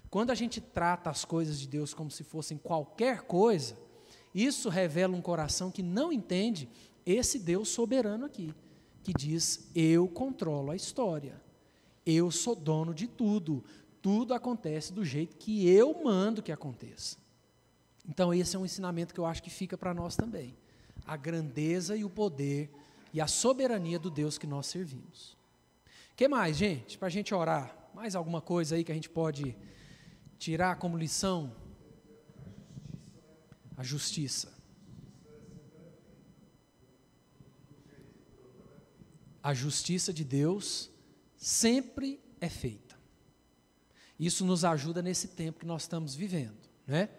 Quando 0.10 0.32
a 0.32 0.36
gente 0.36 0.60
trata 0.60 1.10
as 1.10 1.24
coisas 1.24 1.58
de 1.58 1.70
Deus 1.70 1.94
como 1.94 2.12
se 2.12 2.26
fossem 2.26 2.58
qualquer 2.58 3.22
coisa, 3.22 3.78
isso 4.36 4.68
revela 4.68 5.16
um 5.16 5.22
coração 5.22 5.72
que 5.72 5.82
não 5.82 6.12
entende 6.12 6.68
esse 7.06 7.40
Deus 7.40 7.70
soberano 7.70 8.26
aqui, 8.26 8.54
que 9.08 9.14
diz: 9.14 9.70
Eu 9.74 10.06
controlo 10.06 10.72
a 10.72 10.76
história, 10.76 11.42
eu 12.06 12.30
sou 12.30 12.54
dono 12.54 12.94
de 12.94 13.08
tudo, 13.08 13.64
tudo 14.02 14.34
acontece 14.34 14.92
do 14.92 15.06
jeito 15.06 15.38
que 15.38 15.70
eu 15.70 16.04
mando 16.04 16.44
que 16.44 16.52
aconteça. 16.52 17.16
Então, 18.06 18.34
esse 18.34 18.58
é 18.58 18.60
um 18.60 18.66
ensinamento 18.66 19.14
que 19.14 19.20
eu 19.20 19.26
acho 19.26 19.42
que 19.42 19.50
fica 19.50 19.78
para 19.78 19.94
nós 19.94 20.18
também. 20.18 20.58
A 21.06 21.16
grandeza 21.16 21.96
e 21.96 22.04
o 22.04 22.10
poder 22.10 22.70
e 23.14 23.22
a 23.22 23.28
soberania 23.28 23.98
do 23.98 24.10
Deus 24.10 24.38
que 24.38 24.46
nós 24.46 24.66
servimos. 24.68 25.38
Que 26.14 26.28
mais, 26.28 26.58
gente? 26.58 26.98
Para 26.98 27.08
a 27.08 27.12
gente 27.12 27.34
orar. 27.34 27.90
Mais 27.94 28.14
alguma 28.14 28.42
coisa 28.42 28.76
aí 28.76 28.84
que 28.84 28.92
a 28.92 28.96
gente 28.96 29.10
pode 29.10 29.56
tirar 30.38 30.76
como 30.76 30.98
lição? 30.98 31.56
A 33.78 33.84
justiça. 33.84 34.57
A 39.42 39.54
justiça 39.54 40.14
de 40.14 40.24
Deus 40.24 40.90
sempre 41.38 42.20
é 42.42 42.50
feita. 42.50 42.98
Isso 44.20 44.44
nos 44.46 44.66
ajuda 44.66 45.02
nesse 45.02 45.30
tempo 45.30 45.60
que 45.60 45.66
nós 45.66 45.84
estamos 45.84 46.16
vivendo, 46.16 46.58
né? 46.86 47.10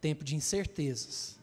Tempo 0.00 0.22
de 0.22 0.36
incertezas. 0.36 1.38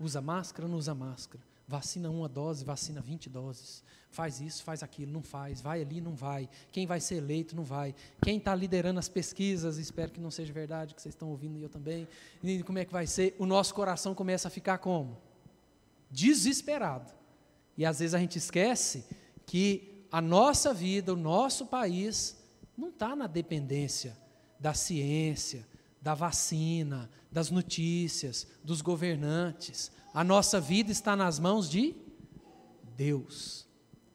Usa 0.00 0.20
máscara, 0.20 0.66
não 0.66 0.78
usa 0.78 0.94
máscara. 0.94 1.42
Vacina 1.66 2.08
uma 2.08 2.28
dose, 2.28 2.64
vacina 2.64 3.00
20 3.02 3.28
doses. 3.28 3.82
Faz 4.10 4.40
isso, 4.40 4.64
faz 4.64 4.82
aquilo, 4.82 5.12
não 5.12 5.22
faz. 5.22 5.60
Vai 5.60 5.82
ali, 5.82 6.00
não 6.00 6.14
vai. 6.14 6.48
Quem 6.72 6.86
vai 6.86 6.98
ser 6.98 7.16
eleito, 7.16 7.54
não 7.54 7.62
vai. 7.62 7.94
Quem 8.22 8.38
está 8.38 8.54
liderando 8.54 8.98
as 8.98 9.08
pesquisas, 9.08 9.76
espero 9.76 10.10
que 10.10 10.20
não 10.20 10.30
seja 10.30 10.50
verdade, 10.50 10.94
que 10.94 11.02
vocês 11.02 11.14
estão 11.14 11.28
ouvindo 11.28 11.58
e 11.58 11.62
eu 11.62 11.68
também. 11.68 12.08
E 12.42 12.62
como 12.62 12.78
é 12.78 12.86
que 12.86 12.92
vai 12.92 13.06
ser? 13.06 13.36
O 13.38 13.44
nosso 13.44 13.74
coração 13.74 14.14
começa 14.14 14.48
a 14.48 14.50
ficar 14.50 14.78
como? 14.78 15.18
Desesperado. 16.10 17.12
E 17.76 17.84
às 17.84 17.98
vezes 17.98 18.14
a 18.14 18.18
gente 18.18 18.38
esquece 18.38 19.04
que 19.48 20.04
a 20.12 20.20
nossa 20.20 20.74
vida, 20.74 21.14
o 21.14 21.16
nosso 21.16 21.66
país, 21.66 22.36
não 22.76 22.90
está 22.90 23.16
na 23.16 23.26
dependência 23.26 24.14
da 24.60 24.74
ciência, 24.74 25.66
da 26.02 26.14
vacina, 26.14 27.10
das 27.32 27.50
notícias, 27.50 28.46
dos 28.62 28.82
governantes. 28.82 29.90
A 30.12 30.22
nossa 30.22 30.60
vida 30.60 30.92
está 30.92 31.16
nas 31.16 31.38
mãos 31.38 31.68
de 31.68 31.96
Deus. 32.94 33.66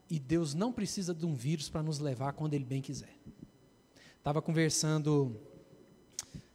E 0.07 0.19
Deus 0.19 0.53
não 0.53 0.71
precisa 0.71 1.15
de 1.15 1.25
um 1.25 1.33
vírus 1.33 1.67
para 1.67 1.81
nos 1.81 1.97
levar 1.97 2.33
quando 2.33 2.53
Ele 2.53 2.63
bem 2.63 2.81
quiser. 2.81 3.17
Estava 4.19 4.39
conversando, 4.39 5.35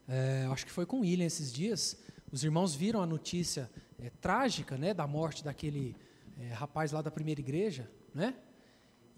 é, 0.06 0.46
acho 0.52 0.64
que 0.64 0.72
foi 0.72 0.86
com 0.86 0.98
o 0.98 1.00
William 1.00 1.26
esses 1.26 1.52
dias. 1.52 1.98
Os 2.30 2.44
irmãos 2.44 2.76
viram 2.76 3.02
a 3.02 3.06
notícia 3.06 3.68
é, 3.98 4.08
trágica 4.20 4.78
né, 4.78 4.94
da 4.94 5.06
morte 5.06 5.42
daquele 5.42 5.96
é, 6.38 6.52
rapaz 6.52 6.92
lá 6.92 7.02
da 7.02 7.10
primeira 7.10 7.40
igreja, 7.40 7.90
né? 8.14 8.36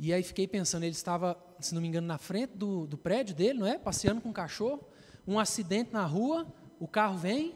E 0.03 0.15
aí 0.15 0.23
fiquei 0.23 0.49
pensando, 0.49 0.85
ele 0.85 0.93
estava, 0.93 1.37
se 1.59 1.75
não 1.75 1.83
me 1.83 1.87
engano, 1.87 2.07
na 2.07 2.17
frente 2.17 2.57
do, 2.57 2.87
do 2.87 2.97
prédio 2.97 3.35
dele, 3.35 3.59
não 3.59 3.67
é? 3.67 3.79
Passeando 3.79 4.23
com 4.23 4.31
um 4.31 4.33
cachorro, 4.33 4.83
um 5.27 5.39
acidente 5.39 5.93
na 5.93 6.07
rua, 6.07 6.51
o 6.79 6.89
carro 6.89 7.19
vem, 7.19 7.55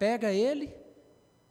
pega 0.00 0.32
ele, 0.32 0.74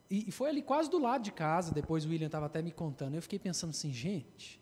e, 0.09 0.27
e 0.27 0.31
foi 0.31 0.49
ali 0.49 0.61
quase 0.61 0.89
do 0.89 0.99
lado 0.99 1.23
de 1.23 1.31
casa, 1.31 1.73
depois 1.73 2.03
o 2.03 2.09
William 2.09 2.25
estava 2.25 2.47
até 2.47 2.61
me 2.61 2.69
contando. 2.69 3.15
Eu 3.15 3.21
fiquei 3.21 3.39
pensando 3.39 3.69
assim, 3.69 3.93
gente, 3.93 4.61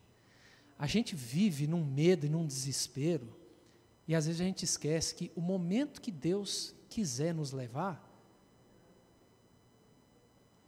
a 0.78 0.86
gente 0.86 1.16
vive 1.16 1.66
num 1.66 1.84
medo 1.84 2.24
e 2.24 2.28
num 2.28 2.46
desespero, 2.46 3.36
e 4.06 4.14
às 4.14 4.26
vezes 4.26 4.40
a 4.40 4.44
gente 4.44 4.64
esquece 4.64 5.12
que 5.16 5.32
o 5.34 5.40
momento 5.40 6.00
que 6.00 6.12
Deus 6.12 6.72
quiser 6.88 7.34
nos 7.34 7.50
levar, 7.50 8.00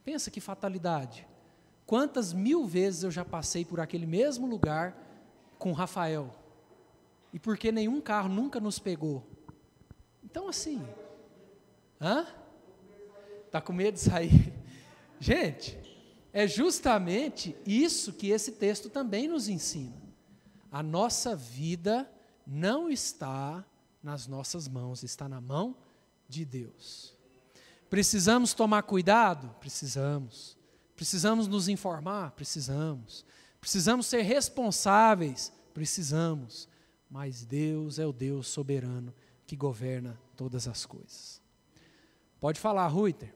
pensa 0.04 0.32
que 0.32 0.40
fatalidade. 0.40 1.28
Quantas 1.87 2.32
mil 2.32 2.66
vezes 2.66 3.05
eu 3.05 3.11
já 3.11 3.24
passei 3.24 3.64
por 3.64 3.78
aquele 3.78 4.07
mesmo 4.07 4.47
lugar 4.47 4.97
com 5.59 5.72
Rafael? 5.72 6.34
E 7.32 7.39
porque 7.39 7.70
nenhum 7.70 8.01
carro 8.01 8.28
nunca 8.28 8.59
nos 8.59 8.78
pegou? 8.78 9.24
Então, 10.24 10.49
assim. 10.49 10.84
Hã? 12.01 12.26
Está 13.47 13.61
com 13.61 13.72
medo 13.72 13.95
de 13.95 14.01
sair? 14.01 14.53
Gente, 15.20 15.78
é 16.32 16.47
justamente 16.47 17.57
isso 17.64 18.12
que 18.12 18.30
esse 18.30 18.53
texto 18.53 18.91
também 18.91 19.28
nos 19.28 19.49
ensina. 19.49 19.97
A 20.70 20.82
nossa 20.82 21.37
vida 21.37 22.11
não 22.47 22.91
está 22.91 23.64
nas 24.03 24.26
nossas 24.26 24.68
mãos, 24.68 25.03
está 25.03 25.28
na 25.28 25.41
mão 25.41 25.76
de 26.28 26.45
Deus. 26.45 27.14
Precisamos 27.89 28.53
tomar 28.53 28.82
cuidado? 28.82 29.55
Precisamos. 29.61 30.57
Precisamos 30.97 31.47
nos 31.47 31.68
informar? 31.68 32.32
Precisamos. 32.32 33.24
Precisamos 33.61 34.07
ser 34.07 34.22
responsáveis? 34.22 35.53
Precisamos. 35.74 36.68
Mas 37.11 37.44
Deus 37.44 37.99
é 37.99 38.07
o 38.07 38.12
Deus 38.12 38.49
soberano 38.49 39.14
que 39.47 39.55
governa 39.55 40.18
todas 40.34 40.66
as 40.66 40.86
coisas. 40.86 41.40
Pode 42.40 42.59
falar, 42.59 42.88
Ruiter. 42.88 43.32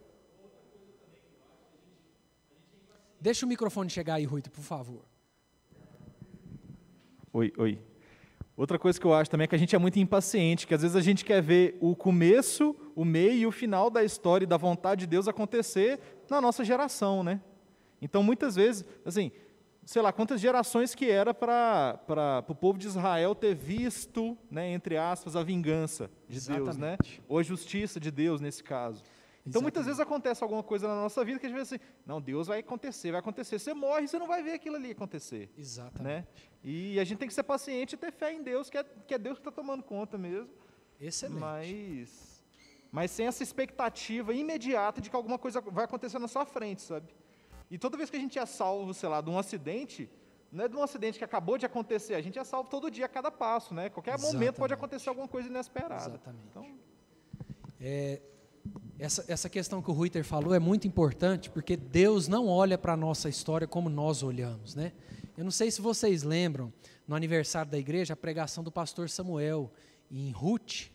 Deixa 3.20 3.44
o 3.44 3.48
microfone 3.48 3.90
chegar 3.90 4.14
aí, 4.14 4.24
Ruiter, 4.24 4.50
por 4.50 4.64
favor. 4.64 5.04
Oi, 7.32 7.52
oi. 7.58 7.78
Outra 8.56 8.78
coisa 8.78 8.98
que 8.98 9.06
eu 9.06 9.14
acho 9.14 9.30
também 9.30 9.44
é 9.44 9.48
que 9.48 9.54
a 9.54 9.58
gente 9.58 9.76
é 9.76 9.78
muito 9.78 9.98
impaciente, 9.98 10.66
que 10.66 10.74
às 10.74 10.82
vezes 10.82 10.96
a 10.96 11.00
gente 11.00 11.24
quer 11.24 11.40
ver 11.42 11.78
o 11.80 11.94
começo, 11.94 12.74
o 12.94 13.04
meio 13.04 13.34
e 13.34 13.46
o 13.46 13.52
final 13.52 13.88
da 13.88 14.02
história 14.02 14.44
e 14.44 14.46
da 14.46 14.56
vontade 14.56 15.00
de 15.00 15.06
Deus 15.06 15.28
acontecer 15.28 16.00
na 16.28 16.40
nossa 16.40 16.64
geração, 16.64 17.22
né? 17.22 17.40
Então, 18.00 18.22
muitas 18.22 18.56
vezes, 18.56 18.84
assim, 19.04 19.30
sei 19.84 20.02
lá, 20.02 20.12
quantas 20.12 20.40
gerações 20.40 20.94
que 20.94 21.10
era 21.10 21.34
para 21.34 22.44
o 22.48 22.54
povo 22.54 22.78
de 22.78 22.86
Israel 22.86 23.34
ter 23.34 23.54
visto, 23.54 24.36
né, 24.50 24.72
entre 24.72 24.96
aspas, 24.96 25.36
a 25.36 25.42
vingança 25.42 26.10
de 26.28 26.36
Exatamente. 26.36 26.64
Deus, 26.64 26.76
né? 26.76 26.96
Ou 27.28 27.38
a 27.38 27.42
justiça 27.42 27.98
de 27.98 28.10
Deus 28.10 28.40
nesse 28.40 28.62
caso. 28.62 29.02
Então, 29.40 29.60
Exatamente. 29.60 29.62
muitas 29.62 29.86
vezes 29.86 30.00
acontece 30.00 30.44
alguma 30.44 30.62
coisa 30.62 30.86
na 30.86 30.94
nossa 30.94 31.24
vida 31.24 31.38
que 31.38 31.46
a 31.46 31.48
gente 31.48 31.56
vê 31.56 31.62
assim, 31.62 31.80
não, 32.06 32.20
Deus 32.20 32.46
vai 32.46 32.60
acontecer, 32.60 33.10
vai 33.10 33.20
acontecer. 33.20 33.58
Você 33.58 33.72
morre, 33.72 34.06
você 34.06 34.18
não 34.18 34.26
vai 34.26 34.42
ver 34.42 34.52
aquilo 34.52 34.76
ali 34.76 34.90
acontecer. 34.90 35.50
Exatamente. 35.56 36.04
Né? 36.04 36.26
E 36.62 37.00
a 37.00 37.04
gente 37.04 37.18
tem 37.18 37.26
que 37.26 37.34
ser 37.34 37.42
paciente 37.42 37.94
e 37.94 37.96
ter 37.96 38.12
fé 38.12 38.32
em 38.32 38.42
Deus, 38.42 38.68
que 38.68 38.76
é, 38.76 38.84
que 38.84 39.14
é 39.14 39.18
Deus 39.18 39.38
que 39.38 39.40
está 39.40 39.50
tomando 39.50 39.82
conta 39.82 40.18
mesmo. 40.18 40.50
Excelente. 41.00 41.40
Mas, 41.40 42.44
mas 42.92 43.10
sem 43.10 43.26
essa 43.26 43.42
expectativa 43.42 44.34
imediata 44.34 45.00
de 45.00 45.08
que 45.08 45.16
alguma 45.16 45.38
coisa 45.38 45.60
vai 45.62 45.86
acontecer 45.86 46.18
na 46.18 46.28
sua 46.28 46.44
frente, 46.44 46.82
sabe? 46.82 47.08
E 47.70 47.78
toda 47.78 47.96
vez 47.96 48.10
que 48.10 48.16
a 48.16 48.20
gente 48.20 48.38
é 48.38 48.46
salvo, 48.46 48.92
sei 48.92 49.08
lá, 49.08 49.20
de 49.20 49.30
um 49.30 49.38
acidente, 49.38 50.10
não 50.50 50.64
é 50.64 50.68
de 50.68 50.76
um 50.76 50.82
acidente 50.82 51.18
que 51.18 51.24
acabou 51.24 51.56
de 51.56 51.64
acontecer, 51.64 52.14
a 52.14 52.20
gente 52.20 52.38
é 52.38 52.44
salvo 52.44 52.68
todo 52.68 52.90
dia, 52.90 53.06
a 53.06 53.08
cada 53.08 53.30
passo, 53.30 53.72
né? 53.72 53.88
Qualquer 53.88 54.14
Exatamente. 54.14 54.34
momento 54.34 54.56
pode 54.56 54.74
acontecer 54.74 55.08
alguma 55.08 55.28
coisa 55.28 55.48
inesperada. 55.48 56.10
Exatamente. 56.10 56.44
Então, 56.50 56.66
é, 57.80 58.20
essa, 58.98 59.24
essa 59.28 59.48
questão 59.48 59.80
que 59.80 59.90
o 59.90 59.94
Ruiter 59.94 60.24
falou 60.24 60.54
é 60.54 60.58
muito 60.58 60.88
importante, 60.88 61.48
porque 61.48 61.76
Deus 61.76 62.26
não 62.26 62.48
olha 62.48 62.76
para 62.76 62.94
a 62.94 62.96
nossa 62.96 63.28
história 63.28 63.66
como 63.66 63.88
nós 63.88 64.22
olhamos, 64.22 64.74
né? 64.74 64.92
Eu 65.36 65.44
não 65.44 65.50
sei 65.50 65.70
se 65.70 65.80
vocês 65.80 66.22
lembram, 66.22 66.72
no 67.06 67.16
aniversário 67.16 67.70
da 67.70 67.78
igreja, 67.78 68.14
a 68.14 68.16
pregação 68.16 68.62
do 68.62 68.70
pastor 68.70 69.08
Samuel 69.08 69.72
em 70.10 70.30
Ruth. 70.30 70.90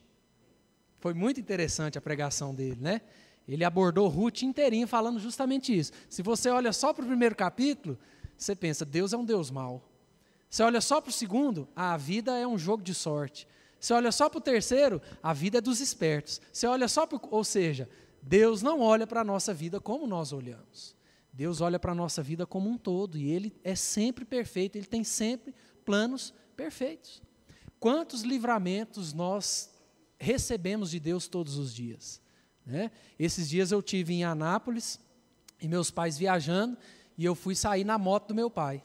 Foi 0.99 1.13
muito 1.13 1.39
interessante 1.39 1.97
a 1.97 2.01
pregação 2.01 2.53
dele, 2.53 2.78
né? 2.80 3.01
Ele 3.47 3.63
abordou 3.63 4.07
Ruth 4.07 4.41
inteirinho 4.41 4.87
falando 4.87 5.19
justamente 5.19 5.77
isso. 5.77 5.91
Se 6.09 6.21
você 6.21 6.49
olha 6.49 6.73
só 6.73 6.93
para 6.93 7.03
o 7.03 7.07
primeiro 7.07 7.35
capítulo, 7.35 7.97
você 8.37 8.55
pensa, 8.55 8.83
Deus 8.83 9.13
é 9.13 9.17
um 9.17 9.25
Deus 9.25 9.51
mau. 9.51 9.87
Você 10.49 10.63
olha 10.63 10.81
só 10.81 10.99
para 10.99 11.09
o 11.09 11.13
segundo, 11.13 11.67
a 11.75 11.95
vida 11.97 12.37
é 12.37 12.47
um 12.47 12.57
jogo 12.57 12.81
de 12.81 12.93
sorte. 12.93 13.47
Você 13.79 13.93
olha 13.93 14.11
só 14.11 14.29
para 14.29 14.37
o 14.39 14.41
terceiro, 14.41 15.01
a 15.21 15.33
vida 15.33 15.59
é 15.59 15.61
dos 15.61 15.79
espertos. 15.79 16.41
Você 16.51 16.65
olha 16.65 16.87
só 16.87 17.05
para 17.05 17.19
ou 17.29 17.43
seja, 17.43 17.89
Deus 18.21 18.61
não 18.61 18.79
olha 18.81 19.05
para 19.05 19.21
a 19.21 19.23
nossa 19.23 19.53
vida 19.53 19.79
como 19.79 20.07
nós 20.07 20.33
olhamos. 20.33 20.95
Deus 21.31 21.61
olha 21.61 21.77
para 21.77 21.91
a 21.91 21.95
nossa 21.95 22.23
vida 22.23 22.45
como 22.45 22.69
um 22.69 22.77
todo 22.77 23.17
e 23.17 23.29
Ele 23.29 23.53
é 23.63 23.75
sempre 23.75 24.23
perfeito, 24.23 24.77
Ele 24.77 24.85
tem 24.85 25.03
sempre 25.03 25.53
planos 25.83 26.33
perfeitos. 26.55 27.21
Quantos 27.79 28.21
livramentos 28.21 29.13
nós 29.13 29.69
recebemos 30.17 30.89
de 30.89 30.99
Deus 30.99 31.27
todos 31.27 31.57
os 31.57 31.73
dias? 31.73 32.21
Né? 32.66 32.91
Esses 33.20 33.47
dias 33.47 33.72
eu 33.72 33.82
tive 33.82 34.13
em 34.13 34.24
Anápolis 34.24 34.99
e 35.61 35.68
meus 35.68 35.91
pais 35.91 36.18
viajando 36.18 36.78
e 37.18 37.24
eu 37.24 37.36
fui 37.36 37.55
sair 37.55 37.84
na 37.84 37.97
moto 37.97 38.30
do 38.30 38.36
meu 38.36 38.49
pai. 38.49 38.84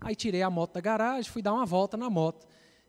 Aí 0.00 0.14
tirei 0.14 0.42
a 0.42 0.50
moto 0.50 0.74
da 0.74 0.80
garagem, 0.80 1.30
fui 1.30 1.42
dar 1.42 1.52
uma 1.52 1.66
volta 1.66 1.96
na 1.96 2.08
moto. 2.08 2.46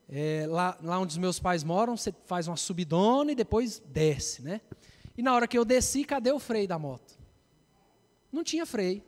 É, 0.10 0.46
lá, 0.48 0.78
lá 0.82 1.00
onde 1.00 1.12
os 1.12 1.18
meus 1.18 1.40
pais 1.40 1.64
moram, 1.64 1.98
você 1.98 2.14
faz 2.26 2.48
uma 2.48 2.56
subidona 2.56 3.32
e 3.32 3.36
depois 3.36 3.82
desce, 3.88 4.42
né? 4.42 4.62
E 5.18 5.22
na 5.22 5.34
hora 5.34 5.48
que 5.48 5.58
eu 5.58 5.66
desci, 5.66 6.04
cadê 6.04 6.32
o 6.32 6.40
freio 6.40 6.68
da 6.68 6.78
moto? 6.78 7.18
Não 8.32 8.44
tinha 8.44 8.66
freio. 8.66 9.02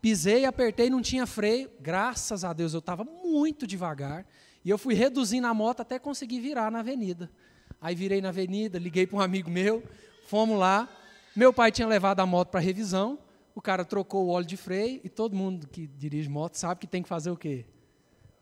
Pisei, 0.00 0.44
apertei, 0.44 0.88
não 0.88 1.02
tinha 1.02 1.26
freio. 1.26 1.70
Graças 1.80 2.42
a 2.42 2.52
Deus 2.52 2.72
eu 2.72 2.80
estava 2.80 3.04
muito 3.04 3.66
devagar. 3.66 4.26
E 4.64 4.70
eu 4.70 4.78
fui 4.78 4.94
reduzindo 4.94 5.46
a 5.46 5.54
moto 5.54 5.80
até 5.80 5.98
conseguir 5.98 6.40
virar 6.40 6.70
na 6.70 6.80
avenida. 6.80 7.30
Aí 7.80 7.94
virei 7.94 8.20
na 8.20 8.30
avenida, 8.30 8.78
liguei 8.78 9.06
para 9.06 9.18
um 9.18 9.20
amigo 9.20 9.50
meu, 9.50 9.82
fomos 10.32 10.58
lá. 10.58 10.88
Meu 11.36 11.52
pai 11.52 11.70
tinha 11.70 11.86
levado 11.86 12.20
a 12.20 12.24
moto 12.24 12.48
para 12.48 12.58
revisão, 12.58 13.18
o 13.54 13.60
cara 13.60 13.84
trocou 13.84 14.24
o 14.24 14.30
óleo 14.30 14.46
de 14.46 14.56
freio 14.56 14.98
e 15.04 15.08
todo 15.10 15.36
mundo 15.36 15.66
que 15.66 15.86
dirige 15.86 16.26
moto 16.26 16.54
sabe 16.54 16.80
que 16.80 16.86
tem 16.86 17.02
que 17.02 17.08
fazer 17.10 17.30
o 17.30 17.36
quê? 17.36 17.66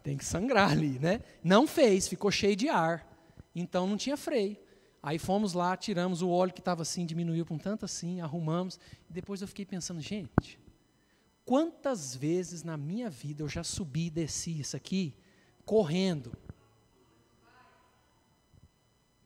Tem 0.01 0.17
que 0.17 0.25
sangrar 0.25 0.71
ali, 0.71 1.01
né? 1.01 1.21
Não 1.43 1.67
fez, 1.67 2.07
ficou 2.07 2.31
cheio 2.31 2.55
de 2.55 2.69
ar. 2.69 3.05
Então 3.53 3.89
não 3.89 3.97
tinha 3.97 4.17
freio. 4.17 4.57
Aí 5.03 5.19
fomos 5.19 5.53
lá, 5.53 5.77
tiramos 5.77 6.23
o 6.23 6.31
óleo 6.31 6.53
que 6.53 6.61
estava 6.61 6.83
assim, 6.83 7.05
diminuiu 7.05 7.45
com 7.45 7.59
tanto 7.59 7.85
assim, 7.85 8.21
arrumamos. 8.21 8.79
Depois 9.09 9.43
eu 9.43 9.49
fiquei 9.49 9.67
pensando, 9.67 10.01
gente, 10.01 10.61
quantas 11.45 12.15
vezes 12.15 12.63
na 12.63 12.77
minha 12.77 13.11
vida 13.11 13.43
eu 13.43 13.49
já 13.49 13.65
subi 13.65 14.07
e 14.07 14.11
desci 14.11 14.61
isso 14.61 14.77
aqui 14.77 15.17
correndo? 15.65 16.39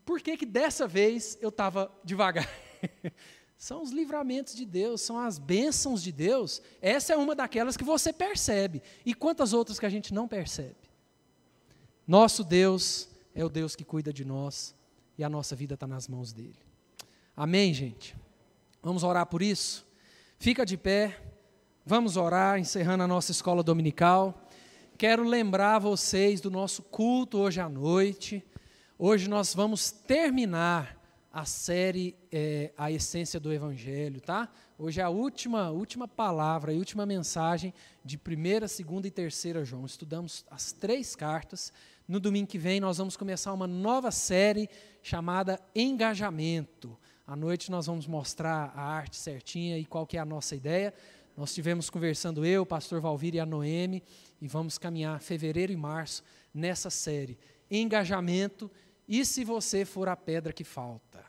Por 0.05 0.21
que, 0.21 0.37
que 0.37 0.47
dessa 0.47 0.87
vez 0.87 1.39
eu 1.41 1.49
estava 1.49 1.91
devagar? 2.05 2.49
são 3.57 3.83
os 3.83 3.91
livramentos 3.91 4.55
de 4.55 4.65
Deus, 4.65 5.01
são 5.01 5.19
as 5.19 5.39
bênçãos 5.39 6.03
de 6.03 6.13
Deus. 6.13 6.61
Essa 6.83 7.15
é 7.15 7.17
uma 7.17 7.35
daquelas 7.35 7.77
que 7.77 7.85
você 7.85 8.13
percebe. 8.13 8.83
E 9.05 9.15
quantas 9.15 9.53
outras 9.53 9.79
que 9.79 9.87
a 9.87 9.91
gente 9.91 10.13
não 10.13 10.29
percebe? 10.29 10.77
Nosso 12.07 12.45
Deus 12.45 13.09
é 13.35 13.45
o 13.45 13.49
Deus 13.49 13.75
que 13.75 13.85
cuida 13.85 14.13
de 14.13 14.25
nós 14.25 14.75
e 15.17 15.25
a 15.25 15.29
nossa 15.29 15.57
vida 15.57 15.75
está 15.75 15.87
nas 15.87 16.07
mãos 16.07 16.33
dele. 16.33 16.59
Amém, 17.35 17.73
gente? 17.73 18.15
Vamos 18.83 19.03
orar 19.03 19.27
por 19.27 19.41
isso? 19.41 19.87
Fica 20.39 20.67
de 20.67 20.77
pé, 20.77 21.19
vamos 21.87 22.19
orar, 22.19 22.59
encerrando 22.59 23.03
a 23.03 23.09
nossa 23.09 23.31
escola 23.31 23.63
dominical. 23.63 24.47
Quero 24.99 25.25
lembrar 25.25 25.79
vocês 25.79 26.41
do 26.41 26.51
nosso 26.51 26.83
culto 26.83 27.39
hoje 27.39 27.61
à 27.61 27.69
noite. 27.69 28.45
Hoje 28.97 29.29
nós 29.29 29.53
vamos 29.53 29.91
terminar 29.91 30.97
a 31.33 31.45
série 31.45 32.15
é, 32.31 32.73
A 32.79 32.93
Essência 32.93 33.41
do 33.41 33.53
Evangelho, 33.53 34.21
tá? 34.21 34.49
Hoje 34.79 35.01
é 35.01 35.03
a 35.03 35.09
última, 35.09 35.69
última 35.71 36.07
palavra 36.07 36.73
e 36.73 36.79
última 36.79 37.05
mensagem 37.05 37.75
de 38.05 38.17
1, 38.17 38.61
2 38.61 39.05
e 39.05 39.11
3 39.11 39.69
João. 39.69 39.85
Estudamos 39.85 40.47
as 40.49 40.71
três 40.71 41.17
cartas. 41.17 41.73
No 42.07 42.21
domingo 42.21 42.47
que 42.47 42.57
vem 42.57 42.79
nós 42.79 42.99
vamos 42.99 43.17
começar 43.17 43.53
uma 43.53 43.67
nova 43.67 44.13
série 44.13 44.71
chamada 45.03 45.59
Engajamento. 45.75 46.97
À 47.27 47.35
noite 47.35 47.73
nós 47.73 47.87
vamos 47.87 48.07
mostrar 48.07 48.73
a 48.77 48.83
arte 48.83 49.17
certinha 49.17 49.77
e 49.77 49.85
qual 49.85 50.07
que 50.07 50.17
é 50.17 50.21
a 50.21 50.25
nossa 50.25 50.55
ideia. 50.55 50.95
Nós 51.37 51.49
estivemos 51.49 51.91
conversando 51.91 52.47
eu, 52.47 52.63
o 52.63 52.67
pastor 52.67 53.01
Valvir 53.01 53.35
e 53.35 53.41
a 53.41 53.47
Noemi, 53.47 54.05
e 54.41 54.47
vamos 54.47 54.79
caminhar 54.79 55.21
fevereiro 55.21 55.73
e 55.73 55.77
março 55.77 56.23
nessa 56.55 56.91
série. 56.91 57.37
Engajamento 57.69 58.71
e 59.09 59.25
se 59.25 59.45
você 59.45 59.85
for 59.85 60.09
a 60.09 60.17
pedra 60.17 60.53
que 60.53 60.65
falta? 60.65 61.25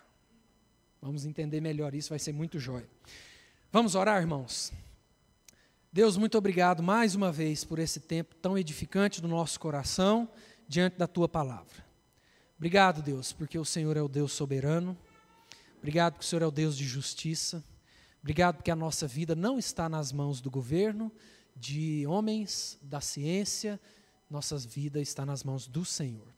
Vamos 1.02 1.26
entender 1.26 1.62
melhor 1.62 1.94
isso, 1.94 2.10
vai 2.10 2.20
ser 2.20 2.34
muito 2.34 2.60
jóia. 2.60 2.90
Vamos 3.72 3.96
orar, 3.96 4.22
irmãos? 4.22 4.72
Deus, 5.92 6.18
muito 6.18 6.38
obrigado 6.38 6.84
mais 6.84 7.16
uma 7.16 7.32
vez 7.32 7.64
por 7.64 7.80
esse 7.80 8.00
tempo 8.00 8.36
tão 8.36 8.58
edificante 8.58 9.22
do 9.22 9.28
nosso 9.28 9.60
coração 9.60 10.30
diante 10.68 10.98
da 10.98 11.08
tua 11.08 11.30
palavra. 11.30 11.86
Obrigado, 12.58 13.02
Deus, 13.02 13.32
porque 13.32 13.58
o 13.58 13.64
Senhor 13.64 13.96
é 13.96 14.02
o 14.02 14.08
Deus 14.08 14.32
soberano. 14.32 14.98
Obrigado 15.78 16.14
porque 16.14 16.26
o 16.26 16.28
Senhor 16.28 16.42
é 16.42 16.48
o 16.48 16.52
Deus 16.52 16.76
de 16.76 16.86
justiça. 16.86 17.64
Obrigado 18.22 18.56
porque 18.56 18.72
a 18.72 18.76
nossa 18.76 19.08
vida 19.08 19.36
não 19.36 19.58
está 19.58 19.88
nas 19.88 20.12
mãos 20.12 20.42
do 20.42 20.50
governo, 20.50 21.12
de 21.56 22.06
homens, 22.08 22.78
da 22.82 23.00
ciência. 23.00 23.80
Nossa 24.30 24.58
vida 24.58 25.00
está 25.00 25.26
nas 25.26 25.44
mãos 25.44 25.68
do 25.68 25.86
Senhor. 25.86 26.35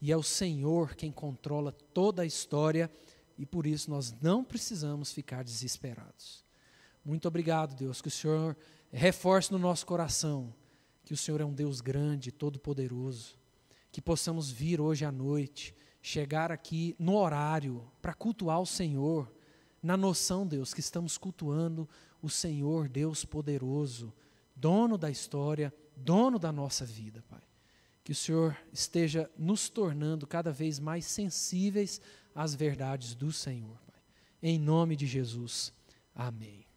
E 0.00 0.12
é 0.12 0.16
o 0.16 0.22
Senhor 0.22 0.94
quem 0.94 1.10
controla 1.10 1.72
toda 1.72 2.22
a 2.22 2.26
história 2.26 2.90
e 3.36 3.44
por 3.44 3.66
isso 3.66 3.90
nós 3.90 4.14
não 4.20 4.44
precisamos 4.44 5.12
ficar 5.12 5.42
desesperados. 5.42 6.44
Muito 7.04 7.26
obrigado, 7.26 7.74
Deus, 7.74 8.00
que 8.00 8.08
o 8.08 8.10
Senhor 8.10 8.56
reforce 8.90 9.52
no 9.52 9.58
nosso 9.58 9.86
coração 9.86 10.54
que 11.08 11.14
o 11.14 11.16
Senhor 11.16 11.40
é 11.40 11.44
um 11.44 11.54
Deus 11.54 11.80
grande, 11.80 12.30
todo-poderoso, 12.30 13.38
que 13.90 13.98
possamos 13.98 14.50
vir 14.50 14.78
hoje 14.78 15.06
à 15.06 15.10
noite, 15.10 15.74
chegar 16.02 16.52
aqui 16.52 16.94
no 16.98 17.16
horário 17.16 17.90
para 18.02 18.12
cultuar 18.12 18.60
o 18.60 18.66
Senhor, 18.66 19.32
na 19.82 19.96
noção, 19.96 20.46
Deus, 20.46 20.74
que 20.74 20.80
estamos 20.80 21.16
cultuando 21.16 21.88
o 22.20 22.28
Senhor, 22.28 22.90
Deus 22.90 23.24
poderoso, 23.24 24.12
dono 24.54 24.98
da 24.98 25.10
história, 25.10 25.72
dono 25.96 26.38
da 26.38 26.52
nossa 26.52 26.84
vida, 26.84 27.24
Pai 27.26 27.47
que 28.08 28.12
o 28.12 28.14
Senhor 28.14 28.56
esteja 28.72 29.30
nos 29.36 29.68
tornando 29.68 30.26
cada 30.26 30.50
vez 30.50 30.78
mais 30.78 31.04
sensíveis 31.04 32.00
às 32.34 32.54
verdades 32.54 33.14
do 33.14 33.30
Senhor. 33.30 33.78
Pai. 33.86 34.00
Em 34.42 34.58
nome 34.58 34.96
de 34.96 35.06
Jesus. 35.06 35.74
Amém. 36.14 36.67